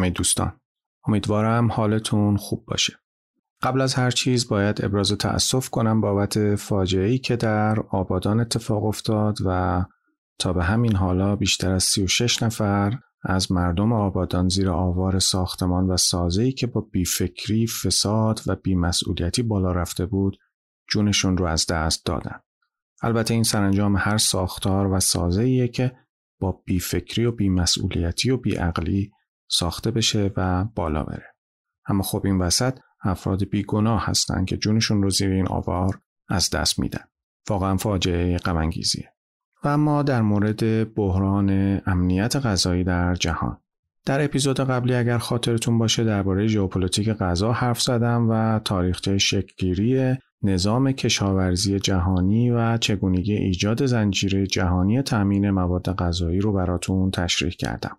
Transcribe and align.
همه 0.00 0.10
دوستان. 0.10 0.60
امیدوارم 1.06 1.72
حالتون 1.72 2.36
خوب 2.36 2.64
باشه. 2.66 2.92
قبل 3.62 3.80
از 3.80 3.94
هر 3.94 4.10
چیز 4.10 4.48
باید 4.48 4.84
ابراز 4.84 5.12
تأسف 5.12 5.70
کنم 5.70 6.00
بابت 6.00 6.54
فاجعه 6.56 7.08
ای 7.08 7.18
که 7.18 7.36
در 7.36 7.80
آبادان 7.80 8.40
اتفاق 8.40 8.84
افتاد 8.84 9.38
و 9.44 9.84
تا 10.38 10.52
به 10.52 10.64
همین 10.64 10.96
حالا 10.96 11.36
بیشتر 11.36 11.72
از 11.72 11.84
36 11.84 12.42
نفر 12.42 12.98
از 13.22 13.52
مردم 13.52 13.92
آبادان 13.92 14.48
زیر 14.48 14.70
آوار 14.70 15.18
ساختمان 15.18 15.86
و 15.86 15.96
ای 16.38 16.52
که 16.52 16.66
با 16.66 16.80
بیفکری، 16.80 17.66
فساد 17.66 18.40
و 18.46 18.56
بیمسئولیتی 18.56 19.42
بالا 19.42 19.72
رفته 19.72 20.06
بود 20.06 20.36
جونشون 20.90 21.36
رو 21.36 21.46
از 21.46 21.66
دست 21.66 22.06
دادن. 22.06 22.40
البته 23.02 23.34
این 23.34 23.42
سرانجام 23.42 23.96
هر 23.96 24.18
ساختار 24.18 24.92
و 24.92 25.00
سازه‌ایه 25.00 25.68
که 25.68 25.92
با 26.40 26.62
بیفکری 26.66 27.24
و 27.24 27.32
بیمسئولیتی 27.32 28.30
و 28.30 28.36
بیعقلی 28.36 29.12
ساخته 29.50 29.90
بشه 29.90 30.32
و 30.36 30.64
بالا 30.64 31.04
بره. 31.04 31.34
اما 31.88 32.02
خب 32.02 32.22
این 32.24 32.38
وسط 32.38 32.78
افراد 33.02 33.44
بیگناه 33.44 34.06
هستند 34.06 34.46
که 34.46 34.56
جونشون 34.56 35.02
رو 35.02 35.10
زیر 35.10 35.30
این 35.30 35.48
آوار 35.48 36.00
از 36.28 36.50
دست 36.50 36.78
میدن. 36.78 37.04
واقعا 37.48 37.76
فاجعه 37.76 38.36
غمانگیزیه. 38.36 39.12
و 39.64 39.68
اما 39.68 40.02
در 40.02 40.22
مورد 40.22 40.94
بحران 40.94 41.80
امنیت 41.86 42.36
غذایی 42.36 42.84
در 42.84 43.14
جهان 43.14 43.58
در 44.06 44.24
اپیزود 44.24 44.60
قبلی 44.60 44.94
اگر 44.94 45.18
خاطرتون 45.18 45.78
باشه 45.78 46.04
درباره 46.04 46.46
ژئوپلیتیک 46.46 47.08
غذا 47.08 47.52
حرف 47.52 47.80
زدم 47.80 48.30
و 48.30 48.58
تاریخچه 48.58 49.18
شکلگیری 49.18 50.16
نظام 50.42 50.92
کشاورزی 50.92 51.78
جهانی 51.78 52.50
و 52.50 52.78
چگونگی 52.78 53.34
ایجاد 53.34 53.86
زنجیره 53.86 54.46
جهانی 54.46 55.02
تأمین 55.02 55.50
مواد 55.50 55.96
غذایی 55.96 56.40
رو 56.40 56.52
براتون 56.52 57.10
تشریح 57.10 57.52
کردم. 57.52 57.98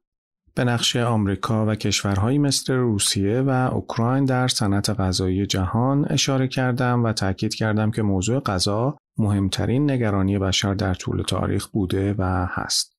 به 0.55 0.63
نقش 0.63 0.95
آمریکا 0.95 1.66
و 1.66 1.75
کشورهایی 1.75 2.38
مثل 2.38 2.73
روسیه 2.73 3.41
و 3.41 3.49
اوکراین 3.49 4.25
در 4.25 4.47
صنعت 4.47 4.89
غذایی 4.89 5.45
جهان 5.45 6.05
اشاره 6.09 6.47
کردم 6.47 7.03
و 7.03 7.13
تاکید 7.13 7.55
کردم 7.55 7.91
که 7.91 8.02
موضوع 8.02 8.39
غذا 8.39 8.98
مهمترین 9.17 9.92
نگرانی 9.92 10.39
بشر 10.39 10.73
در 10.73 10.93
طول 10.93 11.21
تاریخ 11.21 11.67
بوده 11.67 12.15
و 12.17 12.48
هست. 12.49 12.98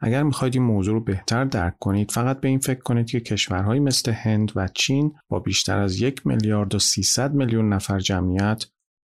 اگر 0.00 0.22
می‌خواید 0.22 0.54
این 0.54 0.62
موضوع 0.62 0.94
رو 0.94 1.00
بهتر 1.00 1.44
درک 1.44 1.78
کنید 1.78 2.10
فقط 2.10 2.40
به 2.40 2.48
این 2.48 2.58
فکر 2.58 2.80
کنید 2.80 3.06
که 3.06 3.20
کشورهایی 3.20 3.80
مثل 3.80 4.12
هند 4.12 4.52
و 4.56 4.68
چین 4.74 5.12
با 5.28 5.38
بیشتر 5.38 5.78
از 5.78 6.00
یک 6.00 6.26
میلیارد 6.26 6.74
و 6.74 6.78
300 6.78 7.34
میلیون 7.34 7.72
نفر 7.72 7.98
جمعیت 7.98 8.64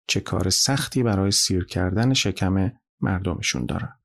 چه 0.07 0.19
کار 0.19 0.49
سختی 0.49 1.03
برای 1.03 1.31
سیر 1.31 1.65
کردن 1.65 2.13
شکم 2.13 2.71
مردمشون 3.01 3.65
دارن. 3.65 4.00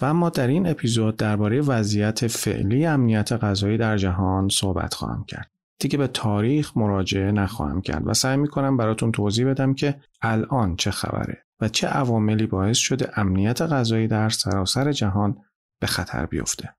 و 0.00 0.04
اما 0.04 0.30
در 0.30 0.46
این 0.46 0.66
اپیزود 0.66 1.16
درباره 1.16 1.60
وضعیت 1.60 2.26
فعلی 2.26 2.86
امنیت 2.86 3.32
غذایی 3.32 3.78
در 3.78 3.96
جهان 3.96 4.48
صحبت 4.48 4.94
خواهم 4.94 5.24
کرد. 5.24 5.50
دیگه 5.78 5.98
به 5.98 6.06
تاریخ 6.06 6.76
مراجعه 6.76 7.32
نخواهم 7.32 7.80
کرد 7.80 8.02
و 8.06 8.14
سعی 8.14 8.36
می‌کنم 8.36 8.76
براتون 8.76 9.12
توضیح 9.12 9.46
بدم 9.46 9.74
که 9.74 10.00
الان 10.22 10.76
چه 10.76 10.90
خبره 10.90 11.44
و 11.60 11.68
چه 11.68 11.86
عواملی 11.86 12.46
باعث 12.46 12.78
شده 12.78 13.18
امنیت 13.18 13.62
غذایی 13.62 14.08
در 14.08 14.28
سراسر 14.28 14.92
جهان 14.92 15.36
به 15.80 15.86
خطر 15.86 16.26
بیفته. 16.26 16.74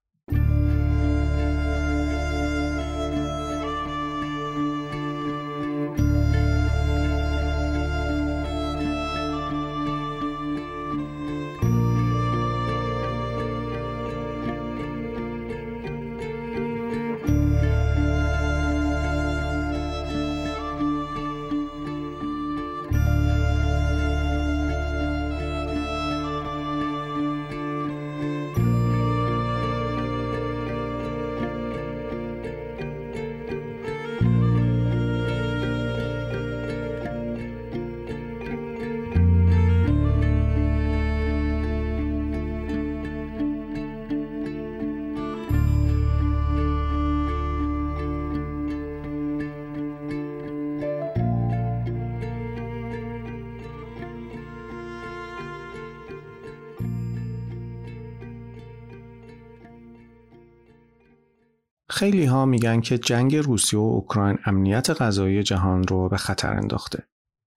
خیلی 61.97 62.25
ها 62.25 62.45
میگن 62.45 62.81
که 62.81 62.97
جنگ 62.97 63.35
روسیه 63.35 63.79
و 63.79 63.83
اوکراین 63.83 64.37
امنیت 64.45 65.01
غذایی 65.01 65.43
جهان 65.43 65.83
رو 65.83 66.09
به 66.09 66.17
خطر 66.17 66.53
انداخته. 66.53 67.03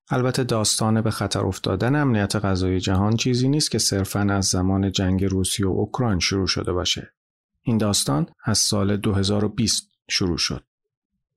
البته 0.08 0.44
داستان 0.44 1.00
به 1.00 1.10
خطر 1.10 1.40
افتادن 1.40 1.94
امنیت 1.94 2.36
غذایی 2.36 2.80
جهان 2.80 3.16
چیزی 3.16 3.48
نیست 3.48 3.70
که 3.70 3.78
صرفا 3.78 4.20
از 4.20 4.44
زمان 4.44 4.92
جنگ 4.92 5.24
روسیه 5.24 5.66
و 5.66 5.70
اوکراین 5.70 6.18
شروع 6.18 6.46
شده 6.46 6.72
باشه. 6.72 7.12
این 7.62 7.78
داستان 7.78 8.26
از 8.44 8.58
سال 8.58 8.96
2020 8.96 9.88
شروع 10.08 10.38
شد. 10.38 10.64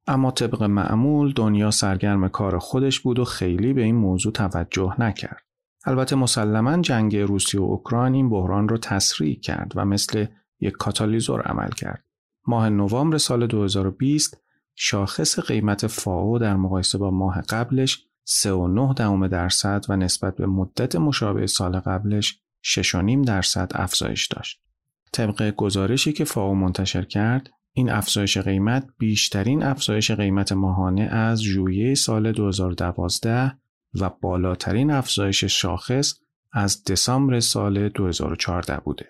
اما 0.07 0.31
طبق 0.31 0.63
معمول 0.63 1.33
دنیا 1.33 1.71
سرگرم 1.71 2.27
کار 2.27 2.59
خودش 2.59 2.99
بود 2.99 3.19
و 3.19 3.25
خیلی 3.25 3.73
به 3.73 3.81
این 3.81 3.95
موضوع 3.95 4.31
توجه 4.33 4.95
نکرد. 4.99 5.43
البته 5.85 6.15
مسلما 6.15 6.81
جنگ 6.81 7.17
روسیه 7.17 7.61
و 7.61 7.63
اوکراین 7.63 8.13
این 8.13 8.29
بحران 8.29 8.69
رو 8.69 8.77
تسریع 8.77 9.39
کرد 9.39 9.71
و 9.75 9.85
مثل 9.85 10.25
یک 10.59 10.73
کاتالیزور 10.73 11.41
عمل 11.41 11.69
کرد. 11.69 12.03
ماه 12.47 12.69
نوامبر 12.69 13.17
سال 13.17 13.47
2020 13.47 14.43
شاخص 14.75 15.39
قیمت 15.39 15.87
فاو 15.87 16.39
در 16.39 16.55
مقایسه 16.55 16.97
با 16.97 17.11
ماه 17.11 17.41
قبلش 17.41 18.07
3.9 18.29 18.95
دهم 18.95 19.27
درصد 19.27 19.85
و 19.89 19.95
نسبت 19.95 20.35
به 20.35 20.45
مدت 20.45 20.95
مشابه 20.95 21.47
سال 21.47 21.79
قبلش 21.79 22.39
6.5 22.65 23.25
درصد 23.25 23.71
افزایش 23.75 24.27
داشت. 24.27 24.61
طبق 25.11 25.51
گزارشی 25.57 26.13
که 26.13 26.23
فاو 26.23 26.55
منتشر 26.55 27.03
کرد، 27.03 27.49
این 27.73 27.89
افزایش 27.89 28.37
قیمت 28.37 28.87
بیشترین 28.97 29.63
افزایش 29.63 30.11
قیمت 30.11 30.51
ماهانه 30.51 31.01
از 31.01 31.41
ژوئیه 31.41 31.95
سال 31.95 32.31
2012 32.31 33.57
و 34.01 34.09
بالاترین 34.21 34.91
افزایش 34.91 35.43
شاخص 35.43 36.15
از 36.51 36.83
دسامبر 36.83 37.39
سال 37.39 37.89
2014 37.89 38.77
بوده. 38.77 39.07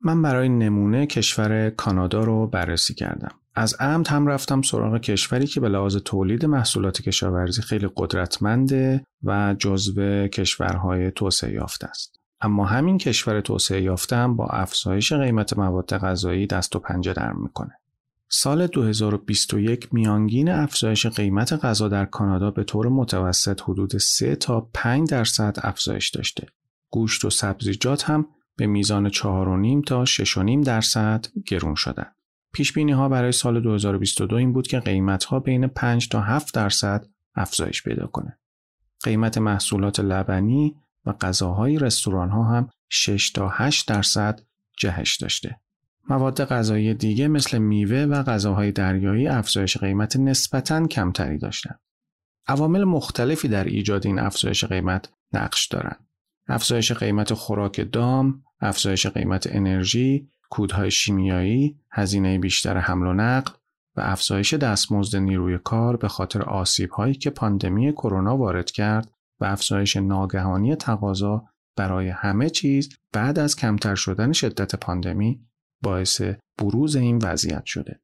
من 0.00 0.22
برای 0.22 0.48
نمونه 0.48 1.06
کشور 1.06 1.70
کانادا 1.70 2.24
رو 2.24 2.46
بررسی 2.46 2.94
کردم. 2.94 3.34
از 3.54 3.74
عمد 3.74 4.08
هم 4.08 4.26
رفتم 4.26 4.62
سراغ 4.62 5.00
کشوری 5.00 5.46
که 5.46 5.60
به 5.60 5.68
لحاظ 5.68 5.96
تولید 5.96 6.46
محصولات 6.46 7.02
کشاورزی 7.02 7.62
خیلی 7.62 7.88
قدرتمنده 7.96 9.04
و 9.22 9.54
جزو 9.58 10.26
کشورهای 10.26 11.10
توسعه 11.10 11.52
یافته 11.52 11.86
است. 11.86 12.20
اما 12.40 12.64
همین 12.64 12.98
کشور 12.98 13.40
توسعه 13.40 13.82
یافته 13.82 14.16
هم 14.16 14.36
با 14.36 14.46
افزایش 14.46 15.12
قیمت 15.12 15.58
مواد 15.58 15.98
غذایی 15.98 16.46
دست 16.46 16.76
و 16.76 16.78
پنجه 16.78 17.12
در 17.12 17.32
می‌کنه. 17.32 17.72
سال 18.28 18.66
2021 18.66 19.94
میانگین 19.94 20.48
افزایش 20.48 21.06
قیمت 21.06 21.52
غذا 21.52 21.88
در 21.88 22.04
کانادا 22.04 22.50
به 22.50 22.64
طور 22.64 22.88
متوسط 22.88 23.60
حدود 23.62 23.96
3 23.96 24.36
تا 24.36 24.68
5 24.74 25.10
درصد 25.10 25.56
افزایش 25.62 26.08
داشته. 26.08 26.46
گوشت 26.90 27.24
و 27.24 27.30
سبزیجات 27.30 28.10
هم 28.10 28.26
به 28.58 28.66
میزان 28.66 29.10
4.5 29.10 29.84
تا 29.86 30.04
6.5 30.04 30.64
درصد 30.64 31.26
گرون 31.46 31.74
شدن. 31.74 32.06
پیش 32.52 32.72
بینی 32.72 32.92
ها 32.92 33.08
برای 33.08 33.32
سال 33.32 33.60
2022 33.60 34.36
این 34.36 34.52
بود 34.52 34.66
که 34.66 34.80
قیمت 34.80 35.24
ها 35.24 35.40
بین 35.40 35.66
5 35.66 36.08
تا 36.08 36.20
7 36.20 36.54
درصد 36.54 37.06
افزایش 37.34 37.82
پیدا 37.82 38.06
کنه. 38.06 38.38
قیمت 39.02 39.38
محصولات 39.38 40.00
لبنی 40.00 40.76
و 41.06 41.12
غذاهای 41.12 41.78
رستوران 41.78 42.30
ها 42.30 42.44
هم 42.44 42.70
6 42.88 43.30
تا 43.30 43.48
8 43.48 43.88
درصد 43.88 44.40
جهش 44.78 45.16
داشته. 45.16 45.60
مواد 46.08 46.44
غذایی 46.44 46.94
دیگه 46.94 47.28
مثل 47.28 47.58
میوه 47.58 48.02
و 48.02 48.22
غذاهای 48.22 48.72
دریایی 48.72 49.28
افزایش 49.28 49.76
قیمت 49.76 50.16
نسبتاً 50.16 50.86
کمتری 50.86 51.38
داشتند. 51.38 51.80
عوامل 52.46 52.84
مختلفی 52.84 53.48
در 53.48 53.64
ایجاد 53.64 54.06
این 54.06 54.18
افزایش 54.18 54.64
قیمت 54.64 55.08
نقش 55.32 55.66
دارند. 55.66 56.08
افزایش 56.48 56.92
قیمت 56.92 57.34
خوراک 57.34 57.88
دام، 57.92 58.44
افزایش 58.60 59.06
قیمت 59.06 59.46
انرژی، 59.50 60.28
کودهای 60.50 60.90
شیمیایی، 60.90 61.78
هزینه 61.90 62.38
بیشتر 62.38 62.76
حمل 62.76 63.06
و 63.06 63.12
نقل 63.12 63.52
و 63.96 64.00
افزایش 64.00 64.54
دستمزد 64.54 65.16
نیروی 65.16 65.58
کار 65.58 65.96
به 65.96 66.08
خاطر 66.08 66.42
آسیب 66.42 66.90
هایی 66.90 67.14
که 67.14 67.30
پاندمی 67.30 67.92
کرونا 67.92 68.36
وارد 68.36 68.70
کرد 68.70 69.10
و 69.40 69.44
افزایش 69.44 69.96
ناگهانی 69.96 70.76
تقاضا 70.76 71.44
برای 71.76 72.08
همه 72.08 72.50
چیز 72.50 72.88
بعد 73.12 73.38
از 73.38 73.56
کمتر 73.56 73.94
شدن 73.94 74.32
شدت 74.32 74.76
پاندمی 74.76 75.40
باعث 75.82 76.22
بروز 76.58 76.96
این 76.96 77.18
وضعیت 77.18 77.64
شده. 77.64 78.00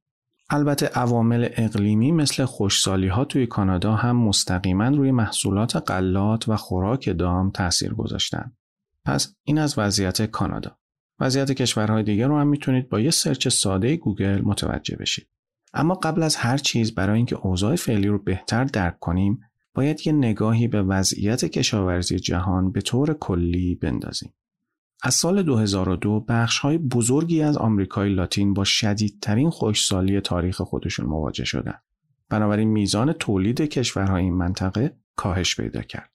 البته 0.51 0.87
عوامل 0.87 1.49
اقلیمی 1.53 2.13
مثل 2.13 2.45
خشکسالی 2.45 3.09
ها 3.09 3.25
توی 3.25 3.47
کانادا 3.47 3.95
هم 3.95 4.17
مستقیما 4.17 4.89
روی 4.89 5.11
محصولات 5.11 5.77
غلات 5.77 6.49
و 6.49 6.57
خوراک 6.57 7.19
دام 7.19 7.51
تاثیر 7.51 7.95
گذاشتن. 7.95 8.53
پس 9.05 9.37
این 9.45 9.59
از 9.59 9.79
وضعیت 9.79 10.23
کانادا. 10.23 10.79
وضعیت 11.21 11.53
کشورهای 11.53 12.03
دیگر 12.03 12.29
رو 12.29 12.39
هم 12.39 12.47
می‌تونید 12.47 12.89
با 12.89 13.01
یه 13.01 13.11
سرچ 13.11 13.49
ساده 13.49 13.97
گوگل 13.97 14.41
متوجه 14.45 14.97
بشید. 14.97 15.29
اما 15.75 15.95
قبل 15.95 16.23
از 16.23 16.37
هر 16.37 16.57
چیز 16.57 16.95
برای 16.95 17.17
اینکه 17.17 17.37
اوضاع 17.37 17.77
فعلی 17.77 18.09
رو 18.09 18.19
بهتر 18.19 18.65
درک 18.65 18.99
کنیم 18.99 19.41
باید 19.75 20.07
یه 20.07 20.13
نگاهی 20.13 20.69
به 20.69 20.83
وضعیت 20.83 21.45
کشاورزی 21.45 22.19
جهان 22.19 22.73
به 22.73 22.81
طور 22.81 23.15
کلی 23.15 23.75
بندازیم. 23.75 24.35
از 25.03 25.15
سال 25.15 25.43
2002 25.43 26.25
بخش 26.29 26.59
های 26.59 26.79
بزرگی 26.79 27.43
از 27.43 27.57
آمریکای 27.57 28.15
لاتین 28.15 28.55
با 28.55 28.65
شدیدترین 28.65 29.51
خشکسالی 29.51 30.21
تاریخ 30.21 30.61
خودشون 30.61 31.07
مواجه 31.07 31.45
شدن. 31.45 31.79
بنابراین 32.29 32.69
میزان 32.69 33.13
تولید 33.13 33.61
کشورهای 33.61 34.23
این 34.23 34.35
منطقه 34.35 34.97
کاهش 35.17 35.57
پیدا 35.57 35.83
کرد. 35.83 36.14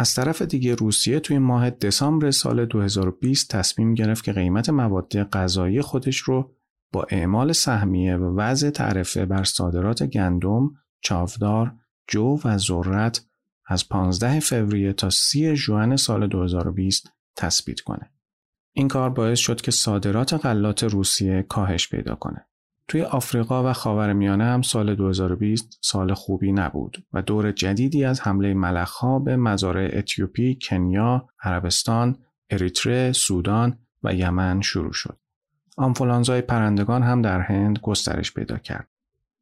از 0.00 0.14
طرف 0.14 0.42
دیگه 0.42 0.74
روسیه 0.74 1.20
توی 1.20 1.38
ماه 1.38 1.70
دسامبر 1.70 2.30
سال 2.30 2.66
2020 2.66 3.50
تصمیم 3.50 3.94
گرفت 3.94 4.24
که 4.24 4.32
قیمت 4.32 4.70
مواد 4.70 5.22
غذایی 5.22 5.82
خودش 5.82 6.18
رو 6.18 6.54
با 6.92 7.06
اعمال 7.10 7.52
سهمیه 7.52 8.16
و 8.16 8.36
وضع 8.36 8.70
تعرفه 8.70 9.26
بر 9.26 9.44
صادرات 9.44 10.02
گندم، 10.02 10.70
چاودار، 11.00 11.74
جو 12.08 12.38
و 12.44 12.58
ذرت 12.58 13.26
از 13.66 13.88
15 13.88 14.40
فوریه 14.40 14.92
تا 14.92 15.10
30 15.10 15.54
ژوئن 15.56 15.96
سال 15.96 16.26
2020 16.26 17.12
تثبیت 17.36 17.80
کنه. 17.80 18.12
این 18.72 18.88
کار 18.88 19.10
باعث 19.10 19.38
شد 19.38 19.60
که 19.60 19.70
صادرات 19.70 20.32
غلات 20.32 20.84
روسیه 20.84 21.42
کاهش 21.42 21.88
پیدا 21.88 22.14
کنه. 22.14 22.46
توی 22.90 23.02
آفریقا 23.02 23.70
و 23.70 23.72
خاورمیانه 23.72 24.44
هم 24.44 24.62
سال 24.62 24.94
2020 24.94 25.78
سال 25.80 26.14
خوبی 26.14 26.52
نبود 26.52 27.04
و 27.12 27.22
دور 27.22 27.52
جدیدی 27.52 28.04
از 28.04 28.20
حمله 28.20 28.54
ملخها 28.54 29.18
به 29.18 29.36
مزارع 29.36 29.90
اتیوپی، 29.92 30.58
کنیا، 30.62 31.28
عربستان، 31.42 32.18
اریتره، 32.50 33.12
سودان 33.12 33.78
و 34.02 34.14
یمن 34.14 34.60
شروع 34.60 34.92
شد. 34.92 35.18
آنفولانزای 35.76 36.40
پرندگان 36.40 37.02
هم 37.02 37.22
در 37.22 37.40
هند 37.40 37.78
گسترش 37.78 38.34
پیدا 38.34 38.56
کرد. 38.58 38.88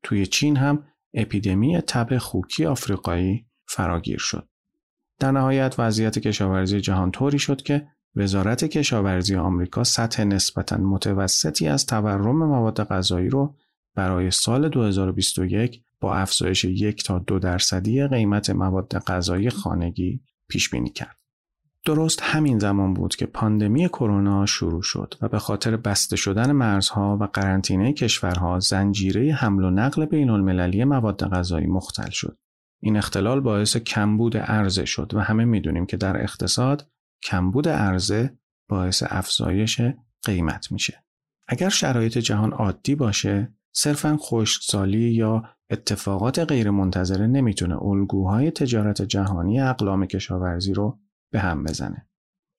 توی 0.03 0.27
چین 0.27 0.57
هم 0.57 0.85
اپیدمی 1.15 1.81
تب 1.81 2.19
خوکی 2.19 2.67
آفریقایی 2.67 3.47
فراگیر 3.67 4.19
شد. 4.19 4.49
در 5.19 5.33
نهایت 5.33 5.75
وضعیت 5.79 6.19
کشاورزی 6.19 6.81
جهان 6.81 7.11
طوری 7.11 7.39
شد 7.39 7.63
که 7.63 7.89
وزارت 8.19 8.65
کشاورزی 8.65 9.37
آمریکا 9.37 9.85
سطح 9.85 10.25
نسبتا 10.25 10.77
متوسطی 10.77 11.69
از 11.69 11.87
تورم 11.87 12.37
مواد 12.37 12.85
غذایی 12.85 13.29
رو 13.29 13.55
برای 13.95 14.31
سال 14.31 14.69
2021 14.69 15.83
با 16.01 16.15
افزایش 16.15 16.65
یک 16.65 17.05
تا 17.05 17.19
دو 17.19 17.39
درصدی 17.39 18.07
قیمت 18.07 18.51
مواد 18.51 18.99
غذایی 18.99 19.51
خانگی 19.51 20.21
پیش 20.49 20.71
بینی 20.71 20.91
کرد. 20.91 21.17
درست 21.87 22.23
همین 22.23 22.59
زمان 22.59 22.95
بود 22.95 23.17
که 23.17 23.27
پاندمی 23.27 23.89
کرونا 23.89 24.47
شروع 24.47 24.83
شد 24.83 25.15
و 25.21 25.29
به 25.29 25.39
خاطر 25.39 25.77
بسته 25.77 26.17
شدن 26.17 26.53
مرزها 26.53 27.19
و 27.21 27.25
قرنطینه 27.25 27.93
کشورها 27.93 28.61
زنجیره 28.61 29.33
حمل 29.33 29.65
و 29.65 29.71
نقل 29.71 30.05
بین 30.05 30.31
المللی 30.31 30.85
مواد 30.85 31.29
غذایی 31.29 31.67
مختل 31.67 32.11
شد. 32.11 32.39
این 32.81 32.97
اختلال 32.97 33.41
باعث 33.41 33.77
کمبود 33.77 34.37
عرضه 34.37 34.85
شد 34.85 35.15
و 35.15 35.21
همه 35.21 35.45
می‌دونیم 35.45 35.87
که 35.87 35.97
در 35.97 36.23
اقتصاد 36.23 36.87
کمبود 37.23 37.69
عرضه 37.69 38.39
باعث 38.69 39.03
افزایش 39.07 39.81
قیمت 40.25 40.73
میشه. 40.73 41.05
اگر 41.49 41.69
شرایط 41.69 42.19
جهان 42.19 42.53
عادی 42.53 42.95
باشه، 42.95 43.55
صرفا 43.73 44.17
خشکسالی 44.21 45.13
یا 45.13 45.43
اتفاقات 45.71 46.39
غیرمنتظره 46.39 47.27
نمی‌تونه 47.27 47.83
الگوهای 47.83 48.51
تجارت 48.51 49.03
جهانی 49.03 49.61
اقلام 49.61 50.07
کشاورزی 50.07 50.75
رو 50.75 50.99
به 51.33 51.41
هم 51.41 51.65
بزنه. 51.65 52.09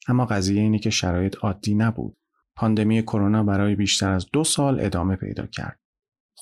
اما 0.08 0.26
قضیه 0.26 0.62
اینه 0.62 0.80
که 0.80 0.90
شرایط 0.90 1.36
عادی 1.42 1.76
نبود. 1.76 2.18
پاندمی 2.56 3.02
کرونا 3.02 3.44
برای 3.44 3.76
بیشتر 3.76 4.12
از 4.12 4.26
دو 4.34 4.44
سال 4.44 4.80
ادامه 4.80 5.16
پیدا 5.16 5.46
کرد. 5.46 5.80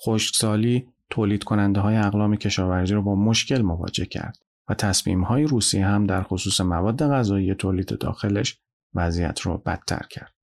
خشکسالی 0.05 0.87
تولید 1.09 1.43
کننده 1.43 1.79
های 1.79 1.97
اقلام 1.97 2.35
کشاورزی 2.35 2.93
رو 2.93 3.01
با 3.01 3.15
مشکل 3.15 3.61
مواجه 3.61 4.05
کرد. 4.05 4.37
و 4.69 4.73
تصمیم 4.73 5.23
های 5.23 5.43
روسیه 5.43 5.85
هم 5.85 6.05
در 6.05 6.23
خصوص 6.23 6.61
مواد 6.61 7.07
غذایی 7.09 7.55
تولید 7.55 7.97
داخلش 7.97 8.59
وضعیت 8.93 9.41
رو 9.41 9.57
بدتر 9.57 10.01
کرد. 10.09 10.36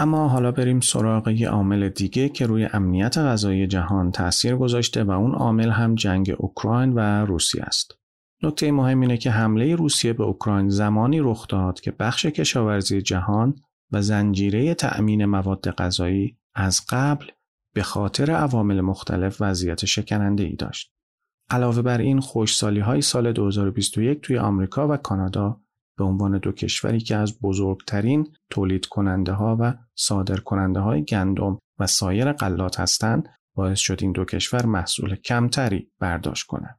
اما 0.00 0.28
حالا 0.28 0.52
بریم 0.52 0.80
سراغ 0.80 1.28
یه 1.28 1.48
عامل 1.48 1.88
دیگه 1.88 2.28
که 2.28 2.46
روی 2.46 2.68
امنیت 2.72 3.18
غذایی 3.18 3.66
جهان 3.66 4.10
تاثیر 4.10 4.56
گذاشته 4.56 5.04
و 5.04 5.10
اون 5.10 5.34
عامل 5.34 5.70
هم 5.70 5.94
جنگ 5.94 6.34
اوکراین 6.38 6.92
و 6.92 6.98
روسیه 7.26 7.62
است. 7.62 7.98
نکته 8.42 8.72
مهم 8.72 9.00
اینه 9.00 9.16
که 9.16 9.30
حمله 9.30 9.74
روسیه 9.74 10.12
به 10.12 10.24
اوکراین 10.24 10.68
زمانی 10.68 11.20
رخ 11.20 11.46
داد 11.48 11.80
که 11.80 11.90
بخش 11.90 12.26
کشاورزی 12.26 13.02
جهان 13.02 13.54
و 13.92 14.02
زنجیره 14.02 14.74
تأمین 14.74 15.24
مواد 15.24 15.70
غذایی 15.70 16.36
از 16.54 16.82
قبل 16.88 17.26
به 17.74 17.82
خاطر 17.82 18.30
عوامل 18.30 18.80
مختلف 18.80 19.36
وضعیت 19.40 19.84
شکننده 19.84 20.44
ای 20.44 20.56
داشت. 20.56 20.92
علاوه 21.50 21.82
بر 21.82 21.98
این 21.98 22.20
خوشسالی 22.20 22.80
های 22.80 23.02
سال 23.02 23.32
2021 23.32 24.20
توی 24.20 24.38
آمریکا 24.38 24.88
و 24.88 24.96
کانادا 24.96 25.60
به 26.00 26.06
عنوان 26.06 26.38
دو 26.38 26.52
کشوری 26.52 27.00
که 27.00 27.16
از 27.16 27.40
بزرگترین 27.40 28.26
تولید 28.50 28.86
کننده 28.86 29.32
ها 29.32 29.56
و 29.60 29.74
صادر 29.94 30.36
کننده 30.36 30.80
های 30.80 31.04
گندم 31.04 31.58
و 31.78 31.86
سایر 31.86 32.32
غلات 32.32 32.80
هستند 32.80 33.28
باعث 33.56 33.78
شد 33.78 33.98
این 34.02 34.12
دو 34.12 34.24
کشور 34.24 34.66
محصول 34.66 35.16
کمتری 35.16 35.90
برداشت 35.98 36.46
کنند. 36.46 36.78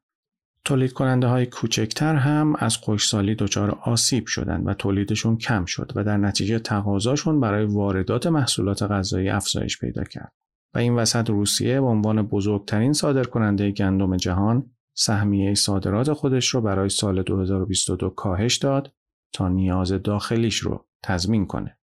تولید 0.65 0.93
کننده 0.93 1.27
های 1.27 1.45
کوچکتر 1.45 2.15
هم 2.15 2.55
از 2.59 2.77
خوشسالی 2.77 3.35
دچار 3.35 3.71
آسیب 3.71 4.25
شدند 4.25 4.67
و 4.67 4.73
تولیدشون 4.73 5.37
کم 5.37 5.65
شد 5.65 5.91
و 5.95 6.03
در 6.03 6.17
نتیجه 6.17 6.59
تقاضاشون 6.59 7.39
برای 7.39 7.65
واردات 7.65 8.27
محصولات 8.27 8.83
غذایی 8.83 9.29
افزایش 9.29 9.79
پیدا 9.79 10.03
کرد. 10.03 10.31
و 10.75 10.77
این 10.77 10.95
وسط 10.95 11.29
روسیه 11.29 11.81
به 11.81 11.87
عنوان 11.87 12.21
بزرگترین 12.21 12.93
صادر 12.93 13.23
کننده 13.23 13.71
گندم 13.71 14.17
جهان 14.17 14.71
سهمیه 14.97 15.53
صادرات 15.53 16.13
خودش 16.13 16.47
رو 16.47 16.61
برای 16.61 16.89
سال 16.89 17.23
2022 17.23 18.09
کاهش 18.09 18.57
داد 18.57 18.91
تا 19.33 19.47
نیاز 19.47 19.91
داخلیش 19.91 20.55
رو 20.57 20.85
تضمین 21.03 21.45
کنه. 21.45 21.77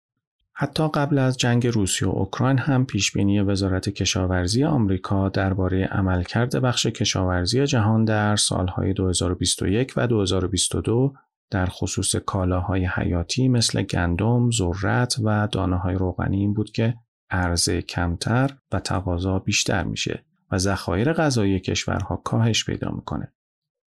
حتی 0.59 0.89
قبل 0.89 1.19
از 1.19 1.39
جنگ 1.39 1.67
روسیه 1.67 2.09
و 2.09 2.11
اوکراین 2.11 2.59
هم 2.59 2.87
پیشبینی 2.87 3.41
وزارت 3.41 3.89
کشاورزی 3.89 4.65
آمریکا 4.65 5.29
درباره 5.29 5.85
عملکرد 5.85 6.57
بخش 6.57 6.87
کشاورزی 6.87 7.67
جهان 7.67 8.05
در 8.05 8.37
سالهای 8.37 8.93
2021 8.93 9.93
و 9.97 10.07
2022 10.07 11.15
در 11.51 11.67
خصوص 11.67 12.17
کالاهای 12.17 12.87
حیاتی 12.87 13.49
مثل 13.49 13.83
گندم، 13.83 14.51
ذرت 14.51 15.17
و 15.25 15.49
دانه 15.53 15.77
های 15.77 15.95
روغنی 15.95 16.37
این 16.37 16.55
بود 16.55 16.71
که 16.71 16.95
عرضه 17.31 17.83
کمتر 17.83 18.51
و 18.73 18.81
تقاضا 18.81 19.39
بیشتر 19.39 19.85
میشه 19.85 20.25
و 20.51 20.59
ذخایر 20.59 21.13
غذایی 21.13 21.61
کشورها 21.61 22.17
کاهش 22.17 22.65
پیدا 22.65 22.91
می‌کنه. 22.91 23.33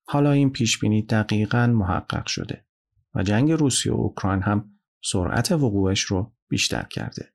حالا 0.08 0.30
این 0.32 0.50
پیش 0.50 0.78
بینی 0.78 1.02
دقیقا 1.02 1.66
محقق 1.66 2.26
شده 2.26 2.65
و 3.16 3.22
جنگ 3.22 3.52
روسیه 3.52 3.92
و 3.92 3.96
اوکراین 3.96 4.42
هم 4.42 4.70
سرعت 5.04 5.52
وقوعش 5.52 6.00
رو 6.00 6.32
بیشتر 6.48 6.82
کرده. 6.82 7.32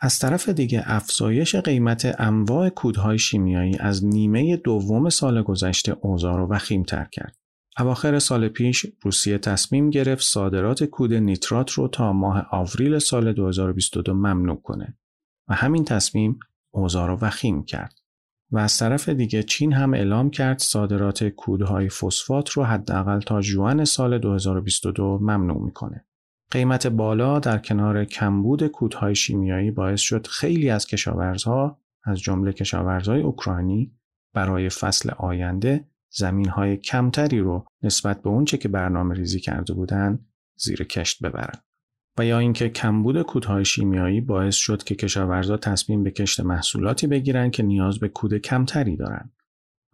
از 0.00 0.18
طرف 0.18 0.48
دیگه 0.48 0.82
افزایش 0.84 1.54
قیمت 1.54 2.20
انواع 2.20 2.68
کودهای 2.68 3.18
شیمیایی 3.18 3.76
از 3.80 4.04
نیمه 4.04 4.56
دوم 4.56 5.08
سال 5.08 5.42
گذشته 5.42 5.96
اوضاع 6.00 6.36
رو 6.36 6.46
وخیمتر 6.46 7.04
کرد. 7.12 7.36
اواخر 7.78 8.18
سال 8.18 8.48
پیش 8.48 8.86
روسیه 9.02 9.38
تصمیم 9.38 9.90
گرفت 9.90 10.22
صادرات 10.22 10.84
کود 10.84 11.12
نیترات 11.12 11.70
رو 11.70 11.88
تا 11.88 12.12
ماه 12.12 12.46
آوریل 12.50 12.98
سال 12.98 13.32
2022 13.32 14.14
ممنوع 14.14 14.62
کنه 14.62 14.98
و 15.48 15.54
همین 15.54 15.84
تصمیم 15.84 16.38
اوضاع 16.70 17.06
رو 17.06 17.18
وخیم 17.20 17.64
کرد. 17.64 17.94
و 18.50 18.58
از 18.58 18.78
طرف 18.78 19.08
دیگه 19.08 19.42
چین 19.42 19.72
هم 19.72 19.94
اعلام 19.94 20.30
کرد 20.30 20.58
صادرات 20.58 21.24
کودهای 21.24 21.88
فسفات 21.88 22.50
رو 22.50 22.64
حداقل 22.64 23.20
تا 23.20 23.40
جوان 23.40 23.84
سال 23.84 24.18
2022 24.18 25.18
ممنوع 25.18 25.64
می‌کنه. 25.64 26.06
قیمت 26.50 26.86
بالا 26.86 27.38
در 27.38 27.58
کنار 27.58 28.04
کمبود 28.04 28.66
کودهای 28.66 29.14
شیمیایی 29.14 29.70
باعث 29.70 30.00
شد 30.00 30.26
خیلی 30.26 30.70
از 30.70 30.86
کشاورزها 30.86 31.80
از 32.04 32.20
جمله 32.20 32.52
کشاورزهای 32.52 33.20
اوکراینی 33.20 33.92
برای 34.34 34.68
فصل 34.68 35.10
آینده 35.10 35.88
زمین 36.10 36.48
های 36.48 36.76
کمتری 36.76 37.38
رو 37.38 37.64
نسبت 37.82 38.22
به 38.22 38.28
اونچه 38.28 38.58
که 38.58 38.68
برنامه 38.68 39.14
ریزی 39.14 39.40
کرده 39.40 39.72
بودن 39.72 40.26
زیر 40.56 40.84
کشت 40.84 41.22
ببرن. 41.24 41.65
و 42.18 42.24
یا 42.24 42.38
اینکه 42.38 42.68
کمبود 42.68 43.22
کودهای 43.22 43.64
شیمیایی 43.64 44.20
باعث 44.20 44.54
شد 44.54 44.82
که 44.82 44.94
کشاورزا 44.94 45.56
تصمیم 45.56 46.02
به 46.02 46.10
کشت 46.10 46.40
محصولاتی 46.40 47.06
بگیرن 47.06 47.50
که 47.50 47.62
نیاز 47.62 47.98
به 47.98 48.08
کود 48.08 48.34
کمتری 48.34 48.96
دارند. 48.96 49.32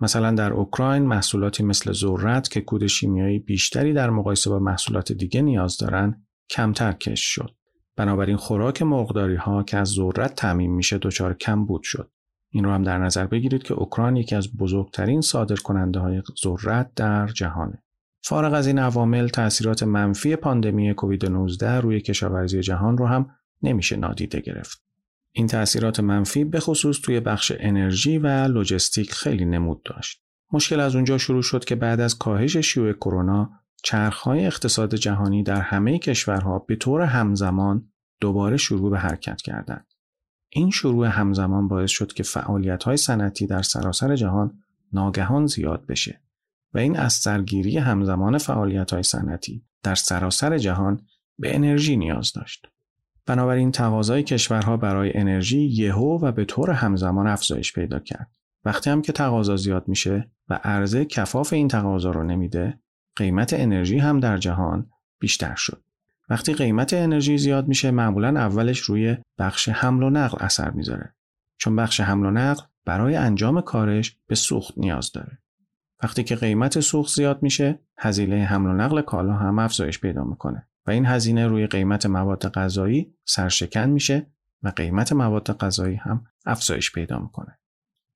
مثلا 0.01 0.31
در 0.31 0.53
اوکراین 0.53 1.03
محصولاتی 1.03 1.63
مثل 1.63 1.93
ذرت 1.93 2.49
که 2.49 2.61
کود 2.61 2.87
شیمیایی 2.87 3.39
بیشتری 3.39 3.93
در 3.93 4.11
مقایسه 4.11 4.51
با 4.51 4.59
محصولات 4.59 5.13
دیگه 5.13 5.43
نیاز 5.43 5.77
دارن 5.77 6.27
کمتر 6.51 6.93
کش 6.93 7.21
شد. 7.21 7.51
بنابراین 7.97 8.37
خوراک 8.37 8.83
مرغداری 8.83 9.37
ها 9.37 9.63
که 9.63 9.77
از 9.77 9.89
ذرت 9.89 10.35
تعمین 10.35 10.71
میشه 10.71 10.99
دچار 10.99 11.35
کمبود 11.35 11.83
شد. 11.83 12.11
این 12.51 12.65
رو 12.65 12.71
هم 12.71 12.83
در 12.83 12.99
نظر 12.99 13.27
بگیرید 13.27 13.63
که 13.63 13.75
اوکراین 13.75 14.17
یکی 14.17 14.35
از 14.35 14.57
بزرگترین 14.57 15.21
صادرکننده 15.21 16.01
های 16.01 16.23
ذرت 16.45 16.95
در 16.95 17.27
جهانه. 17.27 17.83
فارغ 18.25 18.53
از 18.53 18.67
این 18.67 18.79
عوامل 18.79 19.29
تاثیرات 19.29 19.83
منفی 19.83 20.37
پاندمی 20.37 20.95
کووید 20.95 21.27
19 21.27 21.81
روی 21.81 22.01
کشاورزی 22.01 22.61
جهان 22.61 22.99
رو 22.99 23.07
هم 23.07 23.31
نمیشه 23.63 23.97
نادیده 23.97 24.41
گرفت. 24.41 24.83
این 25.33 25.47
تاثیرات 25.47 26.01
منفی 26.01 26.45
به 26.45 26.61
خصوص 26.61 27.01
توی 27.01 27.21
بخش 27.21 27.53
انرژی 27.59 28.19
و 28.19 28.27
لوجستیک 28.27 29.13
خیلی 29.13 29.45
نمود 29.45 29.83
داشت. 29.83 30.23
مشکل 30.53 30.81
از 30.81 30.95
اونجا 30.95 31.19
شروع 31.19 31.43
شد 31.43 31.65
که 31.65 31.75
بعد 31.75 32.01
از 32.01 32.19
کاهش 32.19 32.57
شیوع 32.57 32.93
کرونا 32.93 33.51
چرخهای 33.83 34.47
اقتصاد 34.47 34.95
جهانی 34.95 35.43
در 35.43 35.61
همه 35.61 35.99
کشورها 35.99 36.59
به 36.59 36.77
طور 36.77 37.03
همزمان 37.03 37.89
دوباره 38.21 38.57
شروع 38.57 38.91
به 38.91 38.99
حرکت 38.99 39.43
کردند. 39.43 39.87
این 40.49 40.71
شروع 40.71 41.07
همزمان 41.07 41.69
باعث 41.69 41.91
شد 41.91 42.13
که 42.13 42.23
فعالیت‌های 42.23 42.97
صنعتی 42.97 43.47
در 43.47 43.63
سراسر 43.63 44.17
جهان 44.17 44.59
ناگهان 44.93 45.47
زیاد 45.47 45.87
بشه. 45.87 46.22
و 46.75 46.79
این 46.79 46.97
از 46.99 47.13
سرگیری 47.13 47.79
همزمان 47.79 48.39
فعالیت 48.39 48.93
های 48.93 49.03
صنعتی 49.03 49.65
در 49.83 49.95
سراسر 49.95 50.59
جهان 50.59 51.01
به 51.39 51.55
انرژی 51.55 51.97
نیاز 51.97 52.33
داشت. 52.33 52.67
بنابراین 53.27 53.73
تقاضای 53.73 54.23
کشورها 54.23 54.77
برای 54.77 55.19
انرژی 55.19 55.61
یهو 55.61 56.19
و 56.23 56.33
به 56.33 56.45
طور 56.45 56.71
همزمان 56.71 57.27
افزایش 57.27 57.73
پیدا 57.73 57.99
کرد. 57.99 58.31
وقتی 58.65 58.91
هم 58.91 59.03
که 59.03 59.13
تقاضا 59.13 59.57
زیاد 59.57 59.89
میشه 59.89 60.31
و 60.49 60.61
عرضه 60.65 61.05
کفاف 61.05 61.53
این 61.53 61.69
تقاضا 61.69 62.11
رو 62.11 62.23
نمیده، 62.23 62.79
قیمت 63.17 63.53
انرژی 63.53 63.99
هم 63.99 64.21
در 64.21 64.37
جهان 64.37 64.91
بیشتر 65.19 65.55
شد. 65.55 65.83
وقتی 66.29 66.55
قیمت 66.55 66.93
انرژی 66.93 67.39
زیاد 67.39 67.69
میشه 67.69 67.91
معمولا 67.91 68.29
اولش 68.29 68.79
روی 68.79 69.17
بخش 69.39 69.69
حمل 69.69 70.03
و 70.03 70.11
نقل 70.11 70.39
اثر 70.41 70.71
می‌ذاره. 70.71 71.15
چون 71.59 71.77
بخش 71.77 72.01
حمل 72.01 72.27
و 72.27 72.31
نقل 72.31 72.63
برای 72.85 73.17
انجام 73.17 73.61
کارش 73.61 74.17
به 74.27 74.35
سوخت 74.35 74.79
نیاز 74.79 75.13
داره. 75.13 75.42
وقتی 76.03 76.25
که 76.25 76.37
قیمت 76.37 76.81
سوخت 76.81 77.15
زیاد 77.15 77.43
میشه 77.43 77.79
هزینه 77.99 78.45
حمل 78.45 78.71
و 78.71 78.73
نقل 78.73 79.01
کالا 79.03 79.33
هم 79.33 79.59
افزایش 79.59 80.01
پیدا 80.01 80.25
می‌کنه 80.25 80.69
و 80.87 80.91
این 80.91 81.07
هزینه 81.07 81.47
روی 81.47 81.67
قیمت 81.67 82.07
مواد 82.07 82.49
غذایی 82.49 83.15
سرشکن 83.25 83.91
میشه 83.91 84.33
و 84.63 84.69
قیمت 84.69 85.13
مواد 85.13 85.57
غذایی 85.57 85.97
هم 85.97 86.25
افزایش 86.47 86.93
پیدا 86.93 87.19
می‌کنه. 87.19 87.59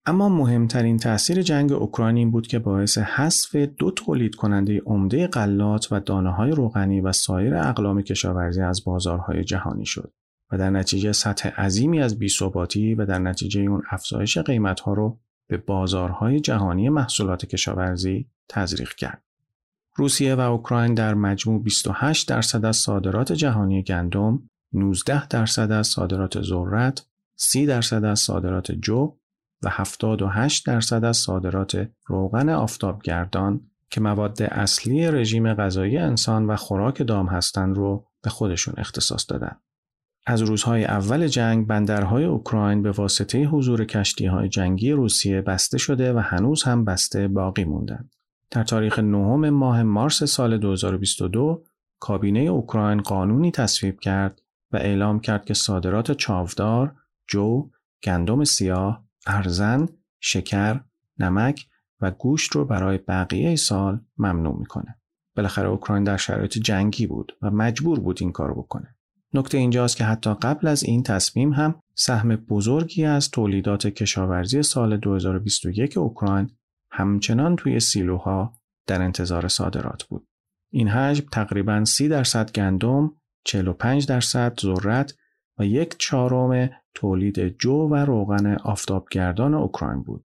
اما 0.08 0.28
مهمترین 0.28 0.96
تاثیر 0.96 1.42
جنگ 1.42 1.72
اوکراین 1.72 2.16
این 2.16 2.30
بود 2.30 2.46
که 2.46 2.58
باعث 2.58 2.98
حذف 2.98 3.56
دو 3.56 3.90
تولید 3.90 4.34
کننده 4.34 4.82
عمده 4.86 5.26
غلات 5.26 5.92
و 5.92 6.00
دانه 6.00 6.30
های 6.30 6.50
روغنی 6.50 7.00
و 7.00 7.12
سایر 7.12 7.54
اقلام 7.54 8.02
کشاورزی 8.02 8.62
از 8.62 8.84
بازارهای 8.84 9.44
جهانی 9.44 9.86
شد 9.86 10.12
و 10.52 10.58
در 10.58 10.70
نتیجه 10.70 11.12
سطح 11.12 11.48
عظیمی 11.48 12.00
از 12.00 12.18
بیثباتی 12.18 12.94
و 12.94 13.06
در 13.06 13.18
نتیجه 13.18 13.60
اون 13.60 13.82
افزایش 13.90 14.38
قیمت 14.38 14.80
ها 14.80 14.92
رو 14.92 15.20
به 15.46 15.56
بازارهای 15.56 16.40
جهانی 16.40 16.88
محصولات 16.88 17.46
کشاورزی 17.46 18.26
تزریق 18.48 18.94
کرد. 18.94 19.22
روسیه 19.94 20.34
و 20.34 20.40
اوکراین 20.40 20.94
در 20.94 21.14
مجموع 21.14 21.62
28 21.62 22.28
درصد 22.28 22.64
از 22.64 22.76
صادرات 22.76 23.32
جهانی 23.32 23.82
گندم، 23.82 24.50
19 24.72 25.28
درصد 25.28 25.72
از 25.72 25.86
صادرات 25.86 26.42
ذرت، 26.42 27.06
30 27.36 27.66
درصد 27.66 28.04
از 28.04 28.20
صادرات 28.20 28.72
جو 28.72 29.16
و 29.62 29.68
78 29.70 30.66
درصد 30.66 31.04
از 31.04 31.16
صادرات 31.16 31.88
روغن 32.06 32.48
آفتابگردان 32.48 33.60
که 33.90 34.00
مواد 34.00 34.42
اصلی 34.42 35.10
رژیم 35.10 35.54
غذایی 35.54 35.98
انسان 35.98 36.46
و 36.46 36.56
خوراک 36.56 37.02
دام 37.02 37.26
هستند 37.26 37.76
رو 37.76 38.06
به 38.22 38.30
خودشون 38.30 38.74
اختصاص 38.76 39.26
دادند. 39.28 39.60
از 40.28 40.42
روزهای 40.42 40.84
اول 40.84 41.26
جنگ 41.26 41.66
بندرهای 41.66 42.24
اوکراین 42.24 42.82
به 42.82 42.90
واسطه 42.90 43.44
حضور 43.44 43.84
کشتی 43.84 44.26
های 44.26 44.48
جنگی 44.48 44.92
روسیه 44.92 45.40
بسته 45.40 45.78
شده 45.78 46.12
و 46.12 46.18
هنوز 46.18 46.62
هم 46.62 46.84
بسته 46.84 47.28
باقی 47.28 47.64
موندند. 47.64 48.14
در 48.50 48.64
تاریخ 48.64 48.98
نهم 48.98 49.50
ماه 49.50 49.82
مارس 49.82 50.24
سال 50.24 50.58
2022 50.58 51.64
کابینه 52.00 52.40
اوکراین 52.40 53.00
قانونی 53.00 53.50
تصویب 53.50 54.00
کرد 54.00 54.42
و 54.72 54.76
اعلام 54.76 55.20
کرد 55.20 55.44
که 55.44 55.54
صادرات 55.54 56.12
چاودار، 56.12 56.94
جو، 57.28 57.70
گندم 58.02 58.44
سیاه، 58.44 59.04
ارزن، 59.26 59.88
شکر، 60.20 60.80
نمک 61.18 61.66
و 62.00 62.10
گوشت 62.10 62.52
رو 62.52 62.64
برای 62.64 62.98
بقیه 62.98 63.56
سال 63.56 64.00
ممنوع 64.18 64.58
می‌کنه. 64.58 64.98
بالاخره 65.36 65.68
اوکراین 65.68 66.04
در 66.04 66.16
شرایط 66.16 66.58
جنگی 66.58 67.06
بود 67.06 67.36
و 67.42 67.50
مجبور 67.50 68.00
بود 68.00 68.18
این 68.20 68.32
کار 68.32 68.54
بکنه. 68.54 68.95
نکته 69.38 69.58
اینجاست 69.58 69.96
که 69.96 70.04
حتی 70.04 70.34
قبل 70.34 70.66
از 70.66 70.82
این 70.82 71.02
تصمیم 71.02 71.52
هم 71.52 71.82
سهم 71.94 72.36
بزرگی 72.36 73.04
از 73.04 73.30
تولیدات 73.30 73.86
کشاورزی 73.86 74.62
سال 74.62 74.96
2021 74.96 75.98
اوکراین 75.98 76.50
همچنان 76.90 77.56
توی 77.56 77.80
سیلوها 77.80 78.52
در 78.86 79.02
انتظار 79.02 79.48
صادرات 79.48 80.04
بود. 80.04 80.26
این 80.72 80.88
حجم 80.88 81.26
تقریبا 81.32 81.84
30 81.84 82.08
درصد 82.08 82.52
گندم، 82.52 83.12
45 83.44 84.06
درصد 84.06 84.60
ذرت 84.60 85.14
و 85.58 85.66
یک 85.66 85.96
چهارم 85.98 86.70
تولید 86.94 87.58
جو 87.58 87.88
و 87.88 87.94
روغن 87.94 88.54
آفتابگردان 88.54 89.54
اوکراین 89.54 90.02
بود. 90.02 90.24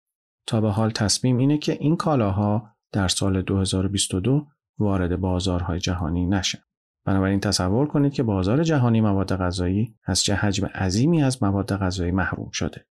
تا 0.48 0.62
به 0.62 0.72
حال 0.72 0.90
تصمیم 0.90 1.38
اینه 1.38 1.58
که 1.58 1.78
این 1.80 1.96
کالاها 1.96 2.70
در 2.92 3.08
سال 3.08 3.42
2022 3.42 4.48
وارد 4.80 5.16
بازارهای 5.16 5.80
جهانی 5.80 6.26
نشن. 6.26 6.60
بنابراین 7.08 7.40
تصور 7.40 7.88
کنید 7.88 8.14
که 8.14 8.24
بازار 8.24 8.64
جهانی 8.64 9.02
مواد 9.02 9.36
غذایی 9.36 9.96
از 10.06 10.22
چه 10.22 10.36
حجم 10.36 10.66
عظیمی 10.66 11.24
از 11.24 11.44
مواد 11.44 11.76
غذایی 11.76 12.12
محروم 12.12 12.50
شده. 12.52 12.86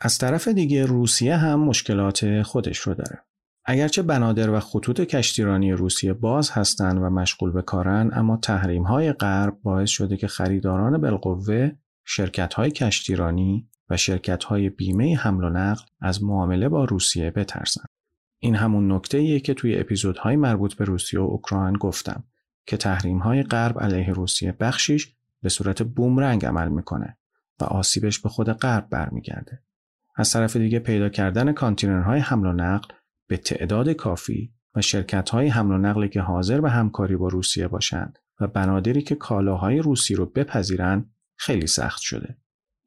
از 0.00 0.18
طرف 0.18 0.48
دیگه 0.48 0.86
روسیه 0.86 1.36
هم 1.36 1.60
مشکلات 1.60 2.42
خودش 2.42 2.78
رو 2.78 2.94
داره. 2.94 3.18
اگرچه 3.64 4.02
بنادر 4.02 4.50
و 4.50 4.60
خطوط 4.60 5.00
کشتیرانی 5.00 5.72
روسیه 5.72 6.12
باز 6.12 6.50
هستند 6.50 6.98
و 7.02 7.10
مشغول 7.10 7.52
به 7.52 7.62
کارن 7.62 8.10
اما 8.12 8.36
تحریم 8.36 8.82
های 8.82 9.12
غرب 9.12 9.58
باعث 9.62 9.90
شده 9.90 10.16
که 10.16 10.26
خریداران 10.26 11.00
بالقوه 11.00 11.70
شرکت 12.04 12.54
های 12.54 12.70
کشتیرانی 12.70 13.68
و 13.90 13.96
شرکت 13.96 14.44
های 14.44 14.70
بیمه 14.70 15.16
حمل 15.16 15.44
و 15.44 15.50
نقل 15.50 15.82
از 16.00 16.22
معامله 16.22 16.68
با 16.68 16.84
روسیه 16.84 17.30
بترسند. 17.30 17.86
این 18.38 18.54
همون 18.54 18.92
نکته 18.92 19.40
که 19.40 19.54
توی 19.54 19.78
اپیزودهای 19.78 20.36
مربوط 20.36 20.74
به 20.74 20.84
روسیه 20.84 21.20
و 21.20 21.22
اوکراین 21.22 21.74
گفتم 21.74 22.24
که 22.70 22.76
تحریم 22.76 23.18
های 23.18 23.42
غرب 23.42 23.80
علیه 23.80 24.12
روسیه 24.12 24.52
بخشیش 24.52 25.14
به 25.42 25.48
صورت 25.48 25.82
بومرنگ 25.82 26.46
عمل 26.46 26.68
می‌کنه 26.68 27.18
و 27.60 27.64
آسیبش 27.64 28.18
به 28.18 28.28
خود 28.28 28.52
غرب 28.52 28.88
برمیگرده. 28.90 29.62
از 30.16 30.32
طرف 30.32 30.56
دیگه 30.56 30.78
پیدا 30.78 31.08
کردن 31.08 31.52
کانتینرهای 31.52 32.20
حمل 32.20 32.46
و 32.46 32.52
نقل 32.52 32.88
به 33.28 33.36
تعداد 33.36 33.90
کافی 33.90 34.52
و 34.74 34.80
شرکت‌های 34.80 35.48
حمل 35.48 35.74
و 35.74 35.78
نقلی 35.78 36.08
که 36.08 36.20
حاضر 36.20 36.60
به 36.60 36.70
همکاری 36.70 37.16
با 37.16 37.28
روسیه 37.28 37.68
باشند 37.68 38.18
و 38.40 38.46
بنادری 38.46 39.02
که 39.02 39.14
کالاهای 39.14 39.78
روسی 39.78 40.14
رو 40.14 40.26
بپذیرند 40.26 41.10
خیلی 41.36 41.66
سخت 41.66 42.00
شده. 42.00 42.36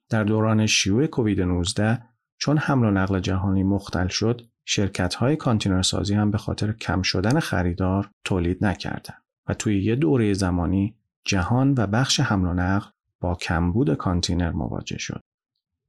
در 0.09 0.23
دوران 0.23 0.65
شیوع 0.65 1.07
کووید 1.07 1.41
19 1.41 2.03
چون 2.37 2.57
حمل 2.57 2.85
و 2.85 2.91
نقل 2.91 3.19
جهانی 3.19 3.63
مختل 3.63 4.07
شد، 4.07 4.41
شرکت‌های 4.65 5.35
کانتینرسازی 5.35 6.13
هم 6.13 6.31
به 6.31 6.37
خاطر 6.37 6.71
کم 6.71 7.01
شدن 7.01 7.39
خریدار 7.39 8.09
تولید 8.23 8.65
نکردند 8.65 9.22
و 9.47 9.53
توی 9.53 9.83
یه 9.83 9.95
دوره 9.95 10.33
زمانی 10.33 10.95
جهان 11.25 11.73
و 11.77 11.87
بخش 11.87 12.19
حمل 12.19 12.47
و 12.47 12.53
نقل 12.53 12.89
با 13.19 13.35
کمبود 13.35 13.93
کانتینر 13.93 14.51
مواجه 14.51 14.97
شد. 14.97 15.21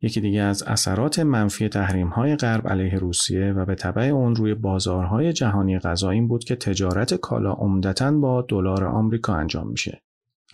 یکی 0.03 0.21
دیگه 0.21 0.41
از 0.41 0.63
اثرات 0.63 1.19
منفی 1.19 1.69
تحریم 1.69 2.09
های 2.09 2.37
غرب 2.37 2.69
علیه 2.69 2.99
روسیه 2.99 3.53
و 3.53 3.65
به 3.65 3.75
تبع 3.75 4.03
اون 4.03 4.37
روی 4.37 4.55
بازارهای 4.55 5.33
جهانی 5.33 5.79
غذا 5.79 6.11
این 6.11 6.29
بود 6.29 6.45
که 6.45 6.57
تجارت 6.57 7.15
کالا 7.15 7.53
عمدتا 7.53 8.13
با 8.13 8.43
دلار 8.43 8.85
آمریکا 8.85 9.35
انجام 9.35 9.69
میشه. 9.69 10.03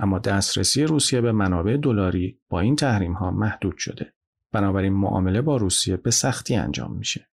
اما 0.00 0.18
دسترسی 0.18 0.84
روسیه 0.84 1.20
به 1.20 1.32
منابع 1.32 1.76
دلاری 1.76 2.38
با 2.48 2.60
این 2.60 2.76
تحریم 2.76 3.12
ها 3.12 3.30
محدود 3.30 3.78
شده. 3.78 4.12
بنابراین 4.52 4.92
معامله 4.92 5.42
با 5.42 5.56
روسیه 5.56 5.96
به 5.96 6.10
سختی 6.10 6.56
انجام 6.56 6.96
میشه. 6.96 7.29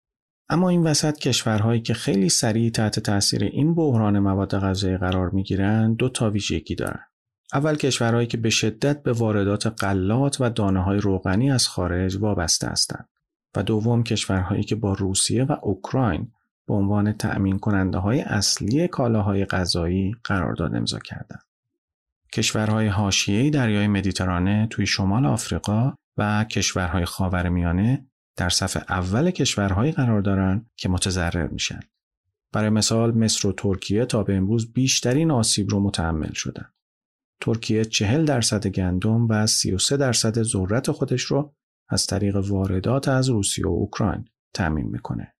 اما 0.49 0.69
این 0.69 0.83
وسط 0.83 1.17
کشورهایی 1.17 1.81
که 1.81 1.93
خیلی 1.93 2.29
سریع 2.29 2.69
تحت 2.69 2.99
تاثیر 2.99 3.43
این 3.43 3.75
بحران 3.75 4.19
مواد 4.19 4.59
غذایی 4.59 4.97
قرار 4.97 5.29
می‌گیرند 5.29 5.97
دو 5.97 6.09
تا 6.09 6.29
ویژگی 6.29 6.75
دارند. 6.75 7.07
اول 7.53 7.75
کشورهایی 7.75 8.27
که 8.27 8.37
به 8.37 8.49
شدت 8.49 9.03
به 9.03 9.11
واردات 9.11 9.83
غلات 9.83 10.41
و 10.41 10.49
دانه 10.49 10.83
های 10.83 10.99
روغنی 10.99 11.51
از 11.51 11.67
خارج 11.67 12.17
وابسته 12.17 12.67
هستند 12.67 13.09
و 13.55 13.63
دوم 13.63 14.03
کشورهایی 14.03 14.63
که 14.63 14.75
با 14.75 14.93
روسیه 14.93 15.43
و 15.43 15.55
اوکراین 15.61 16.31
به 16.67 16.73
عنوان 16.73 17.13
تأمین 17.13 17.59
کننده 17.59 17.97
های 17.97 18.21
اصلی 18.21 18.87
کالاهای 18.87 19.45
غذایی 19.45 20.15
قرارداد 20.23 20.75
امضا 20.75 20.99
کردند. 20.99 21.43
کشورهای 22.33 22.87
حاشیه 22.87 23.49
دریای 23.49 23.87
مدیترانه 23.87 24.67
توی 24.69 24.85
شمال 24.85 25.25
آفریقا 25.25 25.93
و 26.17 26.43
کشورهای 26.43 27.05
خاورمیانه 27.05 28.07
در 28.37 28.49
صف 28.49 28.77
اول 28.89 29.31
کشورهایی 29.31 29.91
قرار 29.91 30.21
دارند 30.21 30.69
که 30.75 30.89
متضرر 30.89 31.47
میشن. 31.47 31.79
برای 32.53 32.69
مثال 32.69 33.17
مصر 33.17 33.47
و 33.47 33.51
ترکیه 33.51 34.05
تا 34.05 34.23
به 34.23 34.35
امروز 34.35 34.73
بیشترین 34.73 35.31
آسیب 35.31 35.69
رو 35.69 35.79
متحمل 35.79 36.33
شدند. 36.33 36.73
ترکیه 37.41 37.85
40 37.85 38.25
درصد 38.25 38.67
گندم 38.67 39.27
و 39.27 39.47
33 39.47 39.97
درصد 39.97 40.43
ذرت 40.43 40.91
خودش 40.91 41.21
رو 41.21 41.53
از 41.89 42.07
طریق 42.07 42.35
واردات 42.35 43.07
از 43.07 43.29
روسیه 43.29 43.67
و 43.67 43.69
اوکراین 43.69 44.25
تامین 44.53 44.87
می‌کنه. 44.87 45.33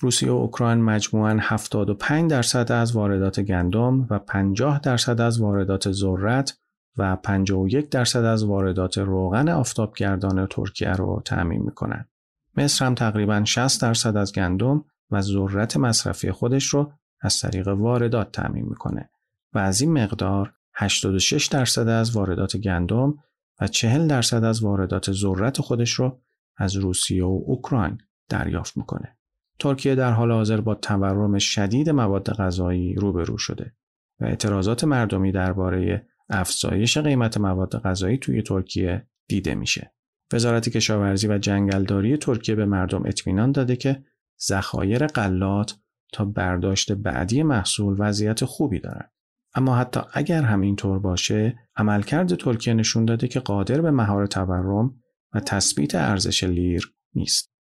روسیه 0.00 0.30
و 0.30 0.34
اوکراین 0.34 0.82
مجموعاً 0.82 1.38
75 1.40 2.30
درصد 2.30 2.72
از 2.72 2.96
واردات 2.96 3.40
گندم 3.40 4.06
و 4.10 4.18
50 4.18 4.80
درصد 4.80 5.20
از 5.20 5.40
واردات 5.40 5.92
ذرت 5.92 6.58
و 6.96 7.16
51 7.16 7.90
درصد 7.90 8.24
از 8.24 8.44
واردات 8.44 8.98
روغن 8.98 9.48
آفتابگردان 9.48 10.46
ترکیه 10.50 10.92
رو 10.92 11.22
تأمین 11.24 11.62
می‌کنن. 11.62 12.08
مصر 12.56 12.84
هم 12.84 12.94
تقریبا 12.94 13.44
60 13.44 13.82
درصد 13.82 14.16
از 14.16 14.32
گندم 14.32 14.84
و 15.10 15.20
ذرت 15.20 15.76
مصرفی 15.76 16.30
خودش 16.30 16.66
رو 16.66 16.92
از 17.20 17.40
طریق 17.40 17.68
واردات 17.68 18.32
تأمین 18.32 18.64
می‌کنه 18.64 19.10
و 19.52 19.58
از 19.58 19.80
این 19.80 19.92
مقدار 19.92 20.52
86 20.74 21.46
درصد 21.46 21.88
از 21.88 22.16
واردات 22.16 22.56
گندم 22.56 23.14
و 23.60 23.68
40 23.68 24.06
درصد 24.06 24.44
از 24.44 24.62
واردات 24.62 25.12
ذرت 25.12 25.60
خودش 25.60 25.92
رو 25.92 26.20
از 26.56 26.76
روسیه 26.76 27.24
و 27.24 27.42
اوکراین 27.46 27.98
دریافت 28.28 28.76
می‌کنه. 28.76 29.16
ترکیه 29.58 29.94
در 29.94 30.12
حال 30.12 30.32
حاضر 30.32 30.60
با 30.60 30.74
تورم 30.74 31.38
شدید 31.38 31.90
مواد 31.90 32.32
غذایی 32.32 32.94
روبرو 32.94 33.38
شده 33.38 33.74
و 34.20 34.24
اعتراضات 34.24 34.84
مردمی 34.84 35.32
درباره 35.32 36.06
افزایش 36.28 36.98
قیمت 36.98 37.38
مواد 37.38 37.82
غذایی 37.82 38.18
توی 38.18 38.42
ترکیه 38.42 39.06
دیده 39.28 39.54
میشه. 39.54 39.95
وزارت 40.32 40.68
کشاورزی 40.68 41.28
و 41.28 41.38
جنگلداری 41.38 42.16
ترکیه 42.16 42.54
به 42.54 42.66
مردم 42.66 43.02
اطمینان 43.06 43.52
داده 43.52 43.76
که 43.76 44.04
ذخایر 44.48 45.06
غلات 45.06 45.78
تا 46.12 46.24
برداشت 46.24 46.92
بعدی 46.92 47.42
محصول 47.42 47.96
وضعیت 47.98 48.44
خوبی 48.44 48.80
دارد. 48.80 49.12
اما 49.54 49.76
حتی 49.76 50.00
اگر 50.12 50.42
همینطور 50.42 50.98
باشه 50.98 51.58
عملکرد 51.76 52.34
ترکیه 52.34 52.74
نشون 52.74 53.04
داده 53.04 53.28
که 53.28 53.40
قادر 53.40 53.80
به 53.80 53.90
مهار 53.90 54.26
تورم 54.26 54.94
و 55.34 55.40
تثبیت 55.40 55.94
ارزش 55.94 56.44
لیر 56.44 56.94
نیست. 57.14 57.52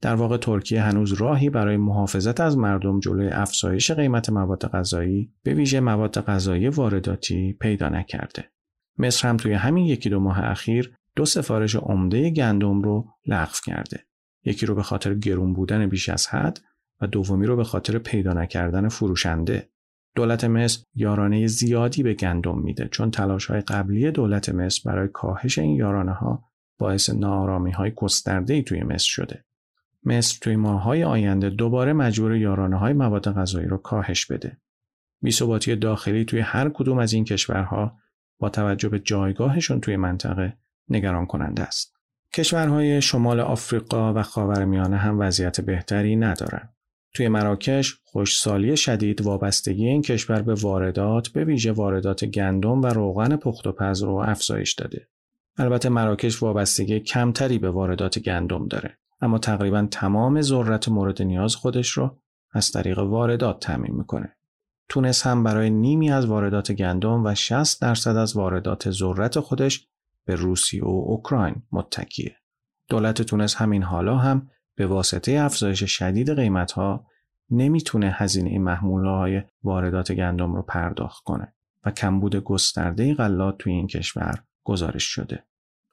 در 0.00 0.14
واقع 0.14 0.36
ترکیه 0.36 0.82
هنوز 0.82 1.12
راهی 1.12 1.50
برای 1.50 1.76
محافظت 1.76 2.40
از 2.40 2.58
مردم 2.58 3.00
جلوی 3.00 3.28
افزایش 3.28 3.90
قیمت 3.90 4.30
مواد 4.30 4.66
غذایی 4.66 5.32
به 5.42 5.54
ویژه 5.54 5.80
مواد 5.80 6.20
غذایی 6.20 6.68
وارداتی 6.68 7.52
پیدا 7.52 7.88
نکرده. 7.88 8.50
مصر 8.98 9.28
هم 9.28 9.36
توی 9.36 9.52
همین 9.52 9.86
یکی 9.86 10.10
دو 10.10 10.20
ماه 10.20 10.44
اخیر 10.44 10.96
دو 11.16 11.24
سفارش 11.24 11.76
عمده 11.76 12.30
گندم 12.30 12.82
رو 12.82 13.08
لغو 13.26 13.56
کرده. 13.64 14.06
یکی 14.44 14.66
رو 14.66 14.74
به 14.74 14.82
خاطر 14.82 15.14
گرون 15.14 15.52
بودن 15.52 15.86
بیش 15.86 16.08
از 16.08 16.26
حد 16.26 16.60
و 17.00 17.06
دومی 17.06 17.46
رو 17.46 17.56
به 17.56 17.64
خاطر 17.64 17.98
پیدا 17.98 18.32
نکردن 18.32 18.88
فروشنده. 18.88 19.70
دولت 20.14 20.44
مصر 20.44 20.82
یارانه 20.94 21.46
زیادی 21.46 22.02
به 22.02 22.14
گندم 22.14 22.58
میده 22.58 22.88
چون 22.88 23.10
تلاش 23.10 23.46
های 23.46 23.60
قبلی 23.60 24.10
دولت 24.10 24.48
مصر 24.48 24.90
برای 24.90 25.08
کاهش 25.12 25.58
این 25.58 25.76
یارانه 25.76 26.12
ها 26.12 26.44
باعث 26.78 27.10
نارامی 27.10 27.70
های 27.70 27.90
گسترده 27.90 28.62
توی 28.62 28.82
مصر 28.82 29.08
شده. 29.08 29.44
مصر 30.04 30.38
توی 30.42 30.56
ماههای 30.56 31.04
آینده 31.04 31.50
دوباره 31.50 31.92
مجبور 31.92 32.36
یارانه 32.36 32.78
های 32.78 32.92
مواد 32.92 33.32
غذایی 33.32 33.68
رو 33.68 33.76
کاهش 33.76 34.26
بده. 34.26 34.60
بیثباتی 35.22 35.76
داخلی 35.76 36.24
توی 36.24 36.40
هر 36.40 36.68
کدوم 36.68 36.98
از 36.98 37.12
این 37.12 37.24
کشورها 37.24 37.96
با 38.38 38.48
توجه 38.48 38.88
به 38.88 38.98
جایگاهشون 38.98 39.80
توی 39.80 39.96
منطقه 39.96 40.56
نگران 40.90 41.26
کننده 41.26 41.62
است. 41.62 41.96
کشورهای 42.34 43.02
شمال 43.02 43.40
آفریقا 43.40 44.14
و 44.14 44.22
خاورمیانه 44.22 44.96
هم 44.96 45.20
وضعیت 45.20 45.60
بهتری 45.60 46.16
ندارند. 46.16 46.74
توی 47.14 47.28
مراکش 47.28 48.00
خوشسالی 48.04 48.76
شدید 48.76 49.20
وابستگی 49.20 49.86
این 49.86 50.02
کشور 50.02 50.42
به 50.42 50.54
واردات 50.54 51.28
به 51.28 51.44
ویژه 51.44 51.72
واردات 51.72 52.24
گندم 52.24 52.82
و 52.82 52.86
روغن 52.86 53.36
پخت 53.36 53.66
و 53.66 53.72
پز 53.72 54.02
رو 54.02 54.14
افزایش 54.14 54.72
داده. 54.72 55.08
البته 55.58 55.88
مراکش 55.88 56.42
وابستگی 56.42 57.00
کمتری 57.00 57.58
به 57.58 57.70
واردات 57.70 58.18
گندم 58.18 58.68
داره 58.68 58.98
اما 59.20 59.38
تقریبا 59.38 59.88
تمام 59.90 60.40
ذرت 60.40 60.88
مورد 60.88 61.22
نیاز 61.22 61.56
خودش 61.56 61.90
رو 61.90 62.18
از 62.52 62.70
طریق 62.70 62.98
واردات 62.98 63.60
تامین 63.60 63.94
می‌کنه. 63.94 64.36
تونس 64.88 65.26
هم 65.26 65.44
برای 65.44 65.70
نیمی 65.70 66.10
از 66.10 66.26
واردات 66.26 66.72
گندم 66.72 67.24
و 67.24 67.34
60 67.34 67.80
درصد 67.80 68.16
از 68.16 68.36
واردات 68.36 68.90
ذرت 68.90 69.40
خودش 69.40 69.86
به 70.24 70.34
روسیه 70.34 70.84
و 70.84 71.04
اوکراین 71.06 71.62
متکیه. 71.72 72.36
دولت 72.88 73.22
تونس 73.22 73.54
همین 73.56 73.82
حالا 73.82 74.16
هم 74.16 74.48
به 74.74 74.86
واسطه 74.86 75.32
افزایش 75.32 75.84
شدید 75.84 76.34
قیمت 76.34 76.72
ها 76.72 77.06
نمی‌تونه 77.50 78.10
هزینه 78.14 78.58
محموله 78.58 79.10
های 79.10 79.42
واردات 79.62 80.12
گندم 80.12 80.54
رو 80.54 80.62
پرداخت 80.62 81.24
کنه 81.24 81.54
و 81.84 81.90
کمبود 81.90 82.36
گسترده 82.36 83.14
غلات 83.14 83.58
توی 83.58 83.72
این 83.72 83.86
کشور 83.86 84.44
گزارش 84.64 85.04
شده. 85.04 85.44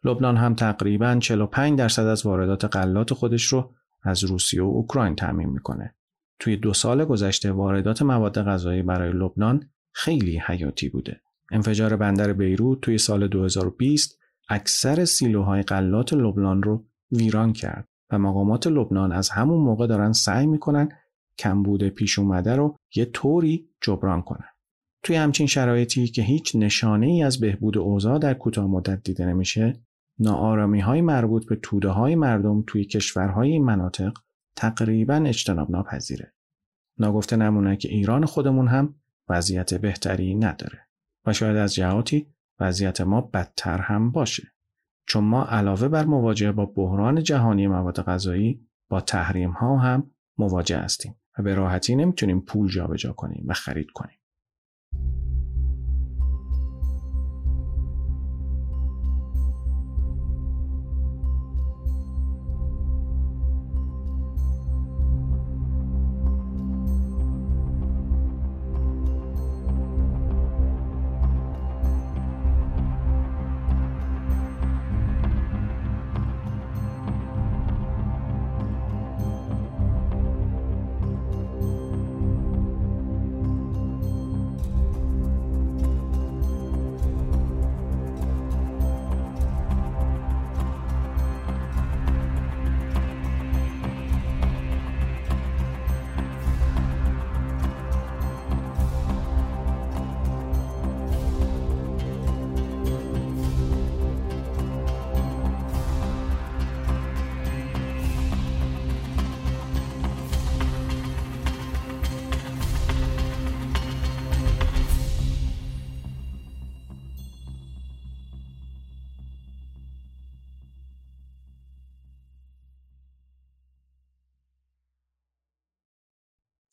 لبنان 0.03 0.37
هم 0.37 0.55
تقریبا 0.55 1.17
45 1.21 1.79
درصد 1.79 2.05
از 2.05 2.25
واردات 2.25 2.65
غلات 2.65 3.13
خودش 3.13 3.43
رو 3.43 3.73
از 4.03 4.23
روسیه 4.23 4.63
و 4.63 4.65
اوکراین 4.65 5.15
تامین 5.15 5.49
می‌کنه. 5.49 5.95
توی 6.39 6.57
دو 6.57 6.73
سال 6.73 7.05
گذشته 7.05 7.51
واردات 7.51 8.01
مواد 8.01 8.43
غذایی 8.43 8.81
برای 8.81 9.11
لبنان 9.11 9.69
خیلی 9.91 10.41
حیاتی 10.45 10.89
بوده. 10.89 11.21
انفجار 11.51 11.95
بندر 11.95 12.33
بیروت 12.33 12.81
توی 12.81 12.97
سال 12.97 13.27
2020 13.27 14.19
اکثر 14.49 15.05
سیلوهای 15.05 15.61
غلات 15.61 16.13
لبنان 16.13 16.63
رو 16.63 16.85
ویران 17.11 17.53
کرد 17.53 17.87
و 18.11 18.19
مقامات 18.19 18.67
لبنان 18.67 19.11
از 19.11 19.29
همون 19.29 19.63
موقع 19.63 19.87
دارن 19.87 20.13
سعی 20.13 20.47
می‌کنن 20.47 20.89
کمبود 21.39 21.83
پیش 21.83 22.19
اومده 22.19 22.55
رو 22.55 22.75
یه 22.95 23.05
طوری 23.05 23.69
جبران 23.81 24.21
کنن. 24.21 24.49
توی 25.03 25.15
همچین 25.15 25.47
شرایطی 25.47 26.07
که 26.07 26.21
هیچ 26.21 26.55
نشانه 26.55 27.05
ای 27.05 27.23
از 27.23 27.39
بهبود 27.39 27.77
اوضاع 27.77 28.19
در 28.19 28.33
کوتاه 28.33 28.67
مدت 28.67 29.03
دیده 29.03 29.25
نمیشه، 29.25 29.79
ناآرامی 30.19 30.79
های 30.79 31.01
مربوط 31.01 31.45
به 31.45 31.55
توده 31.55 31.89
های 31.89 32.15
مردم 32.15 32.63
توی 32.67 32.85
کشورهای 32.85 33.51
این 33.51 33.63
مناطق 33.63 34.17
تقریبا 34.55 35.15
اجتناب 35.15 35.71
ناپذیره. 35.71 36.33
ناگفته 36.99 37.35
نمونه 37.35 37.77
که 37.77 37.89
ایران 37.89 38.25
خودمون 38.25 38.67
هم 38.67 38.95
وضعیت 39.29 39.73
بهتری 39.73 40.35
نداره 40.35 40.86
و 41.27 41.33
شاید 41.33 41.57
از 41.57 41.75
جهاتی 41.75 42.27
وضعیت 42.59 43.01
ما 43.01 43.21
بدتر 43.21 43.77
هم 43.77 44.11
باشه. 44.11 44.51
چون 45.07 45.23
ما 45.23 45.45
علاوه 45.45 45.87
بر 45.87 46.05
مواجهه 46.05 46.51
با 46.51 46.65
بحران 46.65 47.23
جهانی 47.23 47.67
مواد 47.67 48.01
غذایی 48.01 48.67
با 48.89 49.01
تحریم 49.01 49.51
ها 49.51 49.77
هم 49.77 50.11
مواجه 50.37 50.77
هستیم 50.77 51.15
و 51.37 51.43
به 51.43 51.53
راحتی 51.53 51.95
نمی‌تونیم 51.95 52.41
پول 52.41 52.69
جابجا 52.69 53.13
کنیم 53.13 53.43
و 53.47 53.53
خرید 53.53 53.91
کنیم. 53.91 54.17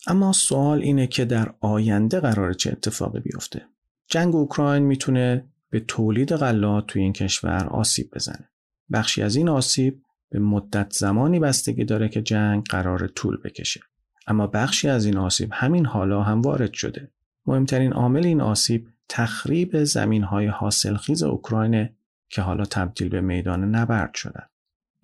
اما 0.07 0.33
سوال 0.33 0.83
اینه 0.83 1.07
که 1.07 1.25
در 1.25 1.55
آینده 1.61 2.21
قرار 2.21 2.53
چه 2.53 2.71
اتفاقی 2.71 3.21
بیفته. 3.21 3.62
جنگ 4.07 4.35
اوکراین 4.35 4.83
می‌تونه 4.83 5.45
به 5.71 5.81
تولید 5.81 6.33
غلات 6.33 6.87
توی 6.87 7.03
این 7.03 7.12
کشور 7.12 7.67
آسیب 7.67 8.11
بزنه. 8.14 8.49
بخشی 8.93 9.23
از 9.23 9.37
این 9.37 9.49
آسیب 9.49 10.03
به 10.31 10.38
مدت 10.38 10.93
زمانی 10.93 11.40
بستگی 11.40 11.85
داره 11.85 12.09
که 12.09 12.23
جنگ 12.23 12.64
قرار 12.64 13.07
طول 13.07 13.37
بکشه. 13.45 13.81
اما 14.27 14.47
بخشی 14.47 14.88
از 14.88 15.05
این 15.05 15.17
آسیب 15.17 15.51
همین 15.53 15.87
حالا 15.87 16.23
هم 16.23 16.43
وارد 16.43 16.73
شده. 16.73 17.11
مهمترین 17.47 17.93
عامل 17.93 18.27
این 18.27 18.40
آسیب 18.40 18.88
تخریب 19.09 19.85
زمین 19.85 20.23
های 20.23 20.47
حاصلخیز 20.47 21.23
اوکراین 21.23 21.88
که 22.29 22.43
حالا 22.43 22.64
تبدیل 22.64 23.09
به 23.09 23.21
میدان 23.21 23.75
نبرد 23.75 24.14
شدن. 24.14 24.47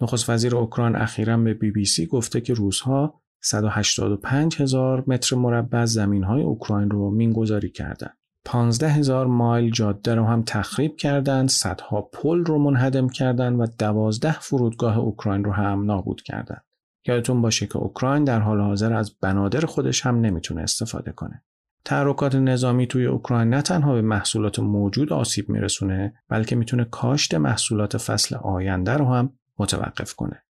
نخست 0.00 0.30
وزیر 0.30 0.56
اوکراین 0.56 0.96
اخیرا 0.96 1.36
به 1.36 1.54
بی 1.54 1.70
بی 1.70 1.84
سی 1.84 2.06
گفته 2.06 2.40
که 2.40 2.54
روزها 2.54 3.20
185 3.40 4.60
هزار 4.60 5.04
متر 5.06 5.36
مربع 5.36 5.84
زمین 5.84 6.24
های 6.24 6.42
اوکراین 6.42 6.90
رو 6.90 7.10
مینگذاری 7.10 7.70
کردند. 7.70 8.16
15 8.44 8.88
هزار 8.88 9.26
مایل 9.26 9.70
جاده 9.70 10.14
رو 10.14 10.24
هم 10.24 10.42
تخریب 10.42 10.96
کردند، 10.96 11.48
صدها 11.48 12.02
پل 12.02 12.44
رو 12.44 12.58
منهدم 12.58 13.08
کردند 13.08 13.60
و 13.60 13.66
12 13.78 14.32
فرودگاه 14.32 14.98
اوکراین 14.98 15.44
رو 15.44 15.52
هم 15.52 15.84
نابود 15.84 16.22
کردند. 16.22 16.64
یادتون 17.06 17.42
باشه 17.42 17.66
که 17.66 17.76
اوکراین 17.76 18.24
در 18.24 18.40
حال 18.40 18.60
حاضر 18.60 18.92
از 18.92 19.14
بنادر 19.20 19.60
خودش 19.60 20.06
هم 20.06 20.20
نمی‌تونه 20.20 20.62
استفاده 20.62 21.12
کنه. 21.12 21.42
تحرکات 21.84 22.34
نظامی 22.34 22.86
توی 22.86 23.06
اوکراین 23.06 23.48
نه 23.48 23.62
تنها 23.62 23.92
به 23.92 24.02
محصولات 24.02 24.58
موجود 24.58 25.12
آسیب 25.12 25.48
میرسونه 25.48 26.14
بلکه 26.28 26.56
می‌تونه 26.56 26.84
کاشت 26.84 27.34
محصولات 27.34 27.96
فصل 27.96 28.36
آینده 28.36 28.92
رو 28.92 29.14
هم 29.14 29.32
متوقف 29.58 30.14
کنه. 30.14 30.42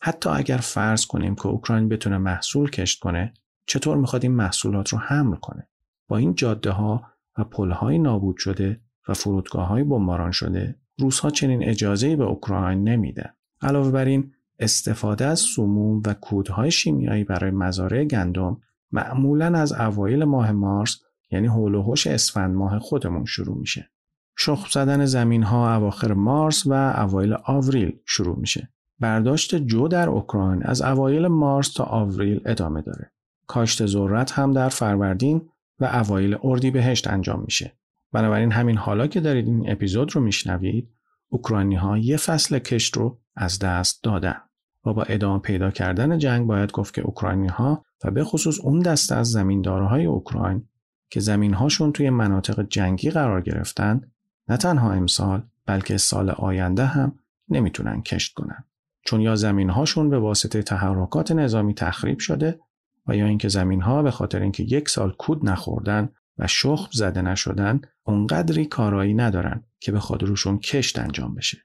حتی 0.00 0.30
اگر 0.30 0.56
فرض 0.56 1.06
کنیم 1.06 1.34
که 1.34 1.46
اوکراین 1.46 1.88
بتونه 1.88 2.18
محصول 2.18 2.70
کشت 2.70 3.00
کنه 3.00 3.34
چطور 3.66 3.96
می‌خواد 3.96 4.22
این 4.22 4.34
محصولات 4.34 4.88
رو 4.88 4.98
حمل 4.98 5.36
کنه؟ 5.36 5.68
با 6.08 6.16
این 6.16 6.34
جاده 6.34 6.70
ها 6.70 7.06
و 7.38 7.44
پل 7.44 7.70
های 7.70 7.98
نابود 7.98 8.36
شده 8.36 8.80
و 9.08 9.14
فرودگاه 9.14 9.68
های 9.68 9.84
بمباران 9.84 10.30
شده 10.30 10.76
روس 10.98 11.20
ها 11.20 11.30
چنین 11.30 11.68
اجازه 11.68 12.16
به 12.16 12.24
اوکراین 12.24 12.88
نمیده. 12.88 13.34
علاوه 13.62 13.90
بر 13.90 14.04
این 14.04 14.32
استفاده 14.58 15.24
از 15.24 15.40
سموم 15.40 16.02
و 16.06 16.14
کودهای 16.14 16.70
شیمیایی 16.70 17.24
برای 17.24 17.50
مزارع 17.50 18.04
گندم 18.04 18.60
معمولا 18.92 19.58
از 19.58 19.72
اوایل 19.72 20.24
ماه 20.24 20.52
مارس 20.52 20.96
یعنی 21.30 21.46
حول 21.46 21.74
و 21.74 21.82
حوش 21.82 22.06
اسفند 22.06 22.54
ماه 22.54 22.78
خودمون 22.78 23.24
شروع 23.24 23.58
میشه. 23.58 23.90
شخم 24.38 24.68
زدن 24.70 25.04
زمین 25.04 25.42
ها 25.42 25.74
اواخر 25.74 26.12
مارس 26.12 26.66
و 26.66 26.72
اوایل 26.72 27.36
آوریل 27.44 27.98
شروع 28.06 28.38
میشه. 28.38 28.72
برداشت 29.00 29.54
جو 29.54 29.88
در 29.88 30.08
اوکراین 30.08 30.62
از 30.62 30.82
اوایل 30.82 31.26
مارس 31.26 31.72
تا 31.72 31.84
آوریل 31.84 32.40
ادامه 32.46 32.82
داره. 32.82 33.12
کاشت 33.46 33.86
ذرت 33.86 34.32
هم 34.32 34.52
در 34.52 34.68
فروردین 34.68 35.48
و 35.78 35.84
اوایل 35.84 36.36
اردیبهشت 36.42 37.08
انجام 37.08 37.42
میشه. 37.44 37.72
بنابراین 38.12 38.52
همین 38.52 38.76
حالا 38.76 39.06
که 39.06 39.20
دارید 39.20 39.46
این 39.46 39.70
اپیزود 39.70 40.16
رو 40.16 40.20
میشنوید، 40.20 40.88
اوکراینی 41.28 41.74
ها 41.74 41.98
یه 41.98 42.16
فصل 42.16 42.58
کشت 42.58 42.96
رو 42.96 43.18
از 43.36 43.58
دست 43.58 44.04
دادن. 44.04 44.36
و 44.84 44.92
با 44.92 45.02
ادامه 45.02 45.38
پیدا 45.38 45.70
کردن 45.70 46.18
جنگ 46.18 46.46
باید 46.46 46.72
گفت 46.72 46.94
که 46.94 47.00
اوکراینی 47.00 47.48
ها 47.48 47.84
و 48.04 48.10
به 48.10 48.24
خصوص 48.24 48.60
اون 48.60 48.78
دسته 48.78 49.14
از 49.14 49.30
زمیندارهای 49.30 50.04
اوکراین 50.04 50.68
که 51.10 51.20
زمینهاشون 51.20 51.92
توی 51.92 52.10
مناطق 52.10 52.68
جنگی 52.68 53.10
قرار 53.10 53.40
گرفتن 53.40 54.00
نه 54.48 54.56
تنها 54.56 54.92
امسال 54.92 55.42
بلکه 55.66 55.96
سال 55.96 56.30
آینده 56.30 56.84
هم 56.84 57.18
نمی‌تونن 57.48 58.02
کشت 58.02 58.34
کنن. 58.34 58.64
چون 59.04 59.20
یا 59.20 59.36
زمین 59.36 59.70
هاشون 59.70 60.10
به 60.10 60.18
واسطه 60.18 60.62
تحرکات 60.62 61.32
نظامی 61.32 61.74
تخریب 61.74 62.18
شده 62.18 62.60
و 63.06 63.16
یا 63.16 63.26
اینکه 63.26 63.48
زمین 63.48 63.80
ها 63.80 64.02
به 64.02 64.10
خاطر 64.10 64.42
اینکه 64.42 64.62
یک 64.62 64.88
سال 64.88 65.12
کود 65.12 65.48
نخوردن 65.48 66.08
و 66.38 66.46
شخم 66.46 66.88
زده 66.92 67.22
نشدن 67.22 67.80
اونقدری 68.04 68.66
کارایی 68.66 69.14
ندارن 69.14 69.64
که 69.80 69.92
به 69.92 70.00
روشون 70.20 70.58
کشت 70.58 70.98
انجام 70.98 71.34
بشه. 71.34 71.58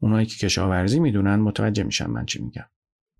اونایی 0.00 0.26
که 0.26 0.46
کشاورزی 0.46 1.00
می‌دونن 1.00 1.36
متوجه 1.36 1.82
میشن 1.82 2.10
من 2.10 2.26
چی 2.26 2.42
میگم. 2.42 2.64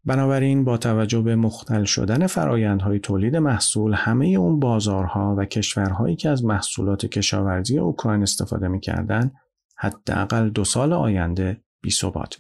بنابراین 0.05 0.65
با 0.65 0.79
توجه 0.79 1.21
به 1.21 1.37
مختل 1.37 1.85
شدن 1.85 2.27
فرایندهای 2.27 2.99
تولید 2.99 3.37
محصول 3.37 3.95
همه 3.95 4.27
اون 4.27 4.61
بازارها 4.61 5.35
و 5.39 5.45
کشورهایی 5.45 6.17
که 6.17 6.29
از 6.29 6.45
محصولات 6.45 7.07
کشاورزی 7.07 7.79
اوکراین 7.79 8.23
استفاده 8.23 8.69
می‌کردن 8.69 9.31
حداقل 9.77 10.51
دو 10.51 10.65
سال 10.65 10.93
آینده 10.93 11.65
بی 11.83 11.91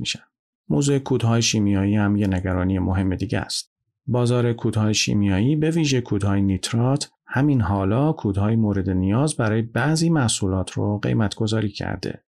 میشن. 0.00 0.31
موضوع 0.68 0.98
کودهای 0.98 1.42
شیمیایی 1.42 1.96
هم 1.96 2.16
یه 2.16 2.26
نگرانی 2.26 2.78
مهم 2.78 3.14
دیگه 3.14 3.38
است. 3.38 3.72
بازار 4.06 4.52
کودهای 4.52 4.94
شیمیایی 4.94 5.56
به 5.56 5.70
ویژه 5.70 6.00
کودهای 6.00 6.42
نیترات 6.42 7.10
همین 7.26 7.60
حالا 7.60 8.12
کودهای 8.12 8.56
مورد 8.56 8.90
نیاز 8.90 9.36
برای 9.36 9.62
بعضی 9.62 10.10
محصولات 10.10 10.70
رو 10.70 10.98
قیمت 10.98 11.34
گذاری 11.34 11.68
کرده. 11.68 12.24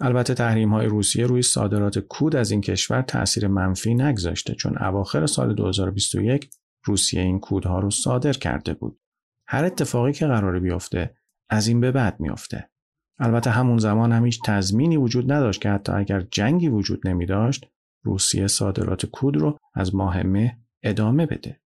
البته 0.00 0.34
تحریم 0.34 0.74
های 0.74 0.86
روسیه 0.86 1.26
روی 1.26 1.42
صادرات 1.42 1.98
کود 1.98 2.36
از 2.36 2.50
این 2.50 2.60
کشور 2.60 3.02
تأثیر 3.02 3.46
منفی 3.46 3.94
نگذاشته 3.94 4.54
چون 4.54 4.78
اواخر 4.78 5.26
سال 5.26 5.54
2021 5.54 6.50
روسیه 6.84 7.20
این 7.22 7.40
کودها 7.40 7.78
رو 7.78 7.90
صادر 7.90 8.32
کرده 8.32 8.74
بود. 8.74 9.00
هر 9.46 9.64
اتفاقی 9.64 10.12
که 10.12 10.26
قرار 10.26 10.58
بیفته 10.60 11.14
از 11.48 11.68
این 11.68 11.80
به 11.80 11.92
بعد 11.92 12.20
میافته. 12.20 12.70
البته 13.18 13.50
همون 13.50 13.78
زمان 13.78 14.12
هم 14.12 14.24
هیچ 14.24 14.40
تضمینی 14.44 14.96
وجود 14.96 15.32
نداشت 15.32 15.60
که 15.60 15.70
حتی 15.70 15.92
اگر 15.92 16.20
جنگی 16.20 16.68
وجود 16.68 17.08
نمی 17.08 17.26
داشت 17.26 17.66
روسیه 18.02 18.46
صادرات 18.46 19.06
کود 19.06 19.36
رو 19.36 19.58
از 19.74 19.94
ماه 19.94 20.22
مه 20.22 20.56
ادامه 20.82 21.26
بده. 21.26 21.60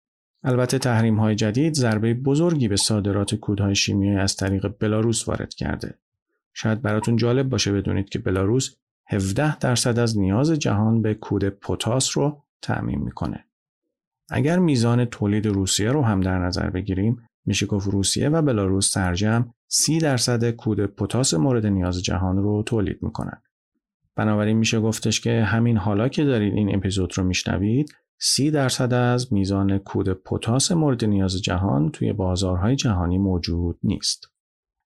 البته 0.43 0.79
تحریم 0.79 1.19
های 1.19 1.35
جدید 1.35 1.73
ضربه 1.73 2.13
بزرگی 2.13 2.67
به 2.67 2.75
صادرات 2.75 3.35
کودهای 3.35 3.75
شیمیایی 3.75 4.17
از 4.17 4.35
طریق 4.35 4.73
بلاروس 4.79 5.27
وارد 5.27 5.53
کرده. 5.53 5.93
شاید 6.53 6.81
براتون 6.81 7.15
جالب 7.15 7.49
باشه 7.49 7.71
بدونید 7.71 8.09
که 8.09 8.19
بلاروس 8.19 8.75
17 9.07 9.57
درصد 9.57 9.99
از 9.99 10.19
نیاز 10.19 10.51
جهان 10.51 11.01
به 11.01 11.13
کود 11.13 11.49
پتاس 11.49 12.17
رو 12.17 12.43
تعمین 12.61 12.99
می‌کنه. 12.99 13.45
اگر 14.29 14.59
میزان 14.59 15.05
تولید 15.05 15.47
روسیه 15.47 15.91
رو 15.91 16.01
هم 16.01 16.21
در 16.21 16.39
نظر 16.39 16.69
بگیریم 16.69 17.28
میشه 17.45 17.65
گفت 17.65 17.89
روسیه 17.89 18.29
و 18.29 18.41
بلاروس 18.41 18.91
سرجم 18.91 19.53
30 19.67 19.97
درصد 19.97 20.51
کود 20.51 20.85
پتاس 20.85 21.33
مورد 21.33 21.65
نیاز 21.65 22.03
جهان 22.03 22.37
رو 22.37 22.63
تولید 22.65 22.97
می‌کنن. 23.01 23.41
بنابراین 24.15 24.57
میشه 24.57 24.79
گفتش 24.79 25.21
که 25.21 25.43
همین 25.43 25.77
حالا 25.77 26.07
که 26.07 26.23
دارید 26.23 26.53
این 26.53 26.75
اپیزود 26.75 27.17
رو 27.17 27.23
میشنوید 27.23 27.93
30 28.17 28.51
درصد 28.51 28.93
از 28.93 29.33
میزان 29.33 29.77
کود 29.77 30.09
پتاس 30.09 30.71
مورد 30.71 31.05
نیاز 31.05 31.41
جهان 31.41 31.91
توی 31.91 32.13
بازارهای 32.13 32.75
جهانی 32.75 33.17
موجود 33.17 33.79
نیست. 33.83 34.31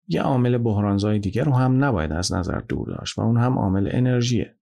یه 0.08 0.22
عامل 0.22 0.58
بحرانزای 0.58 1.20
دیگر 1.20 1.44
رو 1.44 1.54
هم 1.54 1.84
نباید 1.84 2.12
از 2.12 2.34
نظر 2.34 2.60
دور 2.60 2.88
داشت 2.88 3.18
و 3.18 3.22
اون 3.22 3.38
هم 3.38 3.60
عامل 3.60 3.90
انرژیه. 3.92 4.56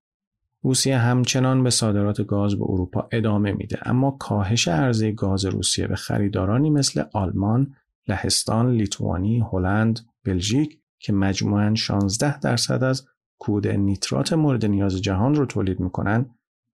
روسیه 0.62 0.98
همچنان 0.98 1.64
به 1.64 1.70
صادرات 1.70 2.22
گاز 2.22 2.56
به 2.56 2.64
اروپا 2.64 3.08
ادامه 3.12 3.52
میده 3.52 3.80
اما 3.90 4.12
کاهش 4.12 4.68
عرضه 4.68 5.12
گاز 5.12 5.46
روسیه 5.46 5.88
به 5.88 5.96
خریدارانی 5.96 6.70
مثل 6.70 7.04
آلمان، 7.14 7.76
لهستان، 8.12 8.72
لیتوانی، 8.72 9.40
هلند، 9.52 10.00
بلژیک 10.26 10.80
که 11.00 11.14
مجموعاً 11.14 11.76
16 11.76 12.40
درصد 12.40 12.84
از 12.84 13.08
کود 13.40 13.68
نیترات 13.68 14.34
مورد 14.34 14.66
نیاز 14.66 15.02
جهان 15.02 15.36
رو 15.36 15.46
تولید 15.46 15.80
می‌کنن 15.80 16.26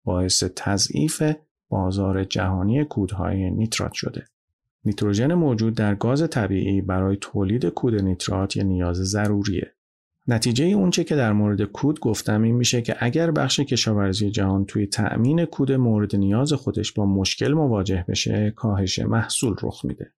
باعث 0.04 0.43
تضعیف 0.56 1.23
بازار 1.69 2.23
جهانی 2.23 2.86
کودهای 2.86 3.52
نیترات 3.52 3.93
شده. 3.93 4.26
نیتروژن 4.86 5.34
موجود 5.34 5.76
در 5.76 5.95
گاز 5.95 6.30
طبیعی 6.30 6.82
برای 6.82 7.17
تولید 7.21 7.65
کود 7.65 8.02
نیترات 8.02 8.58
یه 8.58 8.63
نیاز 8.63 8.97
ضروریه. 8.97 9.73
نتیجه 10.28 10.65
اونچه 10.65 11.04
که 11.04 11.15
در 11.15 11.34
مورد 11.34 11.62
کود 11.62 12.00
گفتم 12.00 12.41
این 12.41 12.56
میشه 12.56 12.82
که 12.82 12.95
اگر 13.00 13.32
بخش 13.32 13.60
کشاورزی 13.60 14.32
جهان 14.32 14.65
توی 14.65 14.88
تأمین 14.88 15.45
کود 15.45 15.71
مورد 15.71 16.15
نیاز 16.15 16.54
خودش 16.54 16.91
با 16.91 17.06
مشکل 17.06 17.54
مواجه 17.54 18.06
بشه 18.08 18.54
کاهش 18.56 19.00
محصول 19.00 19.56
رخ 19.63 19.86
میده 19.86 20.13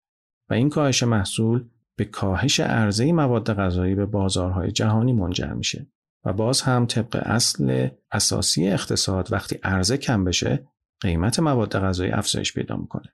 و 0.51 0.55
این 0.55 0.69
کاهش 0.69 1.03
محصول 1.03 1.65
به 1.97 2.05
کاهش 2.05 2.61
عرضه 2.61 3.13
مواد 3.13 3.55
غذایی 3.55 3.95
به 3.95 4.07
بازارهای 4.07 4.73
جهانی 4.73 5.13
منجر 5.13 5.53
میشه 5.53 5.87
و 6.25 6.33
باز 6.33 6.61
هم 6.61 6.87
طبق 6.87 7.23
اصل 7.27 7.89
اساسی 8.13 8.69
اقتصاد 8.69 9.33
وقتی 9.33 9.59
عرضه 9.63 9.97
کم 9.97 10.25
بشه 10.25 10.69
قیمت 11.01 11.41
مواد 11.41 11.79
غذایی 11.79 12.11
افزایش 12.11 12.53
پیدا 12.53 12.77
می‌کنه 12.77 13.13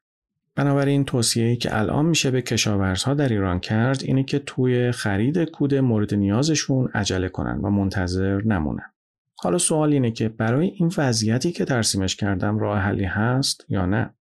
بنابراین 0.56 1.04
توصیه‌ای 1.04 1.56
که 1.56 1.78
الان 1.78 2.06
میشه 2.06 2.30
به 2.30 2.42
کشاورزها 2.42 3.14
در 3.14 3.28
ایران 3.28 3.60
کرد 3.60 4.02
اینه 4.04 4.24
که 4.24 4.38
توی 4.38 4.92
خرید 4.92 5.44
کود 5.44 5.74
مورد 5.74 6.14
نیازشون 6.14 6.88
عجله 6.94 7.28
کنن 7.28 7.60
و 7.60 7.70
منتظر 7.70 8.42
نمونن. 8.42 8.92
حالا 9.36 9.58
سوال 9.58 9.92
اینه 9.92 10.10
که 10.10 10.28
برای 10.28 10.66
این 10.66 10.92
وضعیتی 10.98 11.52
که 11.52 11.64
ترسیمش 11.64 12.16
کردم 12.16 12.58
راه 12.58 12.78
حلی 12.78 13.04
هست 13.04 13.64
یا 13.68 13.86
نه؟ 13.86 14.14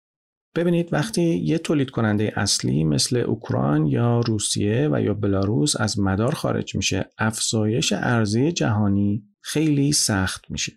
ببینید 0.54 0.92
وقتی 0.92 1.22
یه 1.22 1.58
تولید 1.58 1.90
کننده 1.90 2.32
اصلی 2.36 2.84
مثل 2.84 3.16
اوکراین 3.16 3.86
یا 3.86 4.20
روسیه 4.20 4.88
و 4.92 5.02
یا 5.02 5.14
بلاروس 5.14 5.80
از 5.80 5.98
مدار 5.98 6.34
خارج 6.34 6.76
میشه 6.76 7.10
افزایش 7.18 7.92
ارزی 7.92 8.52
جهانی 8.52 9.24
خیلی 9.40 9.92
سخت 9.92 10.50
میشه. 10.50 10.72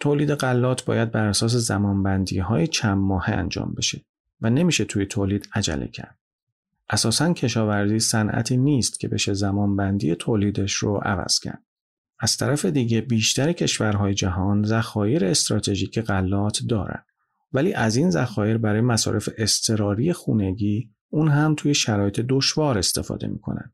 تولید 0.00 0.30
غلات 0.30 0.84
باید 0.84 1.10
بر 1.10 1.26
اساس 1.26 1.52
زمانبندی 1.52 2.38
های 2.38 2.66
چند 2.66 2.98
ماهه 2.98 3.30
انجام 3.30 3.74
بشه. 3.76 4.04
و 4.40 4.50
نمیشه 4.50 4.84
توی 4.84 5.06
تولید 5.06 5.48
عجله 5.54 5.88
کرد. 5.88 6.18
اساسا 6.90 7.32
کشاورزی 7.32 7.98
صنعتی 7.98 8.56
نیست 8.56 9.00
که 9.00 9.08
بشه 9.08 9.34
زمان 9.34 9.76
بندی 9.76 10.14
تولیدش 10.14 10.72
رو 10.72 10.96
عوض 10.96 11.40
کرد. 11.40 11.62
از 12.18 12.36
طرف 12.36 12.64
دیگه 12.64 13.00
بیشتر 13.00 13.52
کشورهای 13.52 14.14
جهان 14.14 14.62
ذخایر 14.62 15.24
استراتژیک 15.24 16.00
غلات 16.00 16.60
دارن. 16.68 17.04
ولی 17.52 17.72
از 17.72 17.96
این 17.96 18.10
ذخایر 18.10 18.58
برای 18.58 18.80
مصارف 18.80 19.28
اضطراری 19.38 20.12
خونگی 20.12 20.90
اون 21.12 21.28
هم 21.28 21.54
توی 21.54 21.74
شرایط 21.74 22.20
دشوار 22.28 22.78
استفاده 22.78 23.26
می‌کنن. 23.26 23.72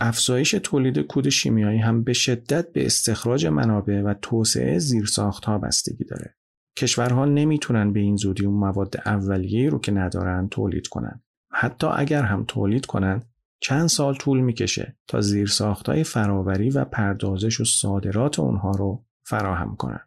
افزایش 0.00 0.50
تولید 0.50 0.98
کود 0.98 1.28
شیمیایی 1.28 1.78
هم 1.78 2.04
به 2.04 2.12
شدت 2.12 2.72
به 2.72 2.86
استخراج 2.86 3.46
منابع 3.46 4.02
و 4.02 4.14
توسعه 4.22 4.78
زیرساختها 4.78 5.58
بستگی 5.58 6.04
داره. 6.04 6.36
کشورها 6.78 7.24
نمی‌تونن 7.24 7.92
به 7.92 8.00
این 8.00 8.16
زودی 8.16 8.46
اون 8.46 8.58
مواد 8.58 8.96
اولیه 9.06 9.70
رو 9.70 9.78
که 9.78 9.92
ندارن 9.92 10.48
تولید 10.48 10.86
کنن. 10.86 11.22
حتی 11.52 11.86
اگر 11.86 12.22
هم 12.22 12.44
تولید 12.48 12.86
کنن 12.86 13.22
چند 13.60 13.86
سال 13.86 14.14
طول 14.14 14.40
می‌کشه 14.40 14.96
تا 15.08 15.20
زیرساختهای 15.20 16.04
فراوری 16.04 16.70
و 16.70 16.84
پردازش 16.84 17.60
و 17.60 17.64
صادرات 17.64 18.38
اونها 18.38 18.70
رو 18.70 19.04
فراهم 19.26 19.76
کنن. 19.76 20.05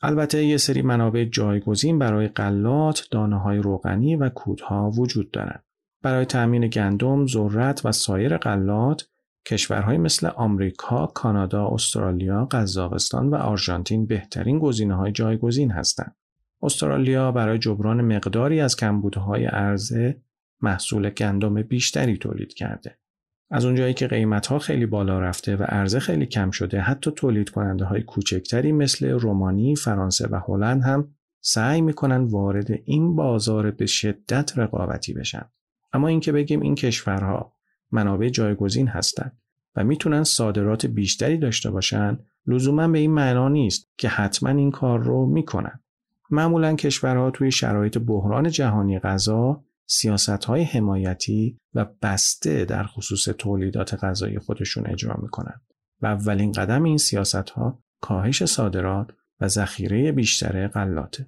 البته 0.00 0.44
یه 0.44 0.56
سری 0.56 0.82
منابع 0.82 1.24
جایگزین 1.24 1.98
برای 1.98 2.28
قلات، 2.28 3.08
دانه 3.10 3.38
های 3.40 3.58
روغنی 3.58 4.16
و 4.16 4.28
کودها 4.28 4.90
وجود 4.90 5.30
دارند. 5.30 5.64
برای 6.02 6.24
تأمین 6.24 6.66
گندم، 6.66 7.26
ذرت 7.26 7.86
و 7.86 7.92
سایر 7.92 8.36
قلات 8.36 9.08
کشورهای 9.46 9.98
مثل 9.98 10.26
آمریکا، 10.26 11.06
کانادا، 11.06 11.68
استرالیا، 11.68 12.44
قزاقستان 12.44 13.28
و 13.28 13.34
آرژانتین 13.34 14.06
بهترین 14.06 14.90
های 14.90 15.12
جایگزین 15.12 15.70
هستند. 15.70 16.16
استرالیا 16.62 17.32
برای 17.32 17.58
جبران 17.58 18.16
مقداری 18.16 18.60
از 18.60 18.76
کمبودهای 18.76 19.44
عرضه 19.44 20.22
محصول 20.62 21.10
گندم 21.10 21.62
بیشتری 21.62 22.16
تولید 22.16 22.54
کرده. 22.54 22.98
از 23.50 23.64
اونجایی 23.64 23.94
که 23.94 24.06
قیمتها 24.06 24.58
خیلی 24.58 24.86
بالا 24.86 25.20
رفته 25.20 25.56
و 25.56 25.62
عرضه 25.62 26.00
خیلی 26.00 26.26
کم 26.26 26.50
شده 26.50 26.80
حتی 26.80 27.10
تولید 27.10 27.50
کننده 27.50 27.84
های 27.84 28.02
کوچکتری 28.02 28.72
مثل 28.72 29.10
رومانی، 29.10 29.76
فرانسه 29.76 30.28
و 30.30 30.40
هلند 30.48 30.82
هم 30.82 31.08
سعی 31.40 31.80
می‌کنن 31.80 32.24
وارد 32.24 32.66
این 32.84 33.16
بازار 33.16 33.70
به 33.70 33.86
شدت 33.86 34.58
رقابتی 34.58 35.14
بشن. 35.14 35.44
اما 35.92 36.08
اینکه 36.08 36.32
بگیم 36.32 36.60
این 36.60 36.74
کشورها 36.74 37.52
منابع 37.92 38.28
جایگزین 38.28 38.88
هستند 38.88 39.38
و 39.76 39.84
می‌تونن 39.84 40.24
صادرات 40.24 40.86
بیشتری 40.86 41.38
داشته 41.38 41.70
باشن 41.70 42.18
لزوما 42.46 42.88
به 42.88 42.98
این 42.98 43.10
معنا 43.10 43.48
نیست 43.48 43.88
که 43.98 44.08
حتما 44.08 44.50
این 44.50 44.70
کار 44.70 45.02
رو 45.02 45.26
می‌کنن 45.26 45.80
معمولا 46.30 46.74
کشورها 46.74 47.30
توی 47.30 47.50
شرایط 47.50 47.98
بحران 47.98 48.50
جهانی 48.50 48.98
غذا 48.98 49.64
سیاست 49.86 50.44
های 50.44 50.62
حمایتی 50.62 51.58
و 51.74 51.86
بسته 52.02 52.64
در 52.64 52.84
خصوص 52.84 53.28
تولیدات 53.38 54.04
غذایی 54.04 54.38
خودشون 54.38 54.86
اجرا 54.86 55.16
می‌کنن 55.22 55.60
و 56.02 56.06
اولین 56.06 56.52
قدم 56.52 56.82
این 56.82 56.98
سیاست 56.98 57.50
ها 57.50 57.82
کاهش 58.00 58.44
صادرات 58.44 59.10
و 59.40 59.48
ذخیره 59.48 60.12
بیشتر 60.12 60.68
غلاته. 60.68 61.26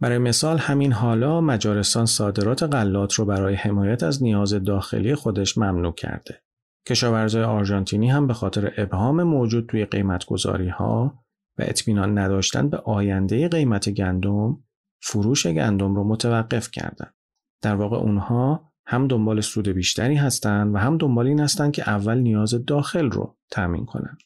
برای 0.00 0.18
مثال 0.18 0.58
همین 0.58 0.92
حالا 0.92 1.40
مجارستان 1.40 2.06
صادرات 2.06 2.62
غلات 2.62 3.14
رو 3.14 3.24
برای 3.24 3.54
حمایت 3.54 4.02
از 4.02 4.22
نیاز 4.22 4.54
داخلی 4.54 5.14
خودش 5.14 5.58
ممنوع 5.58 5.92
کرده. 5.92 6.42
کشاورزای 6.86 7.42
آرژانتینی 7.42 8.10
هم 8.10 8.26
به 8.26 8.34
خاطر 8.34 8.72
ابهام 8.76 9.22
موجود 9.22 9.66
توی 9.66 9.84
قیمتگذاری 9.84 10.68
ها 10.68 11.24
و 11.58 11.62
اطمینان 11.62 12.18
نداشتن 12.18 12.68
به 12.68 12.76
آینده 12.76 13.48
قیمت 13.48 13.90
گندم 13.90 14.58
فروش 15.02 15.46
گندم 15.46 15.94
رو 15.94 16.04
متوقف 16.04 16.70
کردند. 16.70 17.14
در 17.62 17.74
واقع 17.74 17.96
اونها 17.96 18.72
هم 18.86 19.08
دنبال 19.08 19.40
سود 19.40 19.68
بیشتری 19.68 20.14
هستند 20.14 20.74
و 20.74 20.78
هم 20.78 20.98
دنبال 20.98 21.26
این 21.26 21.40
هستند 21.40 21.72
که 21.72 21.90
اول 21.90 22.18
نیاز 22.18 22.64
داخل 22.66 23.10
رو 23.10 23.36
تأمین 23.50 23.84
کنند. 23.84 24.18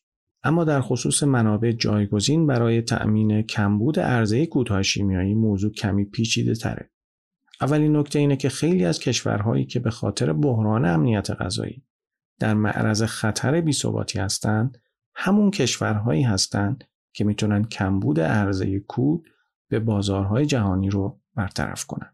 اما 0.42 0.64
در 0.64 0.80
خصوص 0.80 1.22
منابع 1.22 1.72
جایگزین 1.72 2.46
برای 2.46 2.82
تأمین 2.82 3.42
کمبود 3.42 4.00
عرضه 4.00 4.46
کودهای 4.46 4.84
شیمیایی 4.84 5.34
موضوع 5.34 5.72
کمی 5.72 6.04
پیچیده 6.04 6.54
تره. 6.54 6.90
اولین 7.60 7.96
نکته 7.96 8.18
اینه 8.18 8.36
که 8.36 8.48
خیلی 8.48 8.84
از 8.84 8.98
کشورهایی 8.98 9.64
که 9.64 9.80
به 9.80 9.90
خاطر 9.90 10.32
بحران 10.32 10.84
امنیت 10.84 11.30
غذایی 11.30 11.84
در 12.40 12.54
معرض 12.54 13.02
خطر 13.02 13.60
بیثباتی 13.60 14.18
هستند 14.18 14.78
همون 15.14 15.50
کشورهایی 15.50 16.22
هستند 16.22 16.84
که 17.12 17.24
می‌تونن 17.24 17.64
کمبود 17.64 18.20
عرضه 18.20 18.80
کود 18.80 19.28
به 19.68 19.80
بازارهای 19.80 20.46
جهانی 20.46 20.90
رو 20.90 21.20
برطرف 21.34 21.84
کنند. 21.84 22.13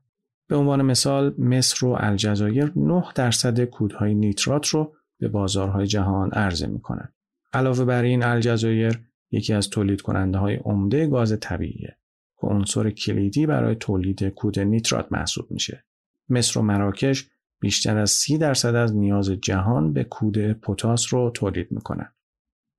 به 0.50 0.56
عنوان 0.56 0.82
مثال 0.82 1.34
مصر 1.38 1.86
و 1.86 1.96
الجزایر 2.00 2.72
9 2.76 3.04
درصد 3.14 3.64
کودهای 3.64 4.14
نیترات 4.14 4.66
رو 4.68 4.94
به 5.20 5.28
بازارهای 5.28 5.86
جهان 5.86 6.30
عرضه 6.30 6.66
می‌کنند. 6.66 7.14
علاوه 7.52 7.84
بر 7.84 8.02
این 8.02 8.22
الجزایر 8.22 9.00
یکی 9.30 9.54
از 9.54 9.70
تولید 9.70 10.00
کننده 10.00 10.38
های 10.38 10.56
عمده 10.56 11.06
گاز 11.06 11.40
طبیعیه 11.40 11.96
که 12.40 12.46
عنصر 12.46 12.90
کلیدی 12.90 13.46
برای 13.46 13.74
تولید 13.74 14.28
کود 14.28 14.58
نیترات 14.58 15.12
محسوب 15.12 15.50
میشه. 15.50 15.84
مصر 16.28 16.60
و 16.60 16.62
مراکش 16.62 17.30
بیشتر 17.60 17.96
از 17.96 18.10
سی 18.10 18.38
درصد 18.38 18.74
از 18.74 18.96
نیاز 18.96 19.30
جهان 19.30 19.92
به 19.92 20.04
کود 20.04 20.52
پتاس 20.52 21.14
رو 21.14 21.30
تولید 21.34 21.72
می‌کنن. 21.72 22.12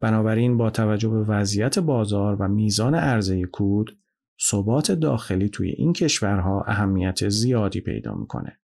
بنابراین 0.01 0.57
با 0.57 0.69
توجه 0.69 1.09
به 1.09 1.23
وضعیت 1.23 1.79
بازار 1.79 2.35
و 2.39 2.47
میزان 2.47 2.95
عرضه 2.95 3.45
کود 3.45 4.00
ثبات 4.41 4.91
داخلی 4.91 5.49
توی 5.49 5.69
این 5.69 5.93
کشورها 5.93 6.63
اهمیت 6.67 7.29
زیادی 7.29 7.81
پیدا 7.81 8.15
می‌کنه. 8.15 8.59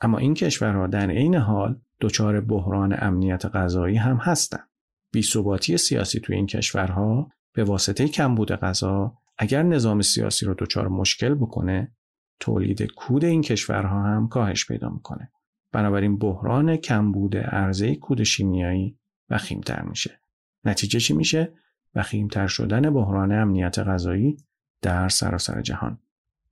اما 0.00 0.18
این 0.18 0.34
کشورها 0.34 0.86
در 0.86 1.10
عین 1.10 1.34
حال 1.34 1.80
دچار 2.00 2.40
بحران 2.40 2.96
امنیت 2.98 3.46
غذایی 3.46 3.96
هم 3.96 4.16
هستند. 4.16 4.68
بیثباتی 5.12 5.76
سیاسی 5.76 6.20
توی 6.20 6.36
این 6.36 6.46
کشورها 6.46 7.30
به 7.52 7.64
واسطه 7.64 8.08
کمبود 8.08 8.52
غذا 8.52 9.12
اگر 9.38 9.62
نظام 9.62 10.02
سیاسی 10.02 10.46
رو 10.46 10.54
دچار 10.58 10.88
مشکل 10.88 11.34
بکنه 11.34 11.92
تولید 12.40 12.82
کود 12.82 13.24
این 13.24 13.42
کشورها 13.42 14.02
هم 14.02 14.28
کاهش 14.28 14.66
پیدا 14.66 14.90
می‌کنه 14.90 15.32
بنابراین 15.72 16.18
بحران 16.18 16.76
کمبود 16.76 17.36
عرضه 17.36 17.94
کود 17.94 18.22
شیمیایی 18.22 18.98
وخیمتر 19.30 19.82
میشه 19.82 20.20
نتیجه 20.64 21.00
چی 21.00 21.14
میشه 21.14 21.52
وخیمتر 21.94 22.46
شدن 22.46 22.90
بحران 22.90 23.32
امنیت 23.32 23.78
غذایی 23.78 24.36
در 24.82 25.08
سراسر 25.08 25.62
جهان. 25.62 25.98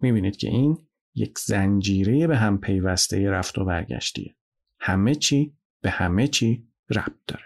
می‌بینید 0.00 0.36
که 0.36 0.48
این 0.48 0.78
یک 1.14 1.38
زنجیره 1.38 2.26
به 2.26 2.36
هم 2.36 2.58
پیوسته 2.58 3.30
رفت 3.30 3.58
و 3.58 3.64
برگشتیه 3.64 4.34
همه 4.80 5.14
چی 5.14 5.54
به 5.80 5.90
همه 5.90 6.28
چی 6.28 6.68
ربط 6.90 7.16
داره. 7.26 7.44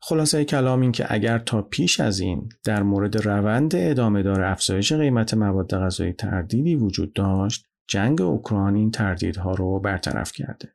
خلاصه 0.00 0.44
کلام 0.44 0.80
این 0.80 0.92
که 0.92 1.06
اگر 1.08 1.38
تا 1.38 1.62
پیش 1.62 2.00
از 2.00 2.20
این 2.20 2.48
در 2.64 2.82
مورد 2.82 3.26
روند 3.26 3.72
ادامه 3.76 4.22
دار 4.22 4.42
افزایش 4.42 4.92
قیمت 4.92 5.34
مواد 5.34 5.74
غذایی 5.74 6.12
تردیدی 6.12 6.74
وجود 6.74 7.12
داشت 7.12 7.66
جنگ 7.86 8.22
اوکراین 8.22 8.76
این 8.76 8.90
تردیدها 8.90 9.54
رو 9.54 9.80
برطرف 9.80 10.32
کرده. 10.32 10.72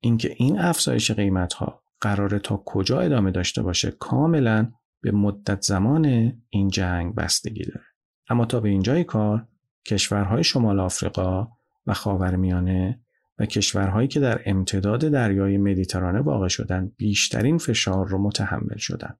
اینکه 0.00 0.34
این 0.36 0.58
افزایش 0.58 1.10
قیمت 1.10 1.52
ها 1.52 1.82
قراره 2.00 2.38
تا 2.38 2.62
کجا 2.66 3.00
ادامه 3.00 3.30
داشته 3.30 3.62
باشه 3.62 3.90
کاملا 3.90 4.72
به 5.00 5.10
مدت 5.12 5.62
زمان 5.62 6.32
این 6.48 6.68
جنگ 6.68 7.14
بستگی 7.14 7.64
داره. 7.64 7.87
اما 8.28 8.44
تا 8.44 8.60
به 8.60 8.68
اینجای 8.68 9.04
کار 9.04 9.46
کشورهای 9.86 10.44
شمال 10.44 10.80
آفریقا 10.80 11.48
و 11.86 11.94
خاورمیانه 11.94 13.00
و 13.38 13.46
کشورهایی 13.46 14.08
که 14.08 14.20
در 14.20 14.40
امتداد 14.46 15.00
دریای 15.00 15.58
مدیترانه 15.58 16.20
واقع 16.20 16.48
شدن 16.48 16.92
بیشترین 16.96 17.58
فشار 17.58 18.08
رو 18.08 18.18
متحمل 18.18 18.76
شدن. 18.76 19.16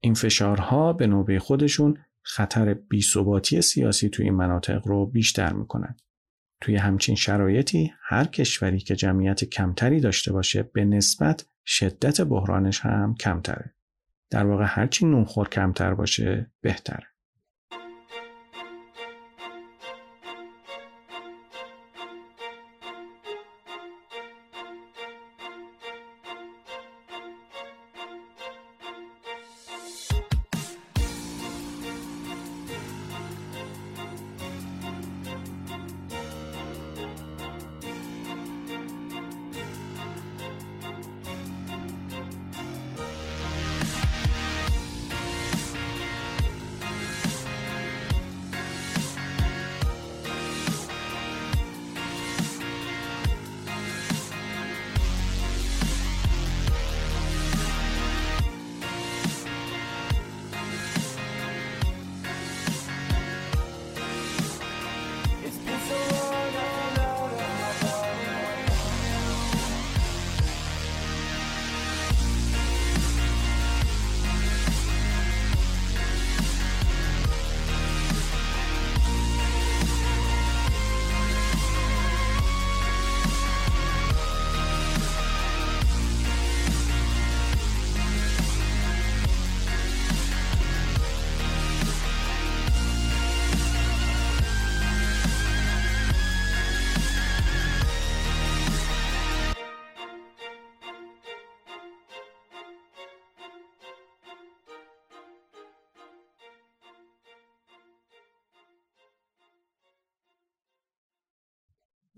این 0.00 0.14
فشارها 0.14 0.92
به 0.92 1.06
نوبه 1.06 1.38
خودشون 1.38 1.98
خطر 2.22 2.74
بیثباتی 2.74 3.62
سیاسی 3.62 4.08
توی 4.08 4.24
این 4.24 4.34
مناطق 4.34 4.86
رو 4.86 5.06
بیشتر 5.06 5.52
می‌کنن. 5.52 5.96
توی 6.60 6.76
همچین 6.76 7.14
شرایطی 7.14 7.92
هر 8.02 8.24
کشوری 8.24 8.78
که 8.78 8.96
جمعیت 8.96 9.44
کمتری 9.44 10.00
داشته 10.00 10.32
باشه 10.32 10.62
به 10.62 10.84
نسبت 10.84 11.46
شدت 11.66 12.20
بحرانش 12.20 12.80
هم 12.80 13.14
کمتره. 13.14 13.74
در 14.30 14.46
واقع 14.46 14.64
هرچی 14.68 15.06
نونخور 15.06 15.48
کمتر 15.48 15.94
باشه 15.94 16.50
بهتره. 16.60 17.06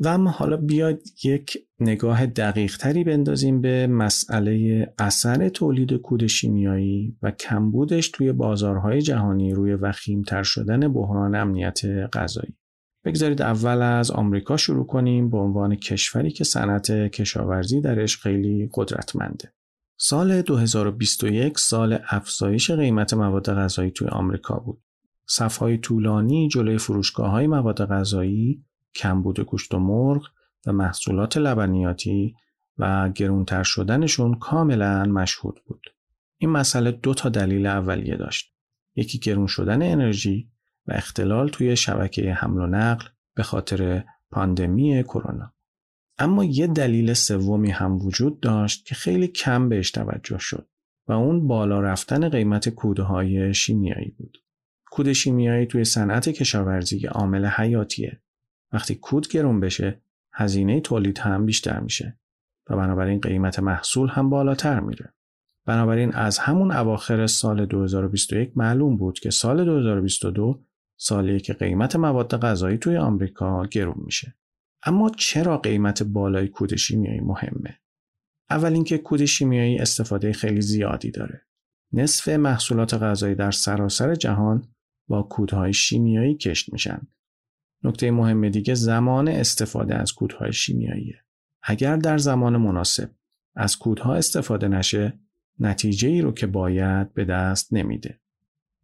و 0.00 0.08
اما 0.08 0.30
حالا 0.30 0.56
بیاید 0.56 1.12
یک 1.24 1.58
نگاه 1.80 2.26
دقیق 2.26 2.76
تری 2.76 3.04
بندازیم 3.04 3.60
به 3.60 3.86
مسئله 3.86 4.86
اثر 4.98 5.48
تولید 5.48 5.94
کود 5.94 6.26
شیمیایی 6.26 7.16
و 7.22 7.30
کمبودش 7.30 8.08
توی 8.08 8.32
بازارهای 8.32 9.02
جهانی 9.02 9.54
روی 9.54 9.74
وخیمتر 9.74 10.42
شدن 10.42 10.92
بحران 10.92 11.34
امنیت 11.34 11.80
غذایی. 12.12 12.56
بگذارید 13.04 13.42
اول 13.42 13.82
از 13.82 14.10
آمریکا 14.10 14.56
شروع 14.56 14.86
کنیم 14.86 15.30
به 15.30 15.38
عنوان 15.38 15.76
کشوری 15.76 16.30
که 16.30 16.44
صنعت 16.44 16.90
کشاورزی 16.92 17.80
درش 17.80 18.18
خیلی 18.18 18.68
قدرتمنده. 18.74 19.52
سال 20.00 20.42
2021 20.42 21.58
سال 21.58 21.98
افزایش 22.08 22.70
قیمت 22.70 23.14
مواد 23.14 23.54
غذایی 23.54 23.90
توی 23.90 24.08
آمریکا 24.08 24.58
بود. 24.58 24.82
صفهای 25.26 25.78
طولانی 25.78 26.48
جلوی 26.48 26.78
فروشگاه 26.78 27.30
های 27.30 27.46
مواد 27.46 27.86
غذایی 27.86 28.64
کمبود 28.94 29.40
گوشت 29.40 29.74
و 29.74 29.78
مرغ 29.78 30.28
و 30.66 30.72
محصولات 30.72 31.36
لبنیاتی 31.36 32.34
و 32.78 33.08
گرونتر 33.08 33.62
شدنشون 33.62 34.34
کاملا 34.34 35.04
مشهود 35.04 35.60
بود. 35.66 35.94
این 36.38 36.50
مسئله 36.50 36.90
دو 36.90 37.14
تا 37.14 37.28
دلیل 37.28 37.66
اولیه 37.66 38.16
داشت. 38.16 38.54
یکی 38.96 39.18
گرون 39.18 39.46
شدن 39.46 39.82
انرژی 39.82 40.50
و 40.86 40.92
اختلال 40.92 41.48
توی 41.48 41.76
شبکه 41.76 42.32
حمل 42.32 42.60
و 42.60 42.66
نقل 42.66 43.06
به 43.34 43.42
خاطر 43.42 44.04
پاندمی 44.30 45.02
کرونا. 45.02 45.52
اما 46.18 46.44
یه 46.44 46.66
دلیل 46.66 47.12
سومی 47.12 47.70
هم 47.70 47.98
وجود 47.98 48.40
داشت 48.40 48.86
که 48.86 48.94
خیلی 48.94 49.28
کم 49.28 49.68
بهش 49.68 49.90
توجه 49.90 50.38
شد 50.38 50.68
و 51.08 51.12
اون 51.12 51.48
بالا 51.48 51.80
رفتن 51.80 52.28
قیمت 52.28 52.68
کوده 52.68 53.02
های 53.02 53.54
شیمیایی 53.54 54.14
بود. 54.18 54.38
کود 54.90 55.12
شیمیایی 55.12 55.66
توی 55.66 55.84
صنعت 55.84 56.28
کشاورزی 56.28 57.06
عامل 57.06 57.46
حیاتیه 57.46 58.20
وقتی 58.72 58.94
کود 58.94 59.28
گرون 59.28 59.60
بشه 59.60 60.02
هزینه 60.32 60.80
تولید 60.80 61.18
هم 61.18 61.46
بیشتر 61.46 61.80
میشه 61.80 62.18
و 62.70 62.76
بنابراین 62.76 63.20
قیمت 63.20 63.58
محصول 63.58 64.08
هم 64.08 64.30
بالاتر 64.30 64.80
میره. 64.80 65.14
بنابراین 65.66 66.14
از 66.14 66.38
همون 66.38 66.72
اواخر 66.72 67.26
سال 67.26 67.66
2021 67.66 68.52
معلوم 68.56 68.96
بود 68.96 69.18
که 69.18 69.30
سال 69.30 69.64
2022 69.64 70.64
سالی 70.96 71.40
که 71.40 71.52
قیمت 71.52 71.96
مواد 71.96 72.40
غذایی 72.40 72.78
توی 72.78 72.96
آمریکا 72.96 73.66
گرون 73.66 74.02
میشه. 74.04 74.34
اما 74.82 75.10
چرا 75.16 75.58
قیمت 75.58 76.02
بالای 76.02 76.48
کود 76.48 76.76
شیمیایی 76.76 77.20
مهمه؟ 77.20 77.80
اول 78.50 78.72
اینکه 78.72 78.98
کود 78.98 79.24
شیمیایی 79.24 79.78
استفاده 79.78 80.32
خیلی 80.32 80.60
زیادی 80.60 81.10
داره. 81.10 81.42
نصف 81.92 82.28
محصولات 82.28 82.94
غذایی 82.94 83.34
در 83.34 83.50
سراسر 83.50 84.14
جهان 84.14 84.68
با 85.08 85.22
کودهای 85.22 85.72
شیمیایی 85.72 86.34
کشت 86.34 86.72
میشن 86.72 87.00
نکته 87.84 88.10
مهم 88.10 88.48
دیگه 88.48 88.74
زمان 88.74 89.28
استفاده 89.28 89.94
از 89.94 90.12
کودهای 90.12 90.52
شیمیاییه. 90.52 91.22
اگر 91.62 91.96
در 91.96 92.18
زمان 92.18 92.56
مناسب 92.56 93.10
از 93.56 93.76
کودها 93.76 94.14
استفاده 94.14 94.68
نشه 94.68 95.18
نتیجه 95.58 96.08
ای 96.08 96.20
رو 96.20 96.32
که 96.32 96.46
باید 96.46 97.14
به 97.14 97.24
دست 97.24 97.72
نمیده. 97.72 98.20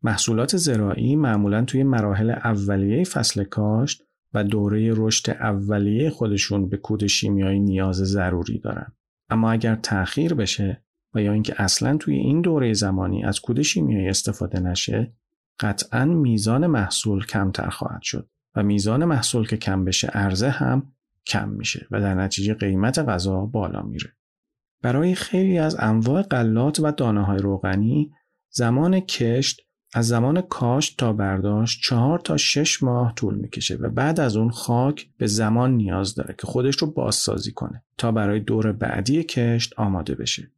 محصولات 0.02 0.56
زراعی 0.56 1.16
معمولا 1.16 1.64
توی 1.64 1.82
مراحل 1.82 2.30
اولیه 2.30 3.04
فصل 3.04 3.44
کاشت 3.44 4.02
و 4.34 4.44
دوره 4.44 4.92
رشد 4.96 5.30
اولیه 5.30 6.10
خودشون 6.10 6.68
به 6.68 6.76
کود 6.76 7.06
شیمیایی 7.06 7.60
نیاز 7.60 7.96
ضروری 7.96 8.58
دارن. 8.58 8.92
اما 9.28 9.52
اگر 9.52 9.74
تأخیر 9.74 10.34
بشه 10.34 10.84
و 11.14 11.22
یا 11.22 11.32
اینکه 11.32 11.62
اصلا 11.62 11.96
توی 11.96 12.14
این 12.14 12.40
دوره 12.40 12.72
زمانی 12.72 13.24
از 13.24 13.40
کود 13.40 13.62
شیمیایی 13.62 14.08
استفاده 14.08 14.60
نشه 14.60 15.12
قطعا 15.60 16.04
میزان 16.04 16.66
محصول 16.66 17.26
کمتر 17.26 17.68
خواهد 17.68 18.02
شد. 18.02 18.28
و 18.54 18.62
میزان 18.62 19.04
محصول 19.04 19.46
که 19.46 19.56
کم 19.56 19.84
بشه 19.84 20.06
عرضه 20.08 20.50
هم 20.50 20.92
کم 21.26 21.48
میشه 21.48 21.86
و 21.90 22.00
در 22.00 22.14
نتیجه 22.14 22.54
قیمت 22.54 22.98
غذا 22.98 23.46
بالا 23.46 23.82
میره. 23.82 24.12
برای 24.82 25.14
خیلی 25.14 25.58
از 25.58 25.76
انواع 25.78 26.22
قلات 26.22 26.80
و 26.80 26.92
دانه 26.92 27.24
های 27.24 27.38
روغنی 27.38 28.12
زمان 28.50 29.00
کشت 29.00 29.60
از 29.94 30.08
زمان 30.08 30.40
کاشت 30.40 30.98
تا 30.98 31.12
برداشت 31.12 31.80
چهار 31.82 32.18
تا 32.18 32.36
شش 32.36 32.82
ماه 32.82 33.14
طول 33.14 33.34
می‌کشه 33.34 33.74
و 33.74 33.88
بعد 33.88 34.20
از 34.20 34.36
اون 34.36 34.50
خاک 34.50 35.08
به 35.18 35.26
زمان 35.26 35.76
نیاز 35.76 36.14
داره 36.14 36.34
که 36.38 36.46
خودش 36.46 36.76
رو 36.76 36.90
بازسازی 36.90 37.52
کنه 37.52 37.82
تا 37.98 38.12
برای 38.12 38.40
دور 38.40 38.72
بعدی 38.72 39.24
کشت 39.24 39.74
آماده 39.76 40.14
بشه. 40.14 40.50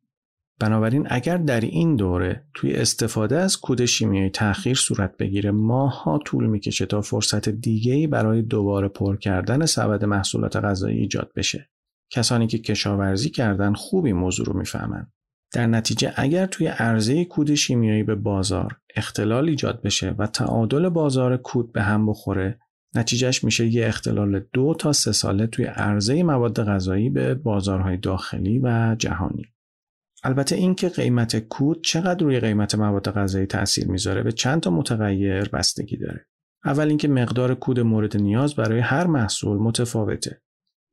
بنابراین 0.61 1.07
اگر 1.11 1.37
در 1.37 1.61
این 1.61 1.97
دوره 1.97 2.45
توی 2.55 2.75
استفاده 2.75 3.39
از 3.39 3.61
کود 3.61 3.85
شیمیایی 3.85 4.31
تأخیر 4.31 4.75
صورت 4.75 5.17
بگیره 5.17 5.51
ماها 5.51 6.19
طول 6.19 6.47
می‌کشه 6.47 6.87
تا 6.87 7.01
فرصت 7.01 7.49
دیگه‌ای 7.49 8.07
برای 8.07 8.43
دوباره 8.43 8.89
پر 8.89 9.17
کردن 9.17 9.67
سبد 9.67 10.05
محصولات 10.05 10.57
غذایی 10.57 10.99
ایجاد 10.99 11.33
بشه. 11.37 11.69
کسانی 12.11 12.47
که 12.47 12.59
کشاورزی 12.59 13.31
کردن 13.31 13.75
خوبی 13.75 14.13
موضوع 14.13 14.47
رو 14.47 14.59
می‌فهمن. 14.59 15.07
در 15.53 15.67
نتیجه 15.67 16.13
اگر 16.17 16.47
توی 16.47 16.67
عرضه 16.67 17.25
کود 17.25 17.55
شیمیایی 17.55 18.03
به 18.03 18.15
بازار 18.15 18.77
اختلال 18.97 19.49
ایجاد 19.49 19.83
بشه 19.83 20.15
و 20.19 20.27
تعادل 20.27 20.89
بازار 20.89 21.37
کود 21.37 21.73
به 21.73 21.83
هم 21.83 22.07
بخوره 22.07 22.59
نتیجهش 22.95 23.45
میشه 23.45 23.67
یه 23.67 23.87
اختلال 23.87 24.41
دو 24.53 24.75
تا 24.79 24.93
سه 24.93 25.13
ساله 25.13 25.47
توی 25.47 25.65
عرضه 25.65 26.23
مواد 26.23 26.65
غذایی 26.65 27.11
به 27.11 27.35
بازارهای 27.35 27.97
داخلی 27.97 28.59
و 28.59 28.97
جهانی. 28.99 29.45
البته 30.27 30.57
اینکه 30.57 30.89
قیمت 30.89 31.37
کود 31.37 31.83
چقدر 31.85 32.25
روی 32.25 32.41
قیمت 32.41 32.75
مواد 32.75 33.11
غذایی 33.11 33.47
تاثیر 33.47 33.89
می‌ذاره 33.89 34.23
به 34.23 34.33
چند 34.33 34.61
تا 34.61 34.71
متغیر 34.71 35.49
بستگی 35.49 35.97
داره. 35.97 36.27
اول 36.65 36.89
اینکه 36.89 37.09
مقدار 37.09 37.55
کود 37.55 37.81
مورد 37.81 38.17
نیاز 38.17 38.55
برای 38.55 38.81
هر 38.81 39.07
محصول 39.07 39.59
متفاوته. 39.59 40.43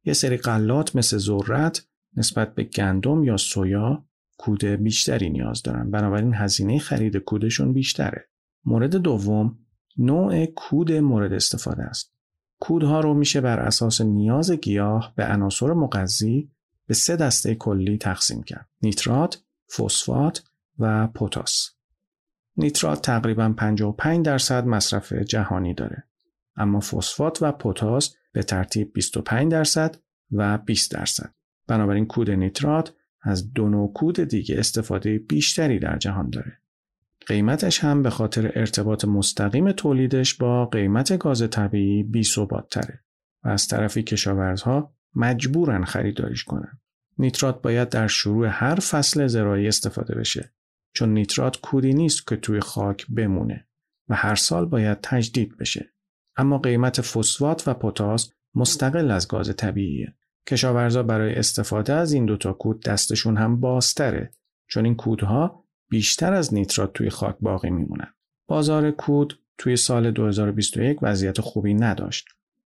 یه 0.05 0.13
سری 0.13 0.37
غلات 0.37 0.95
مثل 0.95 1.17
ذرت 1.17 1.87
نسبت 2.17 2.55
به 2.55 2.63
گندم 2.63 3.23
یا 3.23 3.37
سویا 3.37 4.05
کود 4.37 4.65
بیشتری 4.65 5.29
نیاز 5.29 5.63
دارن 5.63 5.91
بنابراین 5.91 6.33
هزینه 6.33 6.79
خرید 6.79 7.17
کودشون 7.17 7.73
بیشتره. 7.73 8.29
مورد 8.65 8.95
دوم 8.95 9.59
نوع 9.97 10.45
کود 10.45 10.91
مورد 10.91 11.33
استفاده 11.33 11.83
است. 11.83 12.13
کودها 12.59 12.99
رو 12.99 13.13
میشه 13.13 13.41
بر 13.41 13.59
اساس 13.59 14.01
نیاز 14.01 14.51
گیاه 14.51 15.13
به 15.15 15.25
عناصر 15.25 15.73
مغذی 15.73 16.51
به 16.87 16.93
سه 16.93 17.15
دسته 17.15 17.55
کلی 17.55 17.97
تقسیم 17.97 18.43
کرد. 18.43 18.69
نیترات، 18.81 19.43
فسفات 19.77 20.43
و 20.79 21.07
پتاس. 21.07 21.69
نیترات 22.57 23.01
تقریبا 23.01 23.53
55 23.57 24.25
درصد 24.25 24.65
مصرف 24.65 25.13
جهانی 25.13 25.73
داره. 25.73 26.03
اما 26.55 26.79
فسفات 26.79 27.41
و 27.41 27.51
پتاس 27.51 28.15
به 28.31 28.43
ترتیب 28.43 28.93
25 28.93 29.51
درصد 29.51 29.97
و 30.31 30.57
20 30.57 30.91
درصد. 30.91 31.33
بنابراین 31.67 32.05
کود 32.05 32.31
نیترات 32.31 32.93
از 33.21 33.53
دو 33.53 33.69
نوع 33.69 33.93
کود 33.93 34.19
دیگه 34.19 34.59
استفاده 34.59 35.17
بیشتری 35.17 35.79
در 35.79 35.97
جهان 35.97 36.29
داره. 36.29 36.57
قیمتش 37.27 37.79
هم 37.79 38.03
به 38.03 38.09
خاطر 38.09 38.51
ارتباط 38.55 39.05
مستقیم 39.05 39.71
تولیدش 39.71 40.33
با 40.33 40.65
قیمت 40.65 41.17
گاز 41.17 41.49
طبیعی 41.49 42.03
بی 42.03 42.23
تره 42.71 42.99
و 43.43 43.49
از 43.49 43.67
طرفی 43.67 44.03
کشاورزها 44.03 44.93
مجبورن 45.15 45.83
خریداریش 45.83 46.43
کنن. 46.43 46.79
نیترات 47.17 47.61
باید 47.61 47.89
در 47.89 48.07
شروع 48.07 48.47
هر 48.47 48.75
فصل 48.75 49.27
زراعی 49.27 49.67
استفاده 49.67 50.15
بشه 50.15 50.53
چون 50.93 51.13
نیترات 51.13 51.57
کودی 51.61 51.93
نیست 51.93 52.27
که 52.27 52.35
توی 52.35 52.59
خاک 52.59 53.05
بمونه 53.09 53.67
و 54.09 54.15
هر 54.15 54.35
سال 54.35 54.65
باید 54.65 54.97
تجدید 55.01 55.57
بشه. 55.57 55.93
اما 56.37 56.57
قیمت 56.57 57.01
فسفات 57.01 57.67
و 57.67 57.73
پتاس 57.73 58.31
مستقل 58.55 59.11
از 59.11 59.27
گاز 59.27 59.55
طبیعیه. 59.55 60.15
کشاورزا 60.47 61.03
برای 61.03 61.35
استفاده 61.35 61.93
از 61.93 62.13
این 62.13 62.25
دوتا 62.25 62.53
کود 62.53 62.83
دستشون 62.83 63.37
هم 63.37 63.59
بازتره 63.59 64.31
چون 64.67 64.85
این 64.85 64.95
کودها 64.95 65.63
بیشتر 65.89 66.33
از 66.33 66.53
نیترات 66.53 66.93
توی 66.93 67.09
خاک 67.09 67.35
باقی 67.41 67.69
میمونن. 67.69 68.13
بازار 68.47 68.91
کود 68.91 69.39
توی 69.57 69.75
سال 69.75 70.11
2021 70.11 70.97
وضعیت 71.01 71.41
خوبی 71.41 71.73
نداشت. 71.73 72.27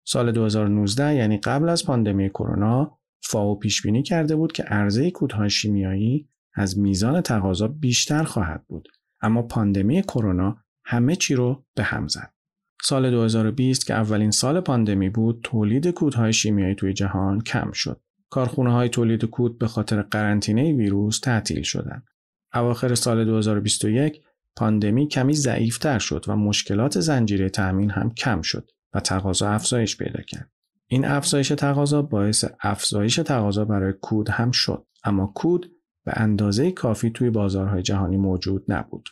سال 0.09 0.31
2019 0.31 1.15
یعنی 1.15 1.37
قبل 1.37 1.69
از 1.69 1.85
پاندمی 1.85 2.29
کرونا 2.29 2.99
فاو 3.23 3.59
پیش 3.59 3.81
بینی 3.81 4.03
کرده 4.03 4.35
بود 4.35 4.51
که 4.51 4.63
عرضه 4.63 5.11
کودهای 5.11 5.49
شیمیایی 5.49 6.29
از 6.53 6.79
میزان 6.79 7.21
تقاضا 7.21 7.67
بیشتر 7.67 8.23
خواهد 8.23 8.65
بود. 8.67 8.87
اما 9.21 9.41
پاندمی 9.41 10.01
کرونا 10.01 10.57
همه 10.85 11.15
چی 11.15 11.35
رو 11.35 11.65
به 11.75 11.83
هم 11.83 12.07
زد. 12.07 12.33
سال 12.81 13.11
2020 13.11 13.87
که 13.87 13.93
اولین 13.93 14.31
سال 14.31 14.59
پاندمی 14.59 15.09
بود 15.09 15.39
تولید 15.43 15.87
کودهای 15.87 16.33
شیمیایی 16.33 16.75
توی 16.75 16.93
جهان 16.93 17.41
کم 17.41 17.71
شد. 17.71 18.01
کارخونه 18.29 18.71
های 18.71 18.89
تولید 18.89 19.25
کود 19.25 19.59
به 19.59 19.67
خاطر 19.67 20.01
قرنطینه 20.01 20.73
ویروس 20.73 21.19
تعطیل 21.19 21.61
شدند. 21.61 22.05
اواخر 22.53 22.95
سال 22.95 23.25
2021 23.25 24.21
پاندمی 24.55 25.07
کمی 25.07 25.33
ضعیفتر 25.33 25.99
شد 25.99 26.25
و 26.27 26.35
مشکلات 26.35 26.99
زنجیره 26.99 27.49
تأمین 27.49 27.89
هم 27.89 28.13
کم 28.13 28.41
شد 28.41 28.71
و 28.93 28.99
تقاضا 28.99 29.49
افزایش 29.49 29.97
پیدا 29.97 30.21
کرد. 30.21 30.51
این 30.87 31.05
افزایش 31.05 31.47
تقاضا 31.47 32.01
باعث 32.01 32.45
افزایش 32.61 33.15
تقاضا 33.15 33.65
برای 33.65 33.93
کود 34.01 34.29
هم 34.29 34.51
شد 34.51 34.85
اما 35.03 35.27
کود 35.35 35.71
به 36.05 36.11
اندازه 36.15 36.71
کافی 36.71 37.09
توی 37.09 37.29
بازارهای 37.29 37.81
جهانی 37.81 38.17
موجود 38.17 38.65
نبود. 38.67 39.09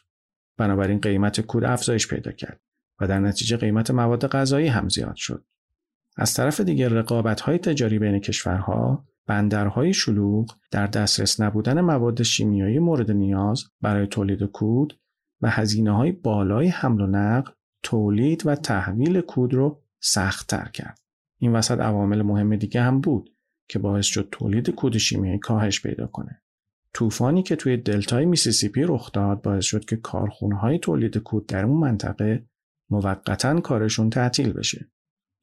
بنابراین 0.58 1.00
قیمت 1.00 1.42
کود 1.42 1.64
افزایش 1.64 2.08
پیدا 2.08 2.32
کرد 2.32 2.62
و 3.02 3.08
در 3.08 3.20
نتیجه 3.20 3.58
قیمت 3.58 3.92
مواد 3.92 4.28
غذایی 4.28 4.68
هم 4.68 4.90
زیاد 4.90 5.16
شد. 5.16 5.46
از 6.18 6.34
طرف 6.34 6.62
دیگر 6.62 6.90
رقابت 6.90 7.42
های 7.42 7.58
تجاری 7.58 8.00
بین 8.00 8.20
کشورها 8.20 9.06
بندرهای 9.28 9.94
شلوغ 9.94 10.56
در 10.72 10.88
دسترس 10.88 11.42
نبودن 11.42 11.82
مواد 11.82 12.24
شیمیایی 12.24 12.80
مورد 12.80 13.12
نیاز 13.12 13.64
برای 13.82 14.08
تولید 14.08 14.44
کود 14.44 15.00
و 15.42 15.50
هزینه 15.50 15.92
های 15.96 16.12
بالای 16.12 16.68
حمل 16.68 17.02
و 17.02 17.08
نقل 17.08 17.52
تولید 17.86 18.48
و 18.48 18.56
تحویل 18.56 19.22
کود 19.22 19.54
رو 19.54 19.82
سختتر 20.00 20.70
کرد. 20.74 21.00
این 21.40 21.54
وسط 21.54 21.80
عوامل 21.80 22.22
مهم 22.22 22.56
دیگه 22.56 22.82
هم 22.82 23.02
بود 23.02 23.30
که 23.68 23.80
باعث 23.80 24.06
شد 24.06 24.30
تولید 24.32 24.70
کود 24.70 24.98
شیمیایی 24.98 25.40
کاهش 25.40 25.82
پیدا 25.82 26.08
کنه. 26.08 26.42
طوفانی 26.94 27.44
که 27.44 27.56
توی 27.56 27.78
دلتای 27.78 28.26
میسیسیپی 28.26 28.84
رخ 28.84 29.12
داد 29.12 29.42
باعث 29.42 29.66
شد 29.66 29.86
که 29.86 29.96
کارخونه 29.96 30.56
های 30.56 30.80
تولید 30.80 31.18
کود 31.18 31.46
در 31.46 31.66
اون 31.66 31.78
منطقه 31.78 32.46
موقتا 32.90 33.60
کارشون 33.60 34.10
تعطیل 34.10 34.54
بشه. 34.54 34.90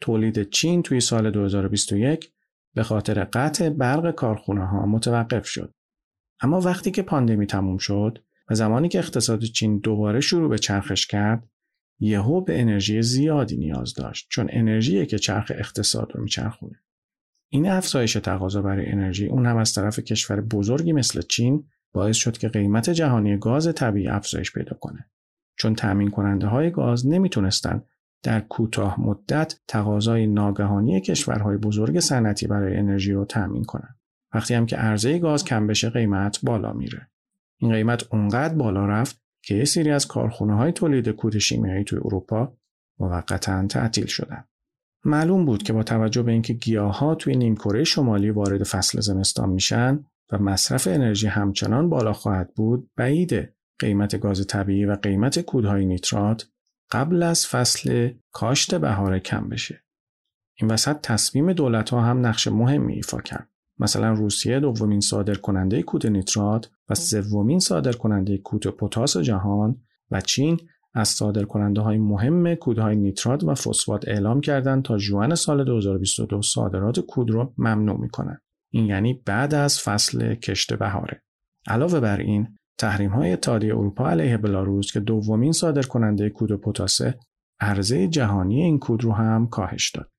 تولید 0.01 0.51
چین 0.51 0.82
توی 0.82 1.01
سال 1.01 1.30
2021 1.30 2.32
به 2.74 2.82
خاطر 2.82 3.24
قطع 3.24 3.68
برق 3.68 4.14
کارخونه 4.14 4.66
ها 4.66 4.86
متوقف 4.86 5.47
شد. 5.47 5.74
اما 6.40 6.61
وقتی 6.61 6.90
که 6.90 7.03
پاندمی 7.03 7.47
تموم 7.47 7.78
شد 7.78 8.18
و 8.51 8.55
زمانی 8.55 8.88
که 8.88 8.99
اقتصاد 8.99 9.43
چین 9.43 9.78
دوباره 9.78 10.20
شروع 10.20 10.51
به 10.51 10.59
چرخش 10.59 11.07
کرد، 11.07 11.49
یهو 12.03 12.40
به 12.40 12.61
انرژی 12.61 13.03
زیادی 13.03 13.57
نیاز 13.57 13.94
داشت 13.94 14.26
چون 14.30 14.48
انرژی 14.50 15.07
که 15.07 15.18
چرخ 15.18 15.53
اقتصاد 15.55 16.12
رو 16.14 16.22
میچرخونه. 16.22 16.82
این 17.48 17.68
افزایش 17.68 18.12
تقاضا 18.12 18.62
برای 18.62 18.86
انرژی 18.86 19.26
اون 19.26 19.46
هم 19.46 19.57
از 19.57 19.74
طرف 19.74 19.98
کشور 19.98 20.40
بزرگی 20.40 20.92
مثل 20.92 21.20
چین 21.20 21.64
باعث 21.92 22.16
شد 22.16 22.38
که 22.38 22.48
قیمت 22.48 22.90
جهانی 22.90 23.36
گاز 23.36 23.74
طبیعی 23.74 24.09
افزایش 24.09 24.53
پیدا 24.53 24.76
کنه. 24.80 25.11
چون 25.57 25.74
تأمین 25.74 26.11
کننده 26.11 26.46
های 26.46 26.70
گاز 26.70 27.07
نمی‌تونستن 27.07 27.82
در 28.22 28.40
کوتاه 28.40 29.00
مدت 29.00 29.61
تقاضای 29.68 30.26
ناگهانی 30.26 31.00
کشورهای 31.00 31.57
بزرگ 31.57 32.00
صنعتی 32.00 32.46
برای 32.46 32.76
انرژی 32.76 33.12
رو 33.12 33.24
تأمین 33.24 33.64
کنند. 33.64 33.98
وقتی 34.34 34.55
هم 34.55 34.66
که 34.66 34.76
عرضه 34.76 35.18
گاز 35.18 35.44
کم 35.44 35.66
بشه 35.66 35.90
قیمت 35.90 36.38
بالا 36.42 36.72
میره. 36.72 37.11
این 37.59 37.72
قیمت 37.72 38.05
اونقدر 38.12 38.55
بالا 38.55 38.86
رفت 38.86 39.22
که 39.43 39.55
یه 39.55 39.64
سری 39.64 39.90
از 39.90 40.07
کارخونه 40.07 40.57
های 40.57 40.72
تولید 40.72 41.09
کود 41.09 41.38
شیمیایی 41.38 41.84
توی 41.84 41.99
اروپا 41.99 42.57
موقتا 43.01 43.66
تعطیل 43.66 44.07
شدن. 44.07 44.45
معلوم 45.05 45.45
بود 45.45 45.62
که 45.62 45.72
با 45.72 45.82
توجه 45.82 46.22
به 46.22 46.32
اینکه 46.32 46.53
گیاها 46.53 47.14
توی 47.14 47.36
نیمکره 47.36 47.84
شمالی 47.84 48.30
وارد 48.30 48.64
فصل 48.64 49.01
زمستان 49.01 49.51
میشن 49.51 50.05
و 50.32 50.38
مصرف 50.38 50.86
انرژی 50.86 51.26
همچنان 51.26 51.88
بالا 51.88 52.12
خواهد 52.12 52.55
بود 52.55 52.90
بعیده 52.97 53.55
قیمت 53.78 54.20
گاز 54.20 54.47
طبیعی 54.47 54.84
و 54.84 54.97
قیمت 54.97 55.40
کودهای 55.40 55.86
نیترات 55.86 56.49
قبل 56.90 57.22
از 57.22 57.47
فصل 57.47 58.11
کاشت 58.32 58.74
بهاره 58.74 59.20
کم 59.20 59.49
بشه. 59.49 59.84
این 60.61 60.70
وسط 60.70 61.01
تصمیم 61.01 61.53
دولت 61.53 61.90
ها 61.90 62.01
هم 62.01 62.26
نقش 62.26 62.49
مهمی 62.49 62.95
ایفا 62.95 63.20
کرد. 63.20 63.51
مثلا 63.79 64.12
روسیه 64.12 64.61
دومین 64.61 65.01
صادر 65.01 65.35
کننده 65.35 65.83
کود 65.83 66.07
نیترات 66.07 66.70
و 66.89 66.95
سومین 66.95 67.59
صادر 67.59 67.93
کننده 67.93 68.39
کود 68.39 68.66
پتاس 68.66 69.16
جهان 69.16 69.81
و 70.11 70.20
چین 70.20 70.59
از 70.95 71.09
صادر 71.09 71.45
کننده 71.45 71.81
های 71.81 71.99
مهم 71.99 72.55
کودهای 72.55 72.97
نیترات 72.97 73.45
و 73.45 73.55
فسفات 73.55 74.09
اعلام 74.09 74.41
کردند 74.41 74.83
تا 74.83 74.99
جوان 74.99 75.35
سال 75.35 75.64
2022 75.64 76.43
صادرات 76.43 77.01
کود 77.01 77.31
رو 77.31 77.55
ممنوع 77.59 78.01
می‌کنند. 78.01 78.43
این 78.70 78.87
یعنی 78.87 79.23
بعد 79.27 79.55
از 79.55 79.81
فصل 79.81 80.35
کشت 80.35 80.75
بهاره. 80.75 81.23
علاوه 81.66 82.01
بر 82.01 82.20
این 82.20 82.59
تحریم 82.79 83.11
های 83.11 83.33
اتحادیه 83.33 83.75
اروپا 83.77 84.09
علیه 84.09 84.37
بلاروس 84.37 84.93
که 84.93 85.01
دومین 85.01 85.53
صادر 85.53 85.83
کننده 85.83 86.31
کود 86.31 86.51
و 86.51 86.57
پتاسه 86.57 87.18
عرضه 87.61 88.09
جهانی 88.09 88.62
این 88.62 88.79
کود 88.79 89.05
رو 89.05 89.12
هم 89.12 89.47
کاهش 89.47 89.91
داد. 89.91 90.12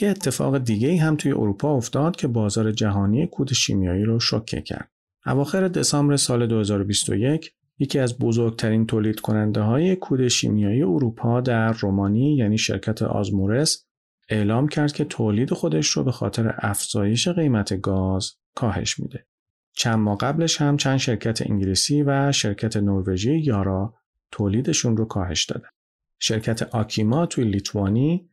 یه 0.00 0.08
اتفاق 0.08 0.58
دیگه 0.58 0.96
هم 0.96 1.16
توی 1.16 1.32
اروپا 1.32 1.76
افتاد 1.76 2.16
که 2.16 2.28
بازار 2.28 2.72
جهانی 2.72 3.26
کود 3.26 3.52
شیمیایی 3.52 4.04
رو 4.04 4.20
شوکه 4.20 4.62
کرد. 4.62 4.90
اواخر 5.26 5.68
دسامبر 5.68 6.16
سال 6.16 6.46
2021 6.46 7.52
یکی 7.78 7.98
از 7.98 8.18
بزرگترین 8.18 8.86
تولید 8.86 9.20
کننده 9.20 9.60
های 9.60 9.96
کود 9.96 10.28
شیمیایی 10.28 10.82
اروپا 10.82 11.40
در 11.40 11.72
رومانی 11.72 12.36
یعنی 12.36 12.58
شرکت 12.58 13.02
آزمورس 13.02 13.86
اعلام 14.28 14.68
کرد 14.68 14.92
که 14.92 15.04
تولید 15.04 15.54
خودش 15.54 15.88
رو 15.88 16.04
به 16.04 16.12
خاطر 16.12 16.54
افزایش 16.58 17.28
قیمت 17.28 17.80
گاز 17.80 18.32
کاهش 18.54 18.98
میده. 18.98 19.26
چند 19.72 19.98
ماه 19.98 20.18
قبلش 20.18 20.60
هم 20.60 20.76
چند 20.76 20.96
شرکت 20.96 21.50
انگلیسی 21.50 22.02
و 22.02 22.32
شرکت 22.32 22.76
نروژی 22.76 23.38
یارا 23.38 23.94
تولیدشون 24.30 24.96
رو 24.96 25.04
کاهش 25.04 25.44
دادن. 25.44 25.68
شرکت 26.18 26.62
آکیما 26.62 27.26
توی 27.26 27.44
لیتوانی، 27.44 28.30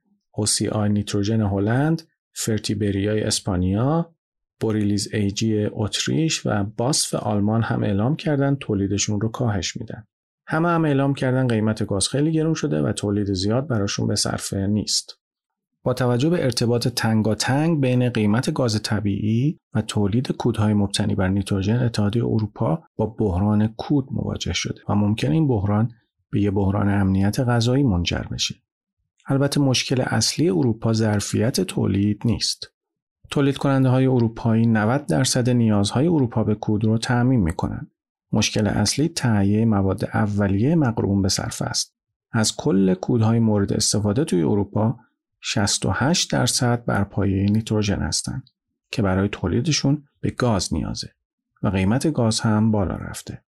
OCI 0.71 0.89
Nitrogen 0.89 1.41
هلند، 1.41 2.01
Fertiberia 2.33 3.13
ی 3.13 3.21
اسپانیا، 3.21 4.13
Borealis 4.59 5.13
AG 5.13 5.67
اتریش 5.71 6.45
و 6.45 6.63
BASF 6.63 7.13
آلمان 7.13 7.61
هم 7.61 7.83
اعلام 7.83 8.15
کردن 8.15 8.55
تولیدشون 8.55 9.21
رو 9.21 9.29
کاهش 9.29 9.77
میدن. 9.77 10.07
همه 10.47 10.69
هم 10.69 10.85
اعلام 10.85 11.13
کردن 11.13 11.47
قیمت 11.47 11.85
گاز 11.85 12.07
خیلی 12.07 12.31
گرون 12.31 12.53
شده 12.53 12.81
و 12.81 12.91
تولید 12.91 13.33
زیاد 13.33 13.67
براشون 13.67 14.07
به 14.07 14.15
صرفه 14.15 14.67
نیست. 14.67 15.19
با 15.83 15.93
توجه 15.93 16.29
به 16.29 16.43
ارتباط 16.43 16.87
تنگاتنگ 16.87 17.81
بین 17.81 18.09
قیمت 18.09 18.53
گاز 18.53 18.81
طبیعی 18.83 19.59
و 19.73 19.81
تولید 19.81 20.31
کودهای 20.31 20.73
مبتنی 20.73 21.15
بر 21.15 21.27
نیتروژن 21.27 21.83
اتحادیه 21.83 22.25
اروپا 22.25 22.83
با 22.95 23.05
بحران 23.05 23.67
کود 23.67 24.07
مواجه 24.11 24.53
شده 24.53 24.81
و 24.89 24.95
ممکنه 24.95 25.31
این 25.31 25.47
بحران 25.47 25.91
به 26.31 26.41
یه 26.41 26.51
بحران 26.51 26.89
امنیت 26.89 27.39
غذایی 27.39 27.83
منجر 27.83 28.23
بشه. 28.31 28.55
البته 29.29 29.61
مشکل 29.61 30.01
اصلی 30.01 30.49
اروپا 30.49 30.93
ظرفیت 30.93 31.61
تولید 31.61 32.21
نیست. 32.25 32.67
تولید 33.29 33.57
کننده 33.57 33.89
های 33.89 34.05
اروپایی 34.05 34.65
90 34.65 35.05
درصد 35.05 35.49
نیازهای 35.49 36.07
اروپا 36.07 36.43
به 36.43 36.55
کود 36.55 36.83
رو 36.85 36.97
تعمین 36.97 37.39
می‌کنند. 37.39 37.91
مشکل 38.31 38.67
اصلی 38.67 39.07
تهیه 39.07 39.65
مواد 39.65 40.05
اولیه 40.05 40.75
مقرون 40.75 41.21
به 41.21 41.29
صرف 41.29 41.61
است. 41.61 41.95
از 42.31 42.55
کل 42.55 42.93
کودهای 42.93 43.39
مورد 43.39 43.73
استفاده 43.73 44.25
توی 44.25 44.41
اروپا 44.41 44.99
68 45.41 46.31
درصد 46.31 46.85
بر 46.85 47.03
پایه 47.03 47.45
نیتروژن 47.45 47.99
هستند 47.99 48.49
که 48.91 49.01
برای 49.01 49.29
تولیدشون 49.31 50.03
به 50.21 50.29
گاز 50.29 50.73
نیازه 50.73 51.09
و 51.63 51.67
قیمت 51.67 52.11
گاز 52.11 52.39
هم 52.39 52.71
بالا 52.71 52.95
رفته. 52.95 53.41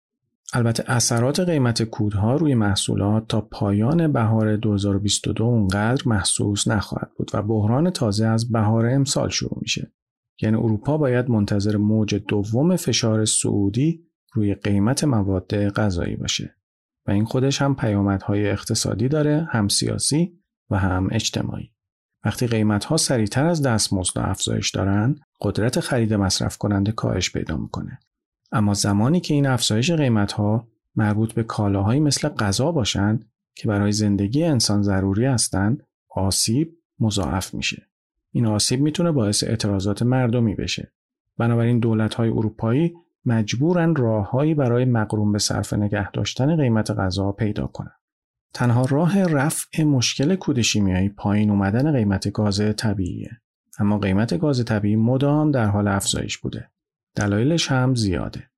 البته 0.53 0.83
اثرات 0.87 1.39
قیمت 1.39 1.83
کودها 1.83 2.35
روی 2.35 2.55
محصولات 2.55 3.27
تا 3.27 3.41
پایان 3.41 4.11
بهار 4.11 4.55
2022 4.55 5.43
اونقدر 5.43 6.03
محسوس 6.05 6.67
نخواهد 6.67 7.11
بود 7.17 7.31
و 7.33 7.41
بحران 7.41 7.89
تازه 7.89 8.25
از 8.25 8.51
بهار 8.51 8.85
امسال 8.85 9.29
شروع 9.29 9.57
میشه. 9.61 9.91
یعنی 10.41 10.57
اروپا 10.57 10.97
باید 10.97 11.29
منتظر 11.29 11.77
موج 11.77 12.15
دوم 12.15 12.75
فشار 12.75 13.25
سعودی 13.25 14.03
روی 14.33 14.55
قیمت 14.55 15.03
مواد 15.03 15.69
غذایی 15.69 16.15
باشه 16.15 16.55
و 17.07 17.11
این 17.11 17.25
خودش 17.25 17.61
هم 17.61 17.75
پیامدهای 17.75 18.49
اقتصادی 18.49 19.07
داره 19.07 19.47
هم 19.51 19.67
سیاسی 19.67 20.39
و 20.69 20.77
هم 20.77 21.07
اجتماعی. 21.11 21.71
وقتی 22.25 22.47
قیمت 22.47 22.85
ها 22.85 22.97
سریعتر 22.97 23.45
از 23.45 23.61
دستمزد 23.61 24.17
افزایش 24.17 24.69
دارن 24.69 25.15
قدرت 25.41 25.79
خرید 25.79 26.13
مصرف 26.13 26.57
کننده 26.57 26.91
کاهش 26.91 27.31
پیدا 27.31 27.57
می‌کنه 27.57 27.99
اما 28.51 28.73
زمانی 28.73 29.19
که 29.19 29.33
این 29.33 29.47
افزایش 29.47 29.91
قیمت 29.91 30.31
ها 30.31 30.67
مربوط 30.95 31.33
به 31.33 31.43
کالاهایی 31.43 31.99
مثل 31.99 32.29
غذا 32.29 32.71
باشند 32.71 33.25
که 33.55 33.67
برای 33.67 33.91
زندگی 33.91 34.43
انسان 34.43 34.81
ضروری 34.81 35.25
هستند 35.25 35.83
آسیب 36.09 36.77
مضاعف 36.99 37.53
میشه. 37.53 37.87
این 38.31 38.45
آسیب 38.45 38.81
می‌تونه 38.81 39.11
باعث 39.11 39.43
اعتراضات 39.43 40.03
مردمی 40.03 40.55
بشه. 40.55 40.91
بنابراین 41.37 41.79
دولت 41.79 42.13
های 42.13 42.29
اروپایی 42.29 42.93
مجبورن 43.25 43.95
راههایی 43.95 44.53
برای 44.53 44.85
مقروم 44.85 45.31
به 45.31 45.39
صرف 45.39 45.73
نگه 45.73 46.11
داشتن 46.11 46.55
قیمت 46.55 46.91
غذا 46.91 47.31
پیدا 47.31 47.67
کنند 47.67 47.99
تنها 48.53 48.85
راه 48.89 49.23
رفع 49.23 49.83
مشکل 49.83 50.35
کود 50.35 50.61
شیمیایی 50.61 51.09
پایین 51.09 51.49
اومدن 51.49 51.91
قیمت 51.91 52.31
گاز 52.31 52.61
طبیعیه. 52.77 53.41
اما 53.79 53.97
قیمت 53.97 54.37
گاز 54.37 54.65
طبیعی 54.65 54.95
مدام 54.95 55.51
در 55.51 55.65
حال 55.65 55.87
افزایش 55.87 56.37
بوده. 56.37 56.69
دلایلش 57.19 57.71
هم 57.71 57.95
زیاده 57.95 58.49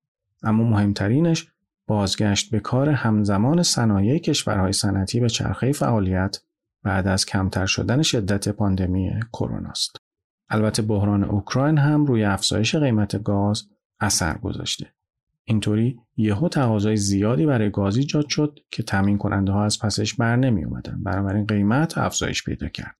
اما 0.42 0.64
مهمترینش 0.64 1.52
بازگشت 1.86 2.50
به 2.50 2.60
کار 2.60 2.88
همزمان 2.88 3.62
صنایع 3.62 4.18
کشورهای 4.18 4.72
صنعتی 4.72 5.20
به 5.20 5.28
چرخه 5.28 5.72
فعالیت 5.72 6.38
بعد 6.82 7.06
از 7.06 7.26
کمتر 7.26 7.66
شدن 7.66 8.02
شدت 8.02 8.48
پاندمی 8.48 9.10
کرونا 9.32 9.68
است. 9.68 9.96
البته 10.48 10.82
بحران 10.82 11.24
اوکراین 11.24 11.78
هم 11.78 12.04
روی 12.04 12.24
افزایش 12.24 12.74
قیمت 12.74 13.22
گاز 13.22 13.62
اثر 14.00 14.38
گذاشته. 14.38 14.92
اینطوری 15.44 16.00
یهو 16.16 16.48
تقاضای 16.48 16.96
زیادی 16.96 17.46
برای 17.46 17.70
گاز 17.70 17.96
ایجاد 17.96 18.28
شد 18.28 18.58
که 18.70 18.82
تامین 18.82 19.18
کننده 19.18 19.52
ها 19.52 19.64
از 19.64 19.78
پسش 19.78 20.14
بر 20.14 20.36
نمی 20.36 20.64
اومدن 20.64 21.02
بنابراین 21.02 21.46
قیمت 21.46 21.98
افزایش 21.98 22.44
پیدا 22.44 22.68
کرد 22.68 22.96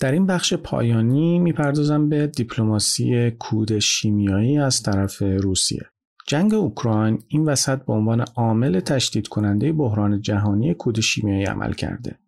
در 0.00 0.12
این 0.12 0.26
بخش 0.26 0.54
پایانی 0.54 1.38
می‌پردازم 1.38 2.08
به 2.08 2.26
دیپلماسی 2.26 3.30
کود 3.30 3.78
شیمیایی 3.78 4.58
از 4.58 4.82
طرف 4.82 5.22
روسیه. 5.22 5.86
جنگ 6.26 6.54
اوکراین 6.54 7.22
این 7.28 7.44
وسط 7.44 7.78
به 7.84 7.92
عنوان 7.92 8.20
عامل 8.20 8.80
تشدید 8.80 9.28
کننده 9.28 9.72
بحران 9.72 10.20
جهانی 10.20 10.74
کود 10.74 11.00
شیمیایی 11.00 11.44
عمل 11.44 11.72
کرده. 11.72 12.18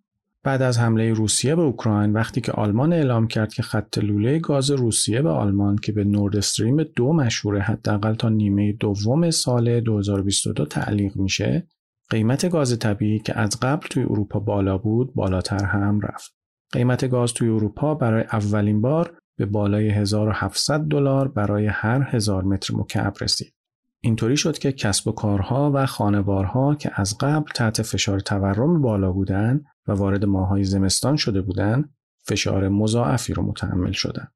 بعد 0.44 0.62
از 0.62 0.78
حمله 0.78 1.12
روسیه 1.12 1.54
به 1.54 1.62
اوکراین 1.62 2.12
وقتی 2.12 2.40
که 2.40 2.52
آلمان 2.52 2.92
اعلام 2.92 3.26
کرد 3.26 3.52
که 3.54 3.62
خط 3.62 3.98
لوله 3.98 4.38
گاز 4.38 4.70
روسیه 4.70 5.22
به 5.22 5.30
آلمان 5.30 5.76
که 5.76 5.92
به 5.92 6.04
نورد 6.04 6.36
استریم 6.36 6.82
دو 6.82 7.12
مشهوره 7.12 7.60
حداقل 7.60 8.14
تا 8.14 8.28
نیمه 8.28 8.72
دوم 8.72 9.30
سال 9.30 9.80
2022 9.80 10.66
تعلیق 10.66 11.16
میشه 11.16 11.66
قیمت 12.10 12.48
گاز 12.48 12.78
طبیعی 12.78 13.18
که 13.18 13.38
از 13.38 13.60
قبل 13.60 13.86
توی 13.88 14.02
اروپا 14.02 14.40
بالا 14.40 14.78
بود 14.78 15.14
بالاتر 15.14 15.64
هم 15.64 16.00
رفت 16.00 16.41
قیمت 16.72 17.08
گاز 17.08 17.32
توی 17.32 17.48
اروپا 17.48 17.94
برای 17.94 18.24
اولین 18.32 18.80
بار 18.80 19.16
به 19.36 19.46
بالای 19.46 19.90
1700 19.90 20.80
دلار 20.80 21.28
برای 21.28 21.66
هر 21.66 22.08
هزار 22.10 22.44
متر 22.44 22.74
مکعب 22.76 23.14
رسید. 23.20 23.54
اینطوری 24.00 24.36
شد 24.36 24.58
که 24.58 24.72
کسب 24.72 25.08
و 25.08 25.12
کارها 25.12 25.70
و 25.74 25.86
خانوارها 25.86 26.74
که 26.74 26.90
از 26.94 27.18
قبل 27.18 27.50
تحت 27.54 27.82
فشار 27.82 28.20
تورم 28.20 28.82
بالا 28.82 29.12
بودند 29.12 29.64
و 29.88 29.92
وارد 29.92 30.24
ماهای 30.24 30.64
زمستان 30.64 31.16
شده 31.16 31.42
بودند 31.42 31.94
فشار 32.24 32.68
مضاعفی 32.68 33.34
رو 33.34 33.42
متحمل 33.42 33.92
شدند. 33.92 34.32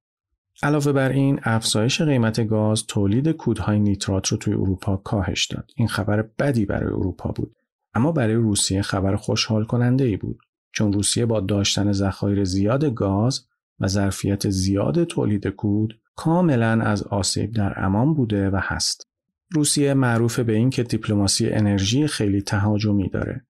علاوه 0.62 0.92
بر 0.92 1.08
این 1.08 1.40
افزایش 1.42 2.02
قیمت 2.02 2.46
گاز 2.46 2.86
تولید 2.86 3.28
کودهای 3.28 3.80
نیترات 3.80 4.28
رو 4.28 4.36
توی 4.36 4.54
اروپا 4.54 4.96
کاهش 4.96 5.46
داد. 5.46 5.70
این 5.76 5.88
خبر 5.88 6.22
بدی 6.38 6.66
برای 6.66 6.92
اروپا 6.92 7.30
بود. 7.30 7.54
اما 7.94 8.12
برای 8.12 8.34
روسیه 8.34 8.82
خبر 8.82 9.16
خوشحال 9.16 9.64
کننده 9.64 10.04
ای 10.04 10.16
بود. 10.16 10.38
چون 10.76 10.92
روسیه 10.92 11.26
با 11.26 11.40
داشتن 11.40 11.92
ذخایر 11.92 12.44
زیاد 12.44 12.84
گاز 12.84 13.46
و 13.80 13.88
ظرفیت 13.88 14.50
زیاد 14.50 15.04
تولید 15.04 15.46
کود 15.46 15.98
کاملا 16.16 16.82
از 16.82 17.02
آسیب 17.02 17.52
در 17.52 17.84
امان 17.84 18.14
بوده 18.14 18.50
و 18.50 18.60
هست. 18.62 19.02
روسیه 19.50 19.94
معروف 19.94 20.38
به 20.38 20.52
این 20.52 20.70
که 20.70 20.82
دیپلماسی 20.82 21.48
انرژی 21.48 22.06
خیلی 22.06 22.42
تهاجمی 22.42 23.08
داره 23.08 23.46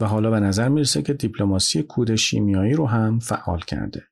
و 0.00 0.06
حالا 0.06 0.30
به 0.30 0.40
نظر 0.40 0.68
می‌رسه 0.68 1.02
که 1.02 1.12
دیپلماسی 1.12 1.82
کود 1.82 2.14
شیمیایی 2.14 2.72
رو 2.72 2.86
هم 2.86 3.18
فعال 3.18 3.60
کرده. 3.60 4.02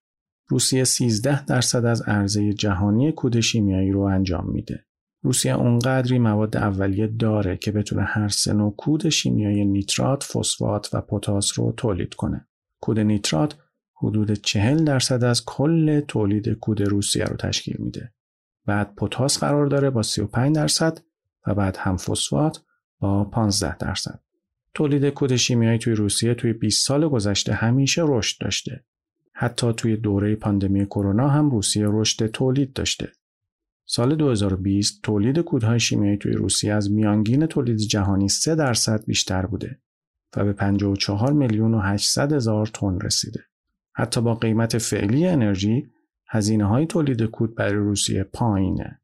روسیه 0.49 0.85
13 0.85 1.45
درصد 1.45 1.85
از 1.85 2.03
عرضه 2.03 2.53
جهانی 2.53 3.12
کود 3.12 3.41
شیمیایی 3.41 3.91
رو 3.91 4.01
انجام 4.01 4.51
میده 4.51 4.85
روسیه 5.23 5.55
اونقدری 5.55 6.19
مواد 6.19 6.57
اولیه 6.57 7.07
داره 7.07 7.57
که 7.57 7.73
بتونه 7.73 8.03
هر 8.03 8.29
سه 8.29 8.53
نوع 8.53 8.75
کود 8.77 9.09
شیمیایی 9.09 9.64
نیترات، 9.64 10.25
فسفات 10.25 10.91
و 10.93 11.01
پتاس 11.01 11.59
رو 11.59 11.73
تولید 11.77 12.14
کنه. 12.14 12.49
کود 12.87 12.99
نیترات 12.99 13.59
حدود 13.95 14.32
40 14.32 14.84
درصد 14.84 15.24
از 15.24 15.45
کل 15.45 16.01
تولید 16.01 16.49
کود 16.49 16.82
روسیه 16.82 17.24
رو 17.24 17.37
تشکیل 17.37 17.76
میده. 17.78 18.12
بعد 18.66 18.95
پتاس 18.95 19.39
قرار 19.39 19.66
داره 19.66 19.91
با 19.91 20.03
35 20.03 20.57
درصد 20.57 20.99
و 21.47 21.55
بعد 21.55 21.76
هم 21.76 21.97
فسفات 21.97 22.62
با 22.99 23.24
15 23.24 23.76
درصد. 23.76 24.20
تولید 24.74 25.07
کود 25.07 25.37
شیمیایی 25.37 25.78
توی 25.78 25.95
روسیه 25.95 26.34
توی 26.34 26.53
20 26.53 26.87
سال 26.87 27.09
گذشته 27.09 27.55
همیشه 27.55 28.03
رشد 28.05 28.41
داشته. 28.41 28.84
حتی 29.32 29.72
توی 29.72 29.97
دوره 29.97 30.37
پاندمی 30.37 30.87
کرونا 30.87 31.28
هم 31.28 31.51
روسیه 31.51 31.87
رشد 31.89 32.26
تولید 32.26 32.72
داشته. 32.72 33.12
سال 33.87 34.14
2020 34.16 35.03
تولید 35.03 35.39
کودهای 35.39 35.80
شیمیایی 35.80 36.16
توی 36.16 36.32
روسیه 36.32 36.74
از 36.74 36.93
میانگین 36.93 37.47
تولید 37.47 37.76
جهانی 37.76 38.28
3 38.28 38.55
درصد 38.55 39.05
بیشتر 39.05 39.47
بوده 39.47 39.80
و 40.37 40.45
به 40.45 40.53
54 40.53 41.33
میلیون 41.33 41.74
و 41.74 41.81
800 41.81 42.33
هزار 42.33 42.66
تن 42.66 43.01
رسیده. 43.01 43.41
حتی 43.95 44.20
با 44.20 44.35
قیمت 44.35 44.79
فعلی 44.79 45.27
انرژی 45.27 45.87
هزینه 46.29 46.64
های 46.64 46.87
تولید 46.87 47.22
کود 47.22 47.55
برای 47.55 47.74
روسیه 47.74 48.24
پایینه. 48.24 49.01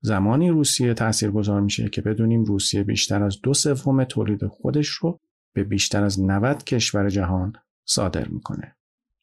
زمانی 0.00 0.50
روسیه 0.50 0.94
تاثیرگذار 0.94 1.60
میشه 1.60 1.88
که 1.88 2.00
بدونیم 2.00 2.44
روسیه 2.44 2.82
بیشتر 2.82 3.22
از 3.22 3.40
دو 3.42 3.54
سوم 3.54 4.04
تولید 4.04 4.46
خودش 4.46 4.88
رو 4.88 5.20
به 5.54 5.64
بیشتر 5.64 6.04
از 6.04 6.20
90 6.20 6.64
کشور 6.64 7.08
جهان 7.08 7.52
صادر 7.84 8.28
می‌کنه. 8.28 8.76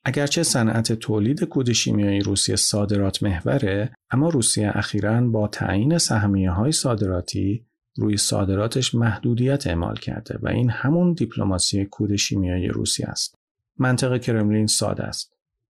اگرچه 0.05 0.43
صنعت 0.43 0.93
تولید 0.93 1.43
کود 1.43 1.71
شیمیایی 1.71 2.19
روسیه 2.19 2.55
صادرات 2.55 3.23
محوره 3.23 3.93
اما 4.11 4.29
روسیه 4.29 4.71
اخیرا 4.73 5.21
با 5.21 5.47
تعیین 5.47 5.97
سهمیه 5.97 6.51
های 6.51 6.71
صادراتی 6.71 7.65
روی 7.95 8.17
صادراتش 8.17 8.95
محدودیت 8.95 9.67
اعمال 9.67 9.95
کرده 9.95 10.39
و 10.41 10.47
این 10.47 10.69
همون 10.69 11.13
دیپلماسی 11.13 11.85
کود 11.85 12.15
شیمیایی 12.15 12.67
روسیه 12.67 13.07
است. 13.07 13.35
منطق 13.77 14.21
کرملین 14.21 14.67
ساده 14.67 15.03
است. 15.03 15.33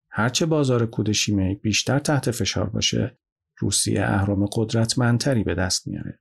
هرچه 0.10 0.46
بازار 0.46 0.86
کود 0.86 1.12
شیمیایی 1.12 1.56
بیشتر 1.56 2.00
تحت 2.00 2.32
فشار 2.32 2.70
باشه، 2.70 3.18
روسیه 3.58 4.04
اهرام 4.04 4.46
قدرتمندتری 4.46 5.44
به 5.44 5.56
دست 5.56 5.88
میاره. 5.88 6.20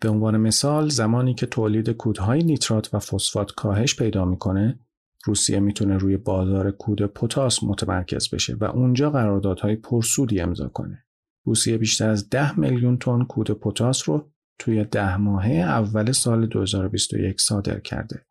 به 0.00 0.08
عنوان 0.08 0.36
مثال 0.36 0.88
زمانی 0.88 1.34
که 1.34 1.46
تولید 1.46 1.90
کودهای 1.90 2.42
نیترات 2.42 2.94
و 2.94 2.98
فسفات 2.98 3.52
کاهش 3.52 3.96
پیدا 3.96 4.24
می‌کنه 4.24 4.78
روسیه 5.24 5.60
می‌تونه 5.60 5.96
روی 5.96 6.16
بازار 6.16 6.70
کود 6.70 7.02
پتاس 7.02 7.62
متمرکز 7.62 8.30
بشه 8.34 8.54
و 8.54 8.64
اونجا 8.64 9.10
قراردادهای 9.10 9.76
پرسودی 9.76 10.40
امضا 10.40 10.68
کنه. 10.68 11.04
روسیه 11.44 11.78
بیشتر 11.78 12.10
از 12.10 12.30
10 12.30 12.58
میلیون 12.60 12.98
تن 12.98 13.24
کود 13.24 13.50
پتاس 13.50 14.08
رو 14.08 14.32
توی 14.58 14.84
ده 14.84 15.16
ماهه 15.16 15.52
اول 15.52 16.12
سال 16.12 16.46
2021 16.46 17.40
صادر 17.40 17.80
کرده 17.80 18.26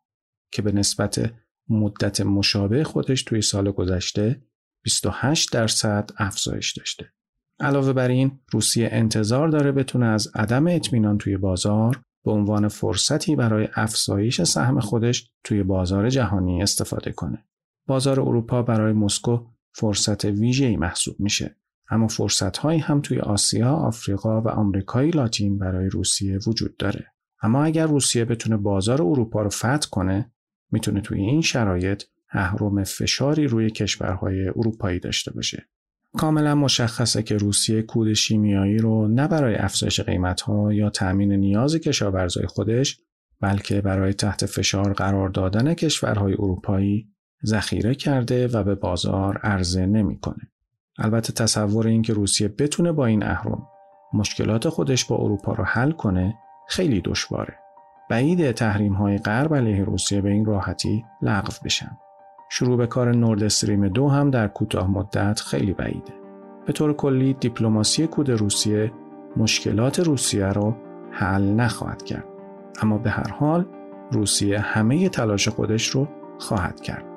که 0.52 0.62
به 0.62 0.72
نسبت 0.72 1.32
مدت 1.68 2.20
مشابه 2.20 2.84
خودش 2.84 3.22
توی 3.22 3.42
سال 3.42 3.70
گذشته 3.70 4.42
28 4.84 5.52
درصد 5.52 6.10
افزایش 6.18 6.72
داشته. 6.72 7.12
علاوه 7.60 7.92
بر 7.92 8.08
این 8.08 8.40
روسیه 8.50 8.88
انتظار 8.92 9.48
داره 9.48 9.72
بتونه 9.72 10.06
از 10.06 10.28
عدم 10.34 10.66
اطمینان 10.66 11.18
توی 11.18 11.36
بازار 11.36 12.02
به 12.24 12.32
عنوان 12.32 12.68
فرصتی 12.68 13.36
برای 13.36 13.68
افزایش 13.74 14.42
سهم 14.42 14.80
خودش 14.80 15.30
توی 15.44 15.62
بازار 15.62 16.10
جهانی 16.10 16.62
استفاده 16.62 17.12
کنه. 17.12 17.44
بازار 17.86 18.20
اروپا 18.20 18.62
برای 18.62 18.92
مسکو 18.92 19.46
فرصت 19.74 20.24
ویژه‌ای 20.24 20.76
محسوب 20.76 21.20
میشه. 21.20 21.56
اما 21.90 22.08
فرصتهایی 22.08 22.80
هم 22.80 23.00
توی 23.00 23.18
آسیا، 23.18 23.70
آفریقا 23.70 24.40
و 24.40 24.48
آمریکای 24.48 25.10
لاتین 25.10 25.58
برای 25.58 25.88
روسیه 25.88 26.38
وجود 26.46 26.76
داره. 26.76 27.06
اما 27.42 27.64
اگر 27.64 27.86
روسیه 27.86 28.24
بتونه 28.24 28.56
بازار 28.56 29.02
اروپا 29.02 29.42
رو 29.42 29.50
فتح 29.50 29.88
کنه، 29.90 30.32
می‌تونه 30.70 31.00
توی 31.00 31.20
این 31.20 31.40
شرایط 31.40 32.02
اهرم 32.30 32.84
فشاری 32.84 33.46
روی 33.46 33.70
کشورهای 33.70 34.48
اروپایی 34.48 34.98
داشته 34.98 35.32
باشه. 35.32 35.68
کاملا 36.18 36.54
مشخصه 36.54 37.22
که 37.22 37.36
روسیه 37.36 37.82
کود 37.82 38.12
شیمیایی 38.12 38.78
رو 38.78 39.08
نه 39.08 39.28
برای 39.28 39.54
افزایش 39.54 40.00
قیمتها 40.00 40.72
یا 40.72 40.90
تأمین 40.90 41.32
نیاز 41.32 41.76
کشاورزای 41.76 42.46
خودش 42.46 43.00
بلکه 43.40 43.80
برای 43.80 44.12
تحت 44.14 44.46
فشار 44.46 44.92
قرار 44.92 45.28
دادن 45.28 45.74
کشورهای 45.74 46.32
اروپایی 46.32 47.08
ذخیره 47.46 47.94
کرده 47.94 48.48
و 48.48 48.64
به 48.64 48.74
بازار 48.74 49.38
عرضه 49.38 49.86
نمی‌کنه. 49.86 50.50
البته 50.98 51.32
تصور 51.32 51.86
این 51.86 52.02
که 52.02 52.12
روسیه 52.12 52.48
بتونه 52.48 52.92
با 52.92 53.06
این 53.06 53.22
اهرم 53.22 53.66
مشکلات 54.14 54.68
خودش 54.68 55.04
با 55.04 55.16
اروپا 55.16 55.52
رو 55.52 55.64
حل 55.64 55.92
کنه 55.92 56.34
خیلی 56.68 57.00
دشواره. 57.00 57.54
بعید 58.10 58.52
تحریم 58.52 58.92
های 58.92 59.18
غرب 59.18 59.54
علیه 59.54 59.84
روسیه 59.84 60.20
به 60.20 60.30
این 60.30 60.44
راحتی 60.44 61.04
لغو 61.22 61.52
بشن. 61.64 61.98
شروع 62.50 62.76
به 62.76 62.86
کار 62.86 63.14
نورد 63.14 63.42
استریم 63.42 63.88
دو 63.88 64.08
هم 64.08 64.30
در 64.30 64.48
کوتاه 64.48 64.90
مدت 64.90 65.40
خیلی 65.40 65.72
بعیده. 65.72 66.12
به 66.66 66.72
طور 66.72 66.92
کلی 66.92 67.34
دیپلماسی 67.34 68.06
کود 68.06 68.30
روسیه 68.30 68.92
مشکلات 69.36 70.00
روسیه 70.00 70.46
رو 70.46 70.76
حل 71.10 71.42
نخواهد 71.42 72.02
کرد. 72.02 72.24
اما 72.82 72.98
به 72.98 73.10
هر 73.10 73.28
حال 73.28 73.66
روسیه 74.10 74.58
همه 74.58 75.08
تلاش 75.08 75.48
خودش 75.48 75.88
رو 75.88 76.08
خواهد 76.38 76.80
کرد. 76.80 77.11